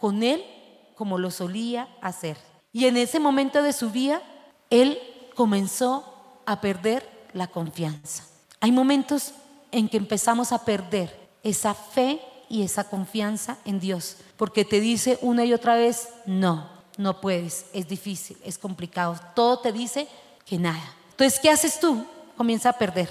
con 0.00 0.22
él 0.22 0.42
como 0.94 1.18
lo 1.18 1.30
solía 1.30 1.90
hacer. 2.00 2.38
Y 2.72 2.86
en 2.86 2.96
ese 2.96 3.20
momento 3.20 3.62
de 3.62 3.74
su 3.74 3.90
vida, 3.90 4.22
él 4.70 4.98
comenzó 5.34 6.40
a 6.46 6.62
perder 6.62 7.06
la 7.34 7.48
confianza. 7.48 8.24
Hay 8.60 8.72
momentos 8.72 9.32
en 9.70 9.90
que 9.90 9.98
empezamos 9.98 10.52
a 10.52 10.64
perder 10.64 11.28
esa 11.42 11.74
fe 11.74 12.22
y 12.48 12.62
esa 12.62 12.88
confianza 12.88 13.58
en 13.66 13.78
Dios, 13.78 14.16
porque 14.38 14.64
te 14.64 14.80
dice 14.80 15.18
una 15.20 15.44
y 15.44 15.52
otra 15.52 15.74
vez, 15.74 16.08
no, 16.24 16.75
no 16.96 17.20
puedes, 17.20 17.66
es 17.72 17.88
difícil, 17.88 18.36
es 18.44 18.58
complicado, 18.58 19.16
todo 19.34 19.58
te 19.58 19.72
dice 19.72 20.08
que 20.44 20.58
nada. 20.58 20.94
Entonces, 21.10 21.40
¿qué 21.40 21.50
haces 21.50 21.80
tú? 21.80 22.04
Comienza 22.36 22.70
a 22.70 22.78
perder. 22.78 23.08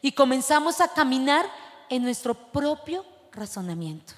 Y 0.00 0.12
comenzamos 0.12 0.80
a 0.80 0.88
caminar 0.88 1.46
en 1.88 2.02
nuestro 2.02 2.34
propio 2.34 3.04
razonamiento. 3.32 4.14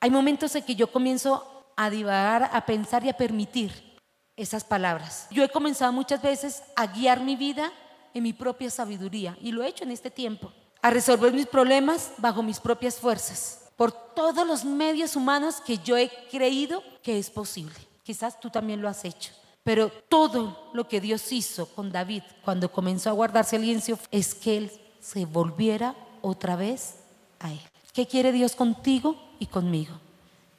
Hay 0.00 0.10
momentos 0.10 0.54
en 0.54 0.62
que 0.64 0.74
yo 0.74 0.90
comienzo 0.90 1.72
a 1.76 1.90
divagar, 1.90 2.50
a 2.52 2.66
pensar 2.66 3.04
y 3.04 3.08
a 3.08 3.16
permitir 3.16 3.98
esas 4.36 4.64
palabras. 4.64 5.26
Yo 5.30 5.42
he 5.44 5.48
comenzado 5.48 5.92
muchas 5.92 6.20
veces 6.20 6.62
a 6.76 6.86
guiar 6.86 7.20
mi 7.20 7.36
vida 7.36 7.72
en 8.12 8.22
mi 8.22 8.32
propia 8.32 8.70
sabiduría 8.70 9.36
y 9.40 9.52
lo 9.52 9.62
he 9.62 9.68
hecho 9.68 9.84
en 9.84 9.90
este 9.90 10.10
tiempo 10.10 10.52
a 10.82 10.90
resolver 10.90 11.32
mis 11.32 11.46
problemas 11.46 12.12
bajo 12.18 12.42
mis 12.42 12.60
propias 12.60 12.96
fuerzas, 12.96 13.70
por 13.76 13.90
todos 13.90 14.46
los 14.46 14.64
medios 14.64 15.16
humanos 15.16 15.62
que 15.64 15.78
yo 15.78 15.96
he 15.96 16.10
creído 16.30 16.82
que 17.02 17.18
es 17.18 17.30
posible. 17.30 17.74
Quizás 18.04 18.38
tú 18.38 18.50
también 18.50 18.80
lo 18.80 18.88
has 18.88 19.04
hecho. 19.04 19.32
Pero 19.64 19.90
todo 20.08 20.70
lo 20.74 20.86
que 20.86 21.00
Dios 21.00 21.32
hizo 21.32 21.66
con 21.66 21.90
David 21.90 22.22
cuando 22.44 22.70
comenzó 22.70 23.08
a 23.08 23.14
guardar 23.14 23.46
silencio 23.46 23.98
es 24.10 24.34
que 24.34 24.58
él 24.58 24.72
se 25.00 25.24
volviera 25.24 25.96
otra 26.20 26.54
vez 26.54 26.96
a 27.40 27.50
él. 27.50 27.60
¿Qué 27.94 28.06
quiere 28.06 28.30
Dios 28.30 28.54
contigo 28.54 29.16
y 29.38 29.46
conmigo? 29.46 29.94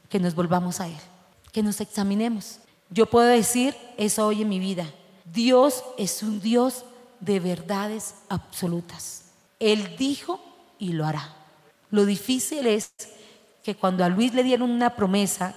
Que 0.10 0.20
nos 0.20 0.34
volvamos 0.34 0.82
a 0.82 0.88
él, 0.88 0.98
que 1.52 1.62
nos 1.62 1.82
examinemos. 1.82 2.60
Yo 2.90 3.06
puedo 3.06 3.28
decir 3.28 3.76
eso 3.98 4.26
hoy 4.26 4.42
en 4.42 4.50
mi 4.50 4.60
vida. 4.60 4.86
Dios 5.26 5.84
es 5.98 6.24
un 6.24 6.40
Dios 6.40 6.84
de 7.20 7.40
verdades 7.40 8.16
absolutas. 8.30 9.26
Él 9.60 9.96
dijo 9.98 10.40
y 10.80 10.94
lo 10.94 11.06
hará. 11.06 11.36
Lo 11.92 12.06
difícil 12.06 12.66
es 12.66 12.92
que 13.64 13.76
cuando 13.76 14.04
a 14.04 14.10
Luis 14.10 14.34
le 14.34 14.44
dieron 14.44 14.72
una 14.72 14.96
promesa 14.96 15.56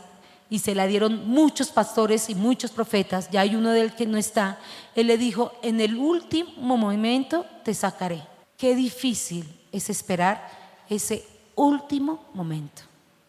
y 0.51 0.61
se 0.61 0.75
la 0.75 0.87
dieron 0.87 1.29
muchos 1.29 1.69
pastores 1.69 2.31
y 2.31 2.35
muchos 2.35 2.71
profetas, 2.71 3.31
ya 3.31 3.43
hay 3.43 3.55
uno 3.55 3.71
del 3.71 3.95
que 3.95 4.07
no 4.07 4.17
está, 4.17 4.59
él 4.95 5.09
le 5.09 5.19
dijo, 5.19 5.53
en 5.63 5.81
el 5.81 5.97
último 5.97 6.77
momento 6.77 7.45
te 7.65 7.75
sacaré. 7.75 8.23
Qué 8.57 8.75
difícil 8.75 9.47
es 9.71 9.91
esperar 9.91 10.51
ese 10.89 11.25
último 11.55 12.25
momento. 12.35 12.83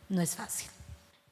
No 0.07 0.22
es 0.22 0.36
fácil. 0.36 0.70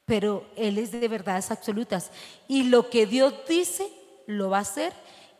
Pero 0.04 0.46
Él 0.56 0.78
es 0.78 0.92
de 0.92 1.06
verdades 1.08 1.50
absolutas. 1.50 2.10
Y 2.46 2.64
lo 2.64 2.88
que 2.88 3.06
Dios 3.06 3.34
dice, 3.48 3.90
lo 4.26 4.50
va 4.50 4.58
a 4.58 4.62
hacer. 4.62 4.92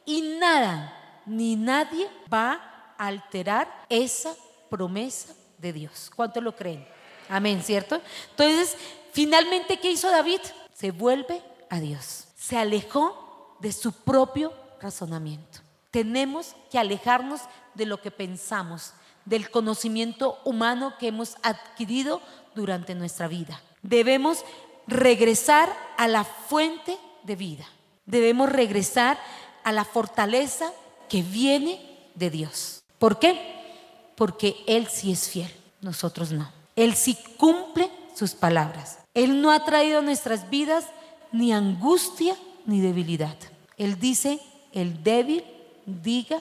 Y 0.05 0.37
nada, 0.41 1.23
ni 1.25 1.57
nadie 1.57 2.09
va 2.33 2.95
a 2.99 3.07
alterar 3.07 3.87
esa 3.89 4.35
promesa 4.69 5.35
de 5.59 5.73
Dios. 5.73 6.11
¿Cuánto 6.15 6.41
lo 6.41 6.55
creen? 6.55 6.87
Amén, 7.29 7.63
¿cierto? 7.63 8.01
Entonces, 8.31 8.77
finalmente, 9.19 9.81
¿qué 9.81 9.91
hizo 9.91 10.09
David? 10.13 10.39
Se 10.73 10.93
vuelve 10.93 11.43
a 11.71 11.81
Dios. 11.81 12.29
Se 12.37 12.57
alejó 12.57 13.57
de 13.59 13.73
su 13.73 13.91
propio 13.91 14.53
razonamiento. 14.81 15.59
Tenemos 15.91 16.55
que 16.71 16.79
alejarnos 16.79 17.41
de 17.75 17.87
lo 17.87 18.01
que 18.01 18.13
pensamos, 18.13 18.93
del 19.25 19.51
conocimiento 19.51 20.39
humano 20.45 20.95
que 21.01 21.09
hemos 21.09 21.35
adquirido 21.43 22.23
durante 22.55 22.95
nuestra 22.95 23.27
vida. 23.27 23.61
Debemos 23.83 24.45
regresar 24.87 25.77
a 25.97 26.07
la 26.07 26.23
fuente 26.23 26.97
de 27.25 27.35
vida. 27.35 27.67
Debemos 28.07 28.49
regresar 28.49 29.19
a 29.65 29.73
la 29.73 29.85
fortaleza 29.85 30.73
que 31.09 31.25
viene 31.25 32.09
de 32.15 32.31
Dios. 32.31 32.85
¿Por 33.01 33.19
qué? 33.19 34.13
Porque 34.15 34.63
Él 34.69 34.87
sí 34.87 35.11
es 35.11 35.29
fiel, 35.29 35.53
nosotros 35.81 36.31
no. 36.31 36.53
Él 36.77 36.95
sí 36.95 37.19
cumple 37.37 37.91
sus 38.15 38.35
palabras. 38.35 38.99
Él 39.19 39.43
no 39.43 39.51
ha 39.51 39.65
traído 39.65 39.99
a 39.99 40.03
nuestras 40.03 40.49
vidas 40.49 40.87
ni 41.33 41.53
angustia 41.53 42.37
ni 42.67 42.81
debilidad. 42.81 43.35
Él 43.77 43.99
dice, 43.99 44.39
el 44.73 45.03
débil 45.03 45.45
diga 45.87 46.41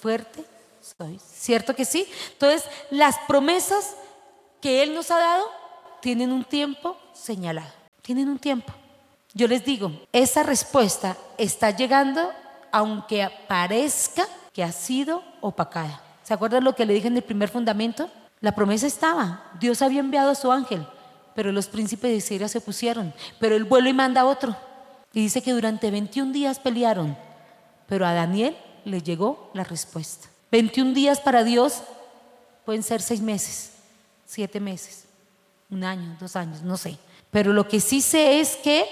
fuerte 0.00 0.44
soy. 0.80 1.18
¿Cierto 1.18 1.74
que 1.74 1.84
sí? 1.84 2.06
Entonces, 2.32 2.64
las 2.90 3.18
promesas 3.26 3.96
que 4.60 4.84
Él 4.84 4.94
nos 4.94 5.10
ha 5.10 5.18
dado 5.18 5.44
tienen 6.00 6.30
un 6.30 6.44
tiempo 6.44 6.96
señalado. 7.14 7.72
Tienen 8.00 8.28
un 8.28 8.38
tiempo. 8.38 8.72
Yo 9.32 9.48
les 9.48 9.64
digo, 9.64 9.90
esa 10.12 10.44
respuesta 10.44 11.16
está 11.36 11.70
llegando 11.70 12.30
aunque 12.70 13.28
parezca 13.48 14.28
que 14.52 14.62
ha 14.62 14.70
sido 14.70 15.24
opacada. 15.40 16.00
¿Se 16.22 16.32
acuerdan 16.32 16.62
lo 16.62 16.76
que 16.76 16.86
le 16.86 16.94
dije 16.94 17.08
en 17.08 17.16
el 17.16 17.24
primer 17.24 17.48
fundamento? 17.48 18.08
La 18.40 18.54
promesa 18.54 18.86
estaba. 18.86 19.50
Dios 19.58 19.82
había 19.82 19.98
enviado 19.98 20.30
a 20.30 20.34
su 20.36 20.52
ángel, 20.52 20.86
pero 21.34 21.52
los 21.52 21.66
príncipes 21.66 22.12
de 22.12 22.20
Siria 22.20 22.48
se 22.48 22.60
pusieron. 22.60 23.12
Pero 23.38 23.56
él 23.56 23.64
vuelve 23.64 23.90
y 23.90 23.94
manda 23.94 24.24
otro. 24.24 24.56
Y 25.12 25.20
dice 25.20 25.42
que 25.42 25.52
durante 25.52 25.90
21 25.90 26.32
días 26.32 26.58
pelearon, 26.58 27.16
pero 27.86 28.06
a 28.06 28.12
Daniel 28.12 28.56
le 28.84 29.00
llegó 29.00 29.50
la 29.54 29.64
respuesta. 29.64 30.28
21 30.50 30.92
días 30.92 31.20
para 31.20 31.44
Dios 31.44 31.82
pueden 32.64 32.82
ser 32.82 33.00
seis 33.00 33.20
meses, 33.20 33.72
siete 34.26 34.58
meses, 34.60 35.04
un 35.70 35.84
año, 35.84 36.16
dos 36.20 36.34
años, 36.36 36.62
no 36.62 36.76
sé. 36.76 36.98
Pero 37.30 37.52
lo 37.52 37.68
que 37.68 37.80
sí 37.80 38.00
sé 38.00 38.40
es 38.40 38.56
que 38.56 38.86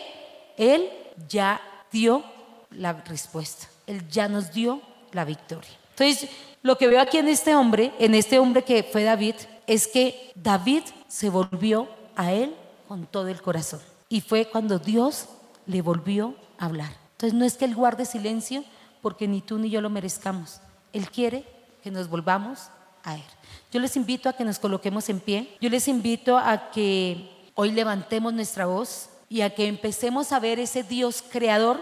Él 0.57 0.88
ya 1.28 1.61
dio 1.90 2.24
la 2.70 2.93
respuesta. 2.93 3.68
Él 3.86 4.09
ya 4.09 4.28
nos 4.28 4.53
dio 4.53 4.80
la 5.12 5.24
victoria. 5.24 5.70
Entonces, 5.90 6.30
lo 6.62 6.78
que 6.78 6.86
veo 6.86 7.01
aquí 7.01 7.18
en 7.18 7.28
este 7.28 7.55
hombre, 7.55 7.93
en 7.99 8.14
este 8.14 8.38
hombre 8.38 8.62
que 8.62 8.82
fue 8.82 9.03
David, 9.03 9.34
es 9.66 9.86
que 9.86 10.32
David 10.34 10.82
se 11.09 11.28
volvió 11.28 11.88
a 12.16 12.32
Él 12.32 12.54
con 12.88 13.06
todo 13.06 13.28
el 13.28 13.40
corazón. 13.42 13.80
Y 14.08 14.20
fue 14.20 14.46
cuando 14.46 14.78
Dios 14.78 15.28
le 15.66 15.82
volvió 15.82 16.34
a 16.58 16.66
hablar. 16.66 16.92
Entonces, 17.12 17.38
no 17.38 17.44
es 17.44 17.56
que 17.56 17.64
Él 17.64 17.74
guarde 17.74 18.04
silencio 18.04 18.64
porque 19.00 19.28
ni 19.28 19.40
tú 19.40 19.58
ni 19.58 19.70
yo 19.70 19.80
lo 19.80 19.90
merezcamos. 19.90 20.60
Él 20.92 21.10
quiere 21.10 21.44
que 21.82 21.90
nos 21.90 22.08
volvamos 22.08 22.68
a 23.02 23.16
Él. 23.16 23.22
Yo 23.70 23.80
les 23.80 23.96
invito 23.96 24.28
a 24.28 24.34
que 24.34 24.44
nos 24.44 24.58
coloquemos 24.58 25.08
en 25.08 25.20
pie. 25.20 25.56
Yo 25.60 25.70
les 25.70 25.88
invito 25.88 26.36
a 26.36 26.70
que 26.70 27.30
hoy 27.54 27.72
levantemos 27.72 28.32
nuestra 28.32 28.66
voz 28.66 29.08
y 29.28 29.40
a 29.40 29.54
que 29.54 29.66
empecemos 29.66 30.32
a 30.32 30.40
ver 30.40 30.60
ese 30.60 30.82
Dios 30.82 31.22
creador 31.30 31.80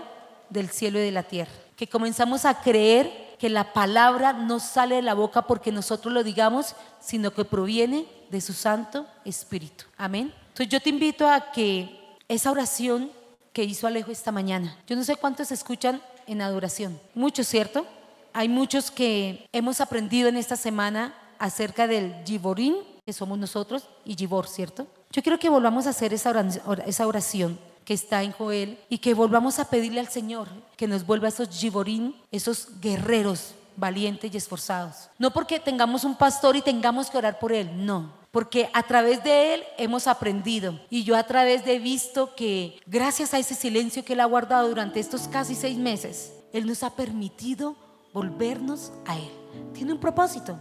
del 0.49 0.71
cielo 0.71 0.99
y 0.99 1.03
de 1.03 1.11
la 1.11 1.25
tierra. 1.25 1.53
Que 1.77 1.89
comenzamos 1.89 2.45
a 2.45 2.61
creer 2.61 3.30
que 3.41 3.49
la 3.49 3.73
palabra 3.73 4.35
no 4.35 4.61
sale 4.61 4.97
de 4.97 5.03
la 5.03 5.15
boca 5.15 5.47
porque 5.47 5.73
nosotros 5.73 6.13
lo 6.13 6.23
digamos, 6.23 6.77
sino 7.01 7.33
que 7.33 7.47
proviene 7.47 8.07
de 8.31 8.43
su 8.43 8.53
Santo 8.53 9.07
Espíritu. 9.25 9.87
Amén. 9.97 10.35
Entonces 10.49 10.69
yo 10.69 10.79
te 10.79 10.91
invito 10.91 11.27
a 11.27 11.51
que 11.51 12.19
esa 12.29 12.51
oración 12.51 13.11
que 13.55 13.65
hizo 13.65 13.87
Alejo 13.87 14.11
esta 14.13 14.31
mañana, 14.31 14.77
yo 14.87 14.95
no 14.95 15.03
sé 15.03 15.17
cuántos 15.17 15.51
escuchan 15.53 16.03
en 16.27 16.43
adoración, 16.43 17.01
muchos, 17.15 17.49
¿cierto? 17.49 17.87
Hay 18.35 18.51
muchos 18.51 18.91
que 18.91 19.49
hemos 19.53 19.81
aprendido 19.81 20.29
en 20.29 20.37
esta 20.37 20.57
semana 20.57 21.15
acerca 21.39 21.87
del 21.87 22.15
Giborín, 22.27 22.77
que 23.07 23.15
somos 23.15 23.39
nosotros, 23.39 23.89
y 24.05 24.17
Gibor, 24.17 24.49
¿cierto? 24.49 24.87
Yo 25.11 25.23
quiero 25.23 25.39
que 25.39 25.49
volvamos 25.49 25.87
a 25.87 25.91
hacer 25.91 26.13
esa 26.13 27.07
oración 27.07 27.59
que 27.91 27.95
está 27.95 28.23
en 28.23 28.31
Joel 28.31 28.79
y 28.89 28.99
que 28.99 29.15
volvamos 29.15 29.59
a 29.59 29.69
pedirle 29.69 29.99
al 29.99 30.07
Señor 30.07 30.47
que 30.77 30.87
nos 30.87 31.05
vuelva 31.05 31.27
esos 31.27 31.49
Giborín, 31.49 32.15
esos 32.31 32.81
guerreros 32.81 33.57
valientes 33.75 34.33
y 34.33 34.37
esforzados. 34.37 35.11
No 35.19 35.33
porque 35.33 35.59
tengamos 35.59 36.05
un 36.05 36.15
pastor 36.15 36.55
y 36.55 36.63
tengamos 36.63 37.11
que 37.11 37.19
orar 37.19 37.41
por 37.41 37.53
él, 37.53 37.85
no. 37.85 38.13
Porque 38.31 38.71
a 38.75 38.85
través 38.85 39.25
de 39.25 39.55
él 39.55 39.65
hemos 39.77 40.07
aprendido 40.07 40.79
y 40.89 41.03
yo 41.03 41.17
a 41.17 41.25
través 41.25 41.65
de 41.65 41.75
he 41.75 41.79
visto 41.81 42.37
que 42.37 42.79
gracias 42.87 43.35
a 43.35 43.41
ese 43.41 43.57
silencio 43.57 44.05
que 44.05 44.13
él 44.13 44.21
ha 44.21 44.25
guardado 44.27 44.69
durante 44.69 45.01
estos 45.01 45.27
casi 45.27 45.57
seis 45.57 45.77
meses, 45.77 46.33
él 46.53 46.69
nos 46.69 46.85
ha 46.85 46.95
permitido 46.95 47.75
volvernos 48.13 48.93
a 49.05 49.17
Él. 49.17 49.33
Tiene 49.75 49.95
un 49.95 49.99
propósito, 49.99 50.57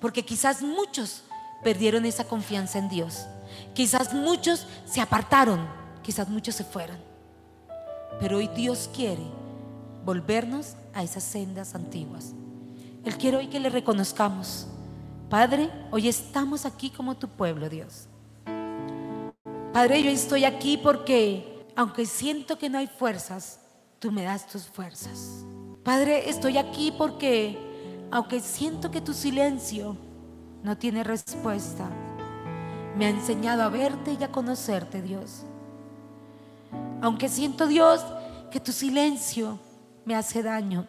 porque 0.00 0.24
quizás 0.24 0.62
muchos 0.62 1.22
perdieron 1.62 2.06
esa 2.06 2.24
confianza 2.24 2.78
en 2.78 2.88
Dios. 2.88 3.26
Quizás 3.74 4.14
muchos 4.14 4.66
se 4.86 5.02
apartaron, 5.02 5.81
quizás 6.02 6.28
muchos 6.28 6.54
se 6.54 6.64
fueron. 6.64 6.96
Pero 8.20 8.38
hoy 8.38 8.48
Dios 8.48 8.90
quiere 8.94 9.22
volvernos 10.04 10.76
a 10.94 11.02
esas 11.02 11.22
sendas 11.22 11.74
antiguas. 11.74 12.34
Él 13.04 13.16
quiere 13.16 13.38
hoy 13.38 13.48
que 13.48 13.60
le 13.60 13.70
reconozcamos. 13.70 14.66
Padre, 15.28 15.70
hoy 15.90 16.08
estamos 16.08 16.66
aquí 16.66 16.90
como 16.90 17.16
tu 17.16 17.28
pueblo, 17.28 17.68
Dios. 17.68 18.06
Padre, 19.72 20.02
yo 20.02 20.10
estoy 20.10 20.44
aquí 20.44 20.76
porque 20.76 21.66
aunque 21.74 22.04
siento 22.04 22.58
que 22.58 22.68
no 22.68 22.78
hay 22.78 22.86
fuerzas, 22.86 23.60
tú 23.98 24.12
me 24.12 24.22
das 24.22 24.46
tus 24.46 24.64
fuerzas. 24.64 25.44
Padre, 25.82 26.28
estoy 26.28 26.58
aquí 26.58 26.92
porque 26.96 27.58
aunque 28.10 28.40
siento 28.40 28.90
que 28.90 29.00
tu 29.00 29.14
silencio 29.14 29.96
no 30.62 30.76
tiene 30.76 31.02
respuesta, 31.02 31.88
me 32.96 33.06
ha 33.06 33.08
enseñado 33.08 33.62
a 33.62 33.68
verte 33.68 34.16
y 34.20 34.22
a 34.22 34.30
conocerte, 34.30 35.00
Dios. 35.00 35.46
Aunque 37.02 37.28
siento, 37.28 37.66
Dios, 37.66 38.00
que 38.52 38.60
tu 38.60 38.70
silencio 38.70 39.58
me 40.04 40.14
hace 40.14 40.40
daño, 40.40 40.86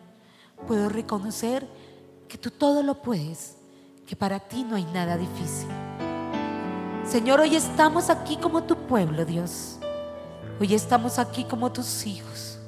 puedo 0.68 0.88
reconocer 0.88 1.68
que 2.28 2.38
tú 2.38 2.52
todo 2.52 2.84
lo 2.84 3.02
puedes, 3.02 3.58
que 4.06 4.16
para 4.16 4.40
ti 4.40 4.64
no 4.64 4.76
hay 4.76 4.86
nada 4.86 5.18
difícil. 5.18 5.68
Señor, 7.04 7.40
hoy 7.40 7.56
estamos 7.56 8.12
aquí 8.12 8.38
como 8.38 8.62
tu 8.62 8.76
pueblo, 8.76 9.26
Dios. 9.26 9.80
Hoy 10.60 10.76
estamos 10.76 11.18
aquí 11.18 11.46
como 11.46 11.72
tus 11.72 12.06
hijos. 12.06 12.60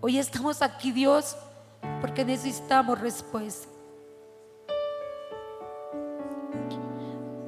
Hoy 0.00 0.18
estamos 0.18 0.62
aquí, 0.62 0.90
Dios, 0.90 1.36
porque 2.00 2.24
necesitamos 2.24 3.00
respuesta. 3.00 3.68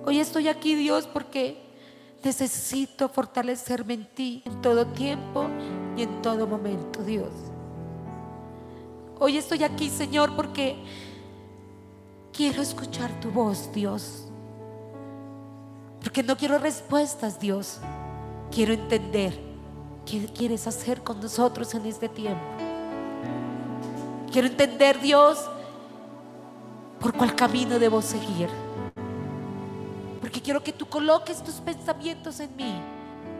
Hoy 0.05 0.21
estoy 0.21 0.47
aquí, 0.47 0.77
Dios, 0.77 1.09
porque 1.09 1.66
necesito 2.27 3.09
fortalecerme 3.09 3.95
en 3.95 4.07
ti 4.07 4.43
en 4.45 4.61
todo 4.61 4.87
tiempo 4.87 5.47
y 5.97 6.03
en 6.03 6.23
todo 6.23 6.47
momento, 6.47 7.03
Dios. 7.03 7.31
Hoy 9.19 9.39
estoy 9.39 9.63
aquí, 9.65 9.89
Señor, 9.89 10.35
porque 10.37 10.77
quiero 12.33 12.61
escuchar 12.61 13.11
tu 13.21 13.31
voz, 13.31 13.73
Dios. 13.73 14.25
Porque 16.03 16.23
no 16.23 16.37
quiero 16.37 16.59
respuestas, 16.59 17.41
Dios. 17.41 17.79
Quiero 18.51 18.75
entender 18.75 19.47
¿Qué 20.07 20.25
quieres 20.27 20.69
hacer 20.69 21.03
con 21.03 21.21
nosotros 21.21 21.75
en 21.75 21.85
este 21.85 22.09
tiempo? 22.09 22.41
Quiero 24.31 24.47
entender, 24.47 25.01
Dios, 25.01 25.51
por 27.01 27.13
cuál 27.13 27.35
camino 27.35 27.81
debo 27.81 28.01
seguir. 28.01 28.49
Quiero 30.47 30.63
que 30.63 30.73
tú 30.73 30.87
coloques 30.87 31.43
tus 31.43 31.57
pensamientos 31.57 32.39
en 32.39 32.55
mí, 32.55 32.81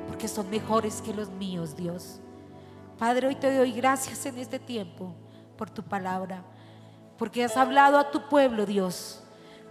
porque 0.09 0.27
son 0.27 0.51
mejores 0.51 1.01
que 1.01 1.15
los 1.15 1.29
míos, 1.29 1.77
Dios. 1.77 2.19
Padre, 2.99 3.29
hoy 3.29 3.37
te 3.37 3.57
doy 3.57 3.71
gracias 3.71 4.27
en 4.27 4.37
este 4.39 4.59
tiempo 4.59 5.15
por 5.57 5.71
tu 5.71 5.85
palabra, 5.85 6.43
porque 7.17 7.45
has 7.45 7.57
hablado 7.57 7.97
a 7.97 8.11
tu 8.11 8.29
pueblo, 8.29 8.67
Dios 8.67 9.23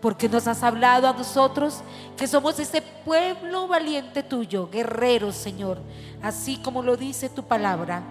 porque 0.01 0.29
nos 0.29 0.47
has 0.47 0.63
hablado 0.63 1.09
a 1.09 1.13
nosotros 1.13 1.81
que 2.15 2.27
somos 2.27 2.57
ese 2.59 2.81
pueblo 2.81 3.67
valiente 3.67 4.23
tuyo, 4.23 4.69
guerreros, 4.69 5.35
Señor, 5.35 5.79
así 6.21 6.55
como 6.57 6.83
lo 6.83 6.95
dice 6.95 7.27
tu 7.27 7.43
palabra. 7.43 8.01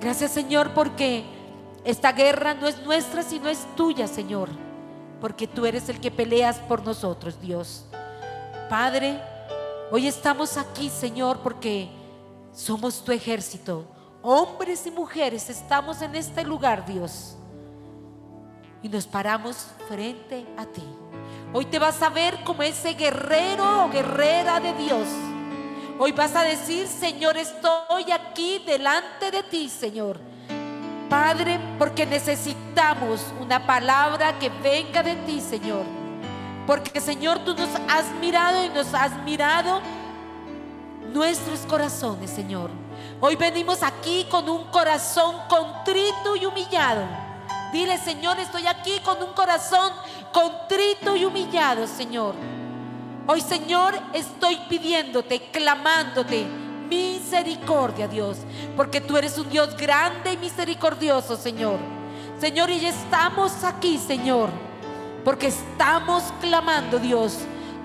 Gracias, 0.00 0.32
Señor, 0.32 0.72
porque 0.74 1.22
esta 1.84 2.10
guerra 2.12 2.54
no 2.54 2.66
es 2.66 2.82
nuestra, 2.82 3.22
sino 3.22 3.48
es 3.48 3.64
tuya, 3.76 4.08
Señor, 4.08 4.48
porque 5.22 5.46
tú 5.46 5.64
eres 5.64 5.88
el 5.88 5.98
que 5.98 6.10
peleas 6.10 6.58
por 6.58 6.84
nosotros, 6.84 7.40
Dios. 7.40 7.86
Padre, 8.68 9.18
hoy 9.90 10.06
estamos 10.06 10.58
aquí, 10.58 10.90
Señor, 10.90 11.38
porque 11.38 11.88
somos 12.52 13.02
tu 13.02 13.10
ejército. 13.10 13.86
Hombres 14.20 14.86
y 14.86 14.90
mujeres 14.90 15.48
estamos 15.48 16.02
en 16.02 16.14
este 16.14 16.44
lugar, 16.44 16.84
Dios 16.84 17.36
y 18.82 18.88
nos 18.88 19.06
paramos 19.06 19.68
frente 19.88 20.44
a 20.56 20.66
ti. 20.66 20.82
Hoy 21.52 21.66
te 21.66 21.78
vas 21.78 22.02
a 22.02 22.08
ver 22.08 22.42
como 22.44 22.62
ese 22.62 22.94
guerrero 22.94 23.84
o 23.84 23.90
guerrera 23.90 24.58
de 24.58 24.72
Dios. 24.74 25.06
Hoy 25.98 26.12
vas 26.12 26.34
a 26.34 26.42
decir, 26.42 26.88
Señor, 26.88 27.36
estoy 27.36 28.10
aquí 28.10 28.62
delante 28.66 29.30
de 29.30 29.42
ti, 29.44 29.68
Señor. 29.68 30.18
Padre, 31.12 31.60
porque 31.78 32.06
necesitamos 32.06 33.34
una 33.38 33.66
palabra 33.66 34.38
que 34.38 34.48
venga 34.48 35.02
de 35.02 35.14
ti, 35.14 35.42
Señor. 35.42 35.84
Porque, 36.66 37.02
Señor, 37.02 37.40
tú 37.40 37.54
nos 37.54 37.68
has 37.86 38.10
mirado 38.18 38.64
y 38.64 38.70
nos 38.70 38.94
has 38.94 39.14
mirado 39.22 39.82
nuestros 41.12 41.60
corazones, 41.66 42.30
Señor. 42.30 42.70
Hoy 43.20 43.36
venimos 43.36 43.82
aquí 43.82 44.26
con 44.30 44.48
un 44.48 44.64
corazón 44.70 45.36
contrito 45.50 46.34
y 46.34 46.46
humillado 46.46 47.02
Dile, 47.74 47.98
Señor, 47.98 48.38
estoy 48.40 48.66
aquí 48.66 48.98
con 49.04 49.22
un 49.22 49.34
corazón 49.34 49.92
contrito 50.32 51.14
y 51.14 51.26
humillado, 51.26 51.86
Señor. 51.86 52.34
Hoy, 53.26 53.42
Señor, 53.42 53.94
estoy 54.14 54.56
pidiéndote, 54.66 55.50
clamándote 55.50 56.46
misericordia, 57.32 58.06
Dios, 58.08 58.36
porque 58.76 59.00
tú 59.00 59.16
eres 59.16 59.38
un 59.38 59.48
Dios 59.48 59.74
grande 59.76 60.34
y 60.34 60.36
misericordioso, 60.36 61.34
Señor. 61.36 61.78
Señor, 62.38 62.68
y 62.68 62.84
estamos 62.84 63.64
aquí, 63.64 63.96
Señor, 63.96 64.50
porque 65.24 65.46
estamos 65.46 66.24
clamando, 66.42 66.98
Dios, 66.98 67.38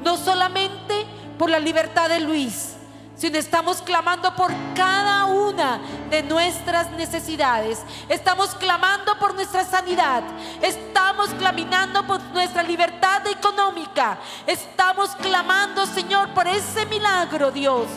no 0.04 0.18
solamente 0.18 1.06
por 1.38 1.50
la 1.50 1.60
libertad 1.60 2.10
de 2.10 2.20
Luis, 2.20 2.74
sino 3.16 3.38
estamos 3.38 3.82
clamando 3.82 4.36
por 4.36 4.52
cada 4.76 5.26
una 5.26 5.80
de 6.10 6.24
nuestras 6.24 6.91
necesidades. 6.91 7.82
Estamos 8.10 8.54
clamando 8.56 9.18
por 9.18 9.34
nuestra 9.34 9.64
sanidad. 9.64 10.24
Estamos 10.62 11.30
clamando 11.30 12.06
por 12.06 12.22
nuestra 12.34 12.64
libertad 12.64 13.26
económica. 13.28 14.20
Estamos 14.45 15.12
clamando, 15.16 15.86
Señor, 15.86 16.30
por 16.34 16.48
ese 16.48 16.86
milagro, 16.86 17.50
Dios. 17.50 17.88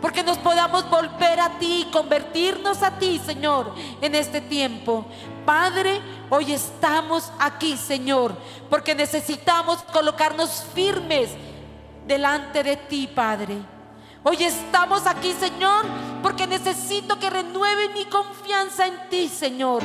Porque 0.00 0.22
nos 0.22 0.38
podamos 0.38 0.88
volver 0.88 1.40
a 1.40 1.58
ti, 1.58 1.88
convertirnos 1.92 2.82
a 2.82 2.98
ti, 2.98 3.20
Señor, 3.24 3.74
en 4.00 4.14
este 4.14 4.40
tiempo. 4.40 5.04
Padre, 5.44 6.00
hoy 6.30 6.52
estamos 6.52 7.32
aquí, 7.38 7.76
Señor, 7.76 8.36
porque 8.70 8.94
necesitamos 8.94 9.82
colocarnos 9.92 10.64
firmes 10.72 11.30
delante 12.06 12.62
de 12.62 12.76
ti, 12.76 13.08
Padre. 13.12 13.56
Hoy 14.22 14.44
estamos 14.44 15.06
aquí, 15.06 15.32
Señor, 15.32 15.84
porque 16.22 16.46
necesito 16.46 17.18
que 17.18 17.30
renueve 17.30 17.88
mi 17.90 18.04
confianza 18.04 18.86
en 18.86 19.08
ti, 19.08 19.28
Señor. 19.28 19.82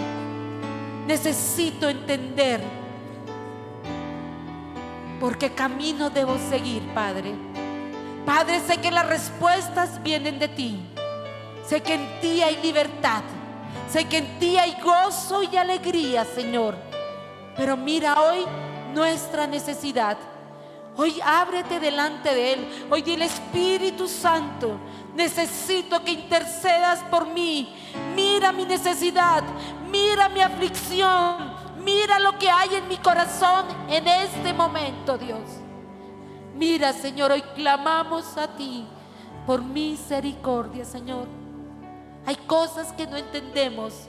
Necesito 1.07 1.89
entender 1.89 2.61
por 5.19 5.37
qué 5.37 5.51
camino 5.53 6.09
debo 6.09 6.37
seguir, 6.49 6.83
Padre. 6.93 7.52
Padre, 8.25 8.61
sé 8.61 8.77
que 8.77 8.91
las 8.91 9.07
respuestas 9.07 10.01
vienen 10.01 10.39
de 10.39 10.47
ti. 10.47 10.79
Sé 11.67 11.81
que 11.81 11.95
en 11.95 12.19
ti 12.21 12.41
hay 12.41 12.57
libertad. 12.61 13.21
Sé 13.89 14.05
que 14.05 14.17
en 14.19 14.39
ti 14.39 14.57
hay 14.57 14.77
gozo 14.81 15.43
y 15.43 15.57
alegría, 15.57 16.23
Señor. 16.23 16.75
Pero 17.57 17.75
mira 17.75 18.21
hoy 18.21 18.45
nuestra 18.93 19.45
necesidad. 19.45 20.17
Hoy 20.95 21.19
ábrete 21.23 21.79
delante 21.79 22.33
de 22.33 22.53
Él. 22.53 22.87
Hoy 22.89 23.01
dile 23.01 23.25
Espíritu 23.25 24.07
Santo, 24.07 24.77
necesito 25.15 26.03
que 26.03 26.11
intercedas 26.11 26.99
por 27.09 27.27
mí. 27.27 27.75
Mira 28.15 28.51
mi 28.51 28.65
necesidad, 28.65 29.43
mira 29.89 30.29
mi 30.29 30.41
aflicción, 30.41 31.53
mira 31.83 32.19
lo 32.19 32.37
que 32.37 32.49
hay 32.49 32.75
en 32.75 32.87
mi 32.87 32.97
corazón 32.97 33.65
en 33.89 34.07
este 34.07 34.53
momento, 34.53 35.17
Dios. 35.17 35.62
Mira, 36.55 36.93
Señor, 36.93 37.31
hoy 37.31 37.41
clamamos 37.55 38.37
a 38.37 38.47
ti 38.47 38.85
por 39.45 39.63
misericordia, 39.63 40.85
Señor. 40.85 41.27
Hay 42.25 42.35
cosas 42.35 42.93
que 42.93 43.07
no 43.07 43.17
entendemos. 43.17 44.07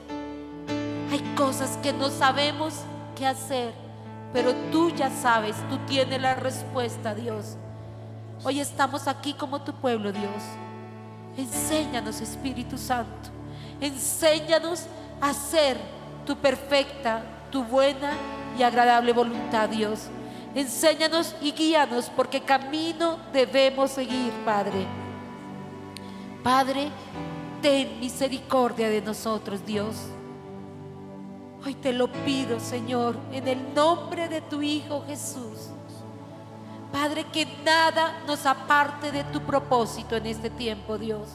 Hay 1.11 1.21
cosas 1.35 1.77
que 1.77 1.93
no 1.93 2.09
sabemos 2.09 2.73
qué 3.15 3.25
hacer 3.27 3.85
pero 4.35 4.53
tú 4.69 4.89
ya 4.89 5.09
sabes, 5.09 5.55
tú 5.69 5.77
tienes 5.87 6.21
la 6.21 6.35
respuesta, 6.35 7.15
Dios. 7.15 7.55
Hoy 8.43 8.59
estamos 8.59 9.07
aquí 9.07 9.33
como 9.33 9.61
tu 9.61 9.71
pueblo, 9.71 10.11
Dios. 10.11 10.43
Enséñanos, 11.37 12.19
Espíritu 12.19 12.77
Santo. 12.77 13.29
Enséñanos 13.79 14.87
a 15.21 15.29
hacer 15.29 15.77
tu 16.25 16.35
perfecta, 16.35 17.23
tu 17.49 17.63
buena 17.63 18.11
y 18.59 18.63
agradable 18.63 19.13
voluntad, 19.13 19.69
Dios. 19.69 20.09
Enséñanos 20.55 21.35
y 21.41 21.51
guíanos 21.51 22.09
porque 22.15 22.39
camino 22.39 23.19
debemos 23.33 23.91
seguir, 23.91 24.31
Padre. 24.45 24.87
Padre, 26.41 26.89
ten 27.61 27.99
misericordia 27.99 28.87
de 28.87 29.01
nosotros, 29.01 29.65
Dios. 29.65 29.97
Hoy 31.65 31.73
te 31.75 31.91
lo 31.91 32.09
pido, 32.09 32.61
Señor, 32.61 33.17
en 33.33 33.49
el 33.49 33.73
nombre 33.73 34.29
de 34.29 34.39
tu 34.39 34.61
Hijo 34.61 35.03
Jesús. 35.05 35.71
Padre, 36.89 37.25
que 37.25 37.45
nada 37.65 38.23
nos 38.25 38.45
aparte 38.45 39.11
de 39.11 39.25
tu 39.25 39.41
propósito 39.41 40.15
en 40.15 40.27
este 40.27 40.49
tiempo, 40.49 40.97
Dios. 40.97 41.27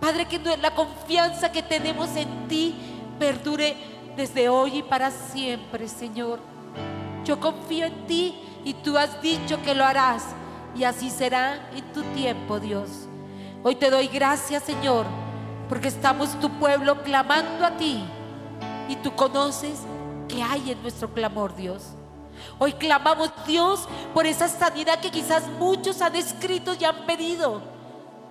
Padre, 0.00 0.24
que 0.24 0.38
la 0.56 0.74
confianza 0.74 1.52
que 1.52 1.62
tenemos 1.62 2.16
en 2.16 2.48
ti 2.48 2.74
perdure 3.18 3.76
desde 4.16 4.48
hoy 4.48 4.78
y 4.78 4.82
para 4.82 5.10
siempre, 5.10 5.88
Señor. 5.88 6.40
Yo 7.28 7.38
confío 7.38 7.84
en 7.84 8.06
ti 8.06 8.34
y 8.64 8.72
tú 8.72 8.96
has 8.96 9.20
dicho 9.20 9.60
que 9.62 9.74
lo 9.74 9.84
harás 9.84 10.24
y 10.74 10.84
así 10.84 11.10
será 11.10 11.68
en 11.74 11.92
tu 11.92 12.02
tiempo, 12.14 12.58
Dios. 12.58 12.88
Hoy 13.62 13.74
te 13.74 13.90
doy 13.90 14.08
gracias, 14.08 14.62
Señor, 14.62 15.04
porque 15.68 15.88
estamos 15.88 16.40
tu 16.40 16.48
pueblo 16.52 17.02
clamando 17.02 17.66
a 17.66 17.76
ti 17.76 18.02
y 18.88 18.96
tú 18.96 19.14
conoces 19.14 19.80
qué 20.26 20.42
hay 20.42 20.70
en 20.70 20.80
nuestro 20.80 21.12
clamor, 21.12 21.54
Dios. 21.54 21.88
Hoy 22.58 22.72
clamamos, 22.72 23.30
Dios, 23.46 23.86
por 24.14 24.24
esa 24.24 24.48
sanidad 24.48 24.98
que 24.98 25.10
quizás 25.10 25.46
muchos 25.58 26.00
han 26.00 26.16
escrito 26.16 26.72
y 26.80 26.84
han 26.86 27.04
pedido. 27.04 27.60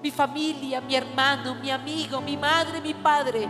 Mi 0.02 0.10
familia, 0.10 0.82
mi 0.82 0.96
hermano, 0.96 1.54
mi 1.54 1.70
amigo, 1.70 2.20
mi 2.20 2.36
madre, 2.36 2.82
mi 2.82 2.96
padre 2.96 3.48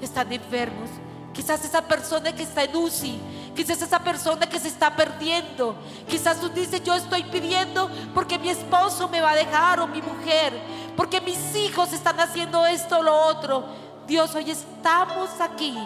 están 0.00 0.32
enfermos. 0.32 0.88
Quizás 1.34 1.62
esa 1.62 1.82
persona 1.82 2.32
que 2.32 2.44
está 2.44 2.64
en 2.64 2.74
UCI, 2.74 3.20
quizás 3.58 3.82
esa 3.82 3.98
persona 3.98 4.46
que 4.46 4.60
se 4.60 4.68
está 4.68 4.94
perdiendo. 4.94 5.74
Quizás 6.08 6.40
tú 6.40 6.48
dices, 6.48 6.80
yo 6.84 6.94
estoy 6.94 7.24
pidiendo 7.24 7.90
porque 8.14 8.38
mi 8.38 8.50
esposo 8.50 9.08
me 9.08 9.20
va 9.20 9.32
a 9.32 9.34
dejar 9.34 9.80
o 9.80 9.88
mi 9.88 10.00
mujer, 10.00 10.52
porque 10.96 11.20
mis 11.20 11.56
hijos 11.56 11.92
están 11.92 12.20
haciendo 12.20 12.64
esto 12.66 12.98
o 12.98 13.02
lo 13.02 13.12
otro. 13.12 13.64
Dios, 14.06 14.32
hoy 14.36 14.52
estamos 14.52 15.40
aquí 15.40 15.76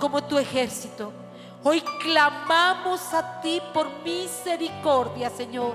como 0.00 0.24
tu 0.24 0.38
ejército. 0.38 1.12
Hoy 1.62 1.84
clamamos 2.02 3.14
a 3.14 3.40
ti 3.42 3.62
por 3.72 3.88
misericordia, 4.04 5.30
Señor. 5.30 5.74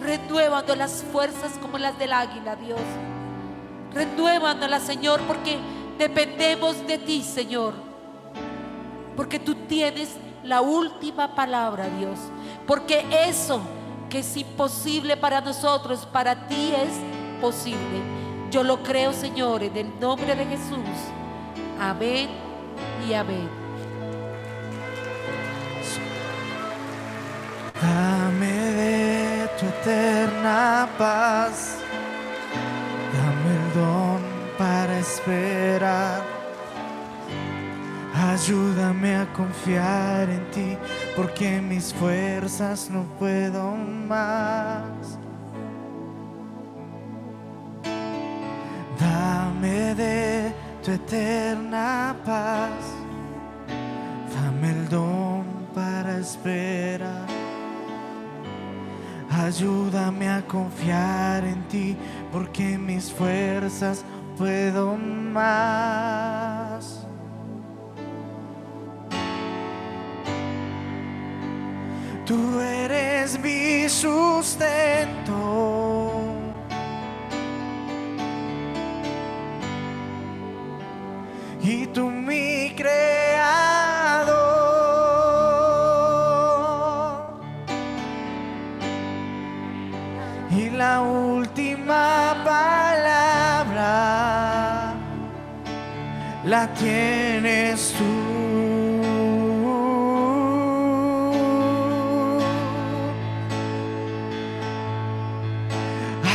Renuevando 0.00 0.76
las 0.76 1.02
fuerzas 1.10 1.50
como 1.60 1.78
las 1.78 1.98
del 1.98 2.12
águila, 2.12 2.54
Dios. 2.54 2.80
Renuévanoslas, 3.92 4.84
Señor, 4.84 5.20
porque 5.22 5.58
dependemos 5.98 6.86
de 6.86 6.98
ti, 6.98 7.24
Señor. 7.24 7.89
Porque 9.16 9.38
tú 9.38 9.54
tienes 9.54 10.16
la 10.42 10.60
última 10.60 11.34
palabra, 11.34 11.88
Dios. 11.98 12.18
Porque 12.66 13.04
eso 13.26 13.60
que 14.08 14.20
es 14.20 14.36
imposible 14.36 15.16
para 15.16 15.40
nosotros, 15.40 16.06
para 16.06 16.48
ti 16.48 16.72
es 16.76 16.90
posible. 17.40 17.78
Yo 18.50 18.64
lo 18.64 18.82
creo, 18.82 19.12
Señor, 19.12 19.62
en 19.62 19.76
el 19.76 20.00
nombre 20.00 20.34
de 20.34 20.44
Jesús. 20.44 20.78
Amén 21.78 22.28
y 23.08 23.14
amén. 23.14 23.48
Dame 27.80 28.46
de 28.46 29.48
tu 29.58 29.66
eterna 29.66 30.88
paz, 30.98 31.78
dame 33.14 33.56
el 33.56 33.74
don 33.74 34.20
para 34.58 34.98
esperar. 34.98 36.29
Ayúdame 38.30 39.16
a 39.16 39.26
confiar 39.32 40.30
en 40.30 40.48
ti, 40.52 40.76
porque 41.16 41.60
mis 41.60 41.92
fuerzas 41.92 42.88
no 42.88 43.02
puedo 43.18 43.74
más. 43.74 45.18
Dame 49.00 49.96
de 49.96 50.54
tu 50.84 50.92
eterna 50.92 52.14
paz, 52.24 52.94
dame 54.32 54.70
el 54.70 54.88
don 54.88 55.44
para 55.74 56.18
esperar. 56.18 57.26
Ayúdame 59.28 60.28
a 60.28 60.46
confiar 60.46 61.44
en 61.44 61.64
ti, 61.64 61.96
porque 62.30 62.78
mis 62.78 63.10
fuerzas 63.10 64.04
puedo 64.38 64.96
más. 64.96 66.99
Tú 72.30 72.60
eres 72.60 73.36
mi 73.40 73.88
sustento. 73.88 75.34
Y 81.60 81.86
tú 81.88 82.08
mi 82.08 82.72
creador. 82.76 83.00
Y 90.52 90.70
la 90.70 91.00
última 91.00 92.36
palabra 92.44 93.84
la 96.44 96.72
tienes 96.74 97.92
tú. 97.98 98.19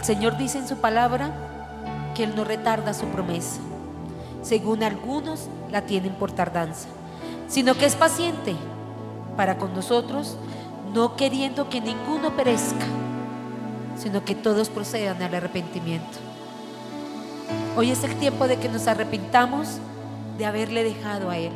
El 0.00 0.06
Señor 0.06 0.38
dice 0.38 0.56
en 0.56 0.66
su 0.66 0.78
palabra 0.78 1.30
que 2.14 2.24
Él 2.24 2.34
no 2.34 2.42
retarda 2.42 2.94
su 2.94 3.04
promesa. 3.08 3.60
Según 4.40 4.82
algunos 4.82 5.48
la 5.70 5.82
tienen 5.82 6.14
por 6.14 6.32
tardanza, 6.32 6.88
sino 7.48 7.74
que 7.74 7.84
es 7.84 7.96
paciente 7.96 8.56
para 9.36 9.58
con 9.58 9.74
nosotros, 9.74 10.38
no 10.94 11.16
queriendo 11.16 11.68
que 11.68 11.82
ninguno 11.82 12.34
perezca, 12.34 12.86
sino 13.94 14.24
que 14.24 14.34
todos 14.34 14.70
procedan 14.70 15.20
al 15.20 15.34
arrepentimiento. 15.34 16.16
Hoy 17.76 17.90
es 17.90 18.02
el 18.02 18.16
tiempo 18.16 18.48
de 18.48 18.56
que 18.56 18.70
nos 18.70 18.86
arrepintamos 18.86 19.80
de 20.38 20.46
haberle 20.46 20.82
dejado 20.82 21.28
a 21.28 21.36
Él. 21.36 21.52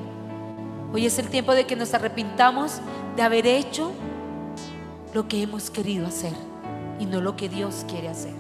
Hoy 0.92 1.06
es 1.06 1.18
el 1.18 1.30
tiempo 1.30 1.54
de 1.54 1.64
que 1.64 1.76
nos 1.76 1.94
arrepintamos 1.94 2.80
de 3.16 3.22
haber 3.22 3.46
hecho 3.46 3.92
lo 5.14 5.28
que 5.28 5.40
hemos 5.40 5.70
querido 5.70 6.06
hacer 6.06 6.34
y 6.98 7.06
no 7.06 7.20
lo 7.20 7.36
que 7.36 7.48
Dios 7.48 7.84
quiere 7.88 8.08
hacer. 8.08 8.34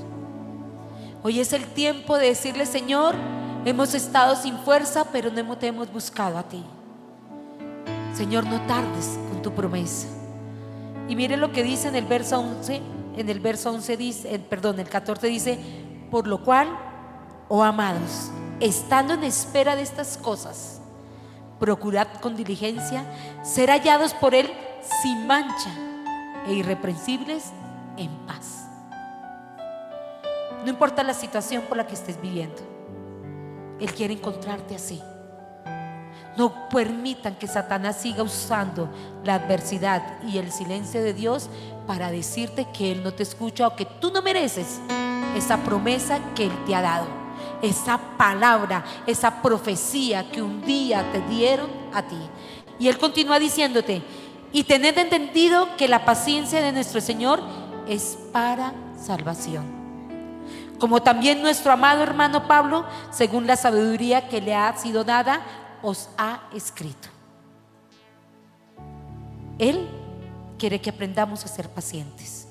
Hoy 1.22 1.40
es 1.40 1.52
el 1.52 1.64
tiempo 1.64 2.18
de 2.18 2.26
decirle, 2.26 2.66
Señor, 2.66 3.14
hemos 3.64 3.94
estado 3.94 4.36
sin 4.36 4.58
fuerza, 4.58 5.06
pero 5.10 5.30
no 5.30 5.56
te 5.56 5.68
hemos 5.68 5.90
buscado 5.92 6.38
a 6.38 6.42
ti. 6.42 6.62
Señor, 8.14 8.44
no 8.44 8.60
tardes 8.66 9.18
con 9.30 9.42
tu 9.42 9.52
promesa. 9.52 10.06
Y 11.08 11.16
mire 11.16 11.36
lo 11.36 11.52
que 11.52 11.62
dice 11.62 11.88
en 11.88 11.96
el 11.96 12.04
verso 12.04 12.38
11, 12.38 12.80
en 13.16 13.28
el 13.28 13.40
verso 13.40 13.70
11 13.70 13.96
dice, 13.96 14.38
perdón, 14.38 14.78
el 14.80 14.88
14 14.88 15.26
dice, 15.26 15.58
por 16.10 16.26
lo 16.26 16.44
cual, 16.44 16.68
oh 17.48 17.62
amados, 17.62 18.30
estando 18.60 19.14
en 19.14 19.24
espera 19.24 19.76
de 19.76 19.82
estas 19.82 20.16
cosas, 20.16 20.80
procurad 21.58 22.08
con 22.20 22.36
diligencia 22.36 23.04
ser 23.42 23.70
hallados 23.70 24.14
por 24.14 24.34
Él 24.34 24.50
sin 25.02 25.26
mancha 25.26 25.70
e 26.46 26.54
irreprensibles 26.54 27.52
en 27.96 28.10
paz. 28.26 28.68
No 30.64 30.70
importa 30.70 31.02
la 31.02 31.14
situación 31.14 31.64
por 31.64 31.76
la 31.76 31.86
que 31.86 31.94
estés 31.94 32.20
viviendo, 32.20 32.62
Él 33.80 33.92
quiere 33.92 34.14
encontrarte 34.14 34.74
así. 34.74 35.02
No 36.36 36.68
permitan 36.68 37.36
que 37.36 37.46
Satanás 37.46 37.98
siga 38.00 38.22
usando 38.22 38.88
la 39.24 39.34
adversidad 39.34 40.22
y 40.24 40.38
el 40.38 40.50
silencio 40.50 41.02
de 41.02 41.14
Dios 41.14 41.48
para 41.86 42.10
decirte 42.10 42.66
que 42.72 42.92
Él 42.92 43.04
no 43.04 43.12
te 43.12 43.22
escucha 43.22 43.68
o 43.68 43.76
que 43.76 43.84
tú 43.84 44.10
no 44.10 44.22
mereces 44.22 44.80
esa 45.36 45.58
promesa 45.58 46.18
que 46.34 46.44
Él 46.44 46.64
te 46.66 46.74
ha 46.74 46.82
dado, 46.82 47.06
esa 47.62 47.98
palabra, 48.16 48.84
esa 49.06 49.42
profecía 49.42 50.30
que 50.30 50.42
un 50.42 50.62
día 50.62 51.04
te 51.12 51.20
dieron 51.28 51.68
a 51.92 52.02
ti. 52.02 52.18
Y 52.78 52.88
Él 52.88 52.98
continúa 52.98 53.38
diciéndote, 53.38 54.02
y 54.52 54.64
tened 54.64 54.96
entendido 54.96 55.76
que 55.76 55.88
la 55.88 56.04
paciencia 56.04 56.62
de 56.62 56.72
nuestro 56.72 57.00
Señor 57.00 57.42
es 57.88 58.18
para 58.32 58.72
salvación. 58.98 59.64
Como 60.78 61.02
también 61.02 61.42
nuestro 61.42 61.72
amado 61.72 62.02
hermano 62.02 62.46
Pablo, 62.46 62.84
según 63.10 63.46
la 63.46 63.56
sabiduría 63.56 64.28
que 64.28 64.40
le 64.40 64.54
ha 64.54 64.76
sido 64.76 65.04
dada, 65.04 65.40
os 65.82 66.08
ha 66.18 66.40
escrito. 66.54 67.08
Él 69.58 69.88
quiere 70.58 70.80
que 70.80 70.90
aprendamos 70.90 71.44
a 71.44 71.48
ser 71.48 71.68
pacientes. 71.68 72.48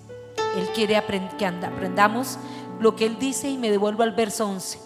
Él 0.55 0.67
quiere 0.73 1.01
que 1.37 1.45
aprendamos 1.45 2.37
lo 2.79 2.95
que 2.95 3.05
Él 3.05 3.17
dice 3.19 3.49
y 3.49 3.57
me 3.57 3.71
devuelvo 3.71 4.03
al 4.03 4.11
verso 4.11 4.47
11. 4.47 4.79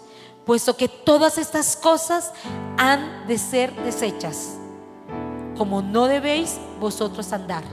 Puesto 0.44 0.76
que 0.76 0.88
todas 0.88 1.36
estas 1.36 1.76
cosas 1.76 2.32
han 2.78 3.26
de 3.26 3.36
ser 3.38 3.74
desechas, 3.82 4.56
como 5.58 5.82
no 5.82 6.06
debéis 6.06 6.58
vosotros 6.80 7.32
andar. 7.34 7.64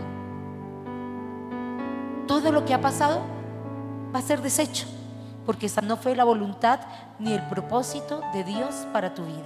Todo 2.27 2.51
lo 2.51 2.65
que 2.65 2.73
ha 2.73 2.81
pasado 2.81 3.21
va 4.13 4.19
a 4.19 4.23
ser 4.23 4.41
desecho, 4.41 4.85
porque 5.45 5.67
esa 5.67 5.81
no 5.81 5.97
fue 5.97 6.15
la 6.15 6.23
voluntad 6.23 6.79
ni 7.19 7.33
el 7.33 7.47
propósito 7.47 8.21
de 8.33 8.43
Dios 8.43 8.73
para 8.91 9.13
tu 9.13 9.25
vida. 9.25 9.45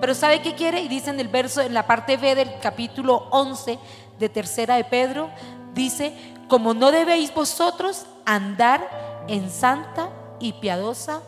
Pero 0.00 0.14
¿sabe 0.14 0.42
qué 0.42 0.54
quiere? 0.54 0.82
Y 0.82 0.88
dice 0.88 1.10
en 1.10 1.20
el 1.20 1.28
verso, 1.28 1.60
en 1.60 1.74
la 1.74 1.86
parte 1.86 2.16
B 2.16 2.34
del 2.34 2.58
capítulo 2.60 3.28
11 3.30 3.78
de 4.18 4.28
tercera 4.28 4.76
de 4.76 4.84
Pedro, 4.84 5.30
dice, 5.74 6.14
como 6.48 6.74
no 6.74 6.90
debéis 6.90 7.32
vosotros 7.32 8.06
andar 8.24 9.24
en 9.28 9.50
santa 9.50 10.10
y 10.38 10.52
piadosa 10.54 11.20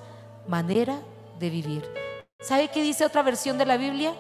manera 0.47 0.99
de 1.39 1.51
vivir. 1.51 1.89
¿Sabe 2.41 2.69
qué 2.69 2.83
dice 2.83 3.07
otra 3.07 3.23
versión 3.23 3.57
de 3.57 3.67
la 3.67 3.77
Biblia? 3.77 4.13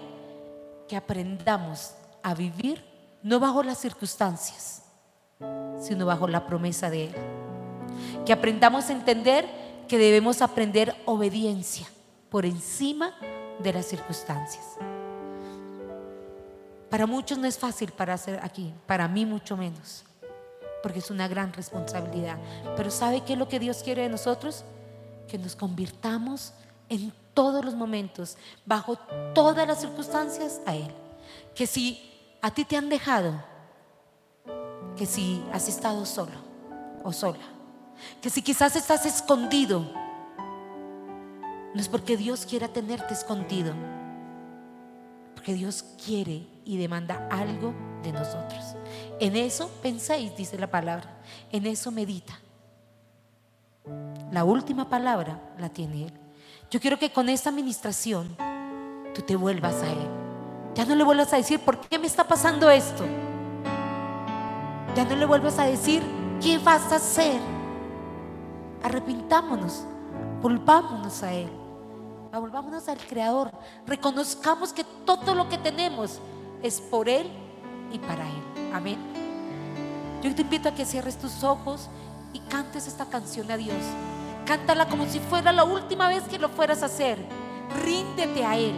Que 0.88 0.96
aprendamos 0.96 1.94
a 2.22 2.34
vivir 2.34 2.82
no 3.22 3.40
bajo 3.40 3.62
las 3.62 3.78
circunstancias, 3.78 4.83
sino 5.80 6.06
bajo 6.06 6.28
la 6.28 6.46
promesa 6.46 6.90
de 6.90 7.06
Él. 7.06 7.14
Que 8.24 8.32
aprendamos 8.32 8.88
a 8.88 8.92
entender 8.92 9.46
que 9.88 9.98
debemos 9.98 10.42
aprender 10.42 10.94
obediencia 11.04 11.86
por 12.30 12.46
encima 12.46 13.14
de 13.62 13.72
las 13.72 13.86
circunstancias. 13.86 14.64
Para 16.90 17.06
muchos 17.06 17.38
no 17.38 17.46
es 17.46 17.58
fácil 17.58 17.90
para 17.92 18.14
hacer 18.14 18.38
aquí, 18.42 18.72
para 18.86 19.08
mí 19.08 19.26
mucho 19.26 19.56
menos, 19.56 20.04
porque 20.82 21.00
es 21.00 21.10
una 21.10 21.26
gran 21.28 21.52
responsabilidad. 21.52 22.38
Pero 22.76 22.90
¿sabe 22.90 23.22
qué 23.22 23.32
es 23.32 23.38
lo 23.38 23.48
que 23.48 23.58
Dios 23.58 23.82
quiere 23.82 24.02
de 24.02 24.08
nosotros? 24.08 24.64
Que 25.28 25.38
nos 25.38 25.56
convirtamos 25.56 26.52
en 26.88 27.12
todos 27.34 27.64
los 27.64 27.74
momentos, 27.74 28.36
bajo 28.64 28.96
todas 29.34 29.66
las 29.66 29.80
circunstancias, 29.80 30.60
a 30.66 30.76
Él. 30.76 30.90
Que 31.54 31.66
si 31.66 32.12
a 32.40 32.52
ti 32.52 32.64
te 32.64 32.76
han 32.76 32.88
dejado, 32.88 33.42
que 34.96 35.06
si 35.06 35.44
has 35.52 35.68
estado 35.68 36.06
solo 36.06 36.32
o 37.02 37.12
sola, 37.12 37.44
que 38.20 38.30
si 38.30 38.42
quizás 38.42 38.76
estás 38.76 39.06
escondido, 39.06 39.80
no 41.74 41.80
es 41.80 41.88
porque 41.88 42.16
Dios 42.16 42.46
quiera 42.46 42.68
tenerte 42.68 43.14
escondido, 43.14 43.74
porque 45.34 45.54
Dios 45.54 45.84
quiere 46.04 46.46
y 46.64 46.76
demanda 46.76 47.28
algo 47.30 47.74
de 48.02 48.12
nosotros. 48.12 48.76
En 49.20 49.36
eso 49.36 49.68
penséis, 49.82 50.36
dice 50.36 50.58
la 50.58 50.70
palabra, 50.70 51.20
en 51.50 51.66
eso 51.66 51.90
medita. 51.90 52.38
La 54.30 54.44
última 54.44 54.88
palabra 54.88 55.38
la 55.58 55.68
tiene 55.68 56.06
Él. 56.06 56.12
Yo 56.70 56.80
quiero 56.80 56.98
que 56.98 57.12
con 57.12 57.28
esta 57.28 57.50
administración 57.50 58.36
tú 59.14 59.22
te 59.22 59.36
vuelvas 59.36 59.74
a 59.82 59.90
Él. 59.90 60.08
Ya 60.74 60.84
no 60.84 60.94
le 60.94 61.04
vuelvas 61.04 61.32
a 61.32 61.36
decir, 61.36 61.60
¿por 61.60 61.80
qué 61.80 61.98
me 61.98 62.06
está 62.06 62.24
pasando 62.24 62.70
esto? 62.70 63.04
Ya 64.94 65.04
no 65.04 65.16
le 65.16 65.24
vuelvas 65.24 65.58
a 65.58 65.64
decir, 65.64 66.02
¿qué 66.40 66.58
vas 66.58 66.92
a 66.92 66.96
hacer? 66.96 67.40
Arrepintámonos, 68.82 69.84
volvámonos 70.40 71.22
a 71.22 71.32
Él, 71.32 71.50
volvámonos 72.32 72.88
al 72.88 72.98
Creador, 72.98 73.50
reconozcamos 73.86 74.72
que 74.72 74.84
todo 75.04 75.34
lo 75.34 75.48
que 75.48 75.58
tenemos 75.58 76.20
es 76.62 76.80
por 76.80 77.08
Él 77.08 77.28
y 77.92 77.98
para 77.98 78.28
Él. 78.28 78.72
Amén. 78.72 78.98
Yo 80.22 80.34
te 80.34 80.42
invito 80.42 80.68
a 80.68 80.74
que 80.74 80.86
cierres 80.86 81.18
tus 81.18 81.44
ojos 81.44 81.88
y 82.32 82.40
cantes 82.40 82.86
esta 82.86 83.06
canción 83.06 83.50
a 83.50 83.56
Dios. 83.56 83.76
Cántala 84.46 84.88
como 84.88 85.06
si 85.06 85.18
fuera 85.18 85.52
la 85.52 85.64
última 85.64 86.08
vez 86.08 86.22
que 86.24 86.38
lo 86.38 86.48
fueras 86.48 86.82
a 86.82 86.86
hacer. 86.86 87.18
Ríndete 87.84 88.44
a 88.44 88.56
Él. 88.56 88.74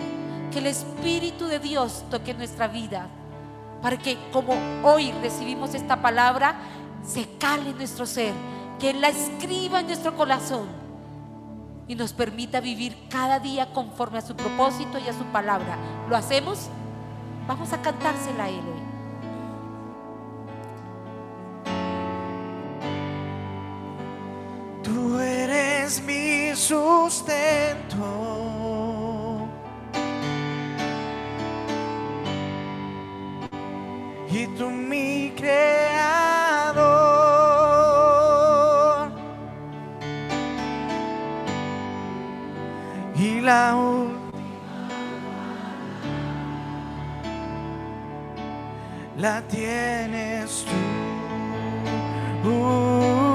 Que 0.52 0.58
el 0.58 0.66
Espíritu 0.66 1.46
de 1.46 1.58
Dios 1.58 2.04
toque 2.10 2.34
nuestra 2.34 2.68
vida. 2.68 3.08
Para 3.82 3.98
que 3.98 4.18
como 4.32 4.54
hoy 4.82 5.12
recibimos 5.22 5.74
esta 5.74 6.02
palabra, 6.02 6.56
se 7.04 7.28
cale 7.38 7.70
en 7.70 7.76
nuestro 7.76 8.06
ser. 8.06 8.32
Que 8.78 8.90
Él 8.90 9.00
la 9.00 9.08
escriba 9.08 9.80
en 9.80 9.86
nuestro 9.86 10.16
corazón. 10.16 10.66
Y 11.88 11.94
nos 11.94 12.12
permita 12.12 12.60
vivir 12.60 13.08
cada 13.08 13.38
día 13.38 13.72
conforme 13.72 14.18
a 14.18 14.22
su 14.22 14.34
propósito 14.34 14.98
y 14.98 15.08
a 15.08 15.12
su 15.12 15.24
palabra. 15.26 15.76
¿Lo 16.08 16.16
hacemos? 16.16 16.68
Vamos 17.46 17.72
a 17.72 17.80
cantársela 17.80 18.44
a 18.44 18.48
Él. 18.48 18.64
Tú 24.82 25.18
eres 25.20 26.02
mi 26.02 26.54
sustento. 26.56 27.96
Tú 34.56 34.70
mi 34.70 35.32
creador. 35.36 35.66
Y 43.16 43.40
la 43.40 43.74
última 43.74 44.16
la 49.16 49.40
tienes 49.42 50.64
tú. 50.64 50.72
Tú 52.42 53.25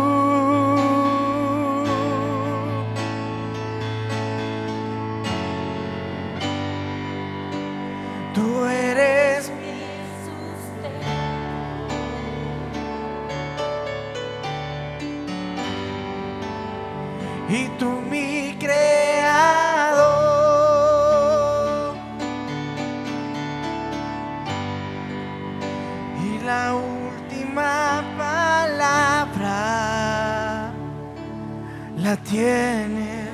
tienes. 32.18 33.30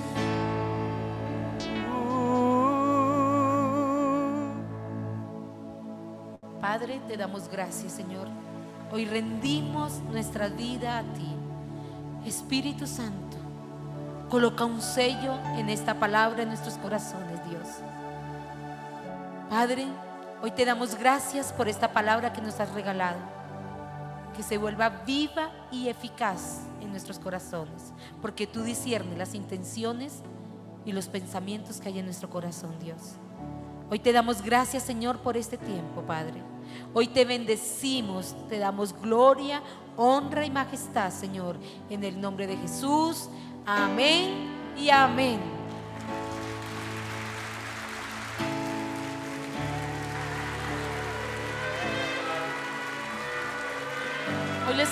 Padre, 6.62 7.00
te 7.08 7.18
damos 7.18 7.48
gracias, 7.50 7.94
Señor. 7.94 8.28
Hoy 8.92 9.06
rendimos 9.06 10.00
nuestra 10.12 10.48
vida 10.48 11.00
a 11.00 11.04
ti. 11.04 11.36
Espíritu 12.26 12.86
Santo, 12.88 13.38
coloca 14.30 14.66
un 14.66 14.82
sello 14.82 15.40
en 15.56 15.70
esta 15.70 15.94
palabra 15.96 16.44
en 16.44 16.50
nuestros 16.50 16.76
corazones, 16.76 17.40
Dios. 17.50 17.68
Padre, 19.50 19.88
hoy 20.42 20.52
te 20.52 20.66
damos 20.66 20.96
gracias 20.96 21.54
por 21.54 21.70
esta 21.70 21.94
palabra 21.94 22.34
que 22.34 22.42
nos 22.42 22.60
has 22.60 22.72
regalado. 22.74 23.37
Que 24.38 24.44
se 24.44 24.58
vuelva 24.58 24.90
viva 24.90 25.52
y 25.72 25.90
eficaz 25.90 26.62
en 26.80 26.92
nuestros 26.92 27.20
corazones. 27.20 27.92
Porque 28.22 28.48
tú 28.48 28.62
disiernes 28.62 29.18
las 29.18 29.34
intenciones 29.34 30.22
y 30.86 30.94
los 30.94 31.08
pensamientos 31.08 31.82
que 31.82 31.90
hay 31.90 32.00
en 32.00 32.06
nuestro 32.06 32.30
corazón, 32.30 32.78
Dios. 32.80 33.16
Hoy 33.90 34.00
te 34.00 34.14
damos 34.14 34.42
gracias, 34.42 34.84
Señor, 34.84 35.20
por 35.20 35.38
este 35.38 35.58
tiempo, 35.58 36.02
Padre. 36.04 36.44
Hoy 36.94 37.08
te 37.08 37.26
bendecimos, 37.26 38.36
te 38.48 38.60
damos 38.60 38.94
gloria, 39.02 39.62
honra 39.96 40.46
y 40.46 40.52
majestad, 40.52 41.12
Señor, 41.12 41.58
en 41.90 42.04
el 42.04 42.22
nombre 42.22 42.48
de 42.48 42.58
Jesús. 42.58 43.30
Amén 43.66 44.50
y 44.78 44.90
amén. 44.90 45.57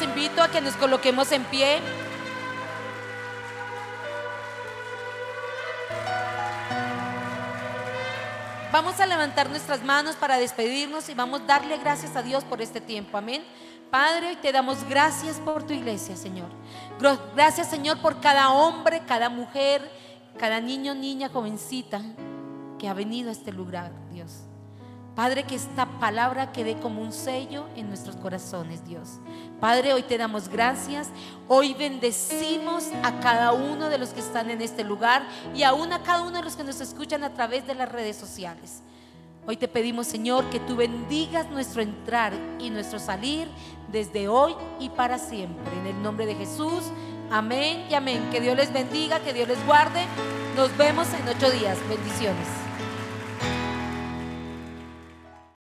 Invito 0.05 0.41
a 0.41 0.47
que 0.49 0.61
nos 0.61 0.75
coloquemos 0.75 1.31
en 1.31 1.43
pie. 1.45 1.79
Vamos 8.71 8.99
a 8.99 9.05
levantar 9.05 9.49
nuestras 9.49 9.83
manos 9.83 10.15
para 10.15 10.37
despedirnos 10.37 11.09
y 11.09 11.13
vamos 11.13 11.41
a 11.41 11.45
darle 11.45 11.77
gracias 11.77 12.15
a 12.15 12.21
Dios 12.21 12.43
por 12.43 12.61
este 12.61 12.81
tiempo. 12.81 13.17
Amén. 13.17 13.43
Padre, 13.89 14.35
te 14.35 14.51
damos 14.51 14.83
gracias 14.87 15.37
por 15.37 15.63
tu 15.63 15.73
iglesia, 15.73 16.15
Señor. 16.15 16.49
Gracias, 17.35 17.69
Señor, 17.69 18.01
por 18.01 18.19
cada 18.19 18.49
hombre, 18.49 19.01
cada 19.07 19.29
mujer, 19.29 19.89
cada 20.37 20.59
niño, 20.59 20.93
niña, 20.93 21.29
jovencita 21.29 22.01
que 22.77 22.89
ha 22.89 22.93
venido 22.93 23.29
a 23.29 23.31
este 23.31 23.53
lugar, 23.53 23.91
Dios. 24.11 24.45
Padre, 25.15 25.43
que 25.43 25.55
esta 25.55 25.85
palabra 25.85 26.51
quede 26.51 26.77
como 26.77 27.01
un 27.01 27.13
sello 27.13 27.67
en 27.77 27.87
nuestros 27.87 28.17
corazones, 28.17 28.85
Dios. 28.85 29.19
Padre, 29.61 29.93
hoy 29.93 30.03
te 30.03 30.17
damos 30.17 30.49
gracias. 30.49 31.07
Hoy 31.47 31.73
bendecimos 31.73 32.89
a 33.01 33.17
cada 33.21 33.53
uno 33.53 33.87
de 33.87 33.97
los 33.97 34.09
que 34.09 34.19
están 34.19 34.49
en 34.49 34.61
este 34.61 34.83
lugar 34.83 35.25
y 35.55 35.63
aún 35.63 35.93
a 35.93 36.03
cada 36.03 36.21
uno 36.23 36.39
de 36.39 36.43
los 36.43 36.57
que 36.57 36.65
nos 36.65 36.81
escuchan 36.81 37.23
a 37.23 37.33
través 37.33 37.65
de 37.65 37.75
las 37.75 37.89
redes 37.89 38.17
sociales. 38.17 38.81
Hoy 39.47 39.55
te 39.55 39.69
pedimos, 39.69 40.07
Señor, 40.07 40.49
que 40.49 40.59
tú 40.59 40.75
bendigas 40.75 41.49
nuestro 41.49 41.81
entrar 41.81 42.33
y 42.59 42.69
nuestro 42.69 42.99
salir 42.99 43.47
desde 43.89 44.27
hoy 44.27 44.53
y 44.79 44.89
para 44.89 45.17
siempre. 45.17 45.71
En 45.79 45.87
el 45.87 46.03
nombre 46.03 46.25
de 46.25 46.35
Jesús, 46.35 46.83
amén 47.31 47.85
y 47.89 47.93
amén. 47.93 48.27
Que 48.31 48.41
Dios 48.41 48.57
les 48.57 48.73
bendiga, 48.73 49.21
que 49.21 49.31
Dios 49.31 49.47
les 49.47 49.65
guarde. 49.65 50.05
Nos 50.57 50.75
vemos 50.75 51.07
en 51.13 51.25
ocho 51.29 51.49
días. 51.51 51.77
Bendiciones. 51.87 52.64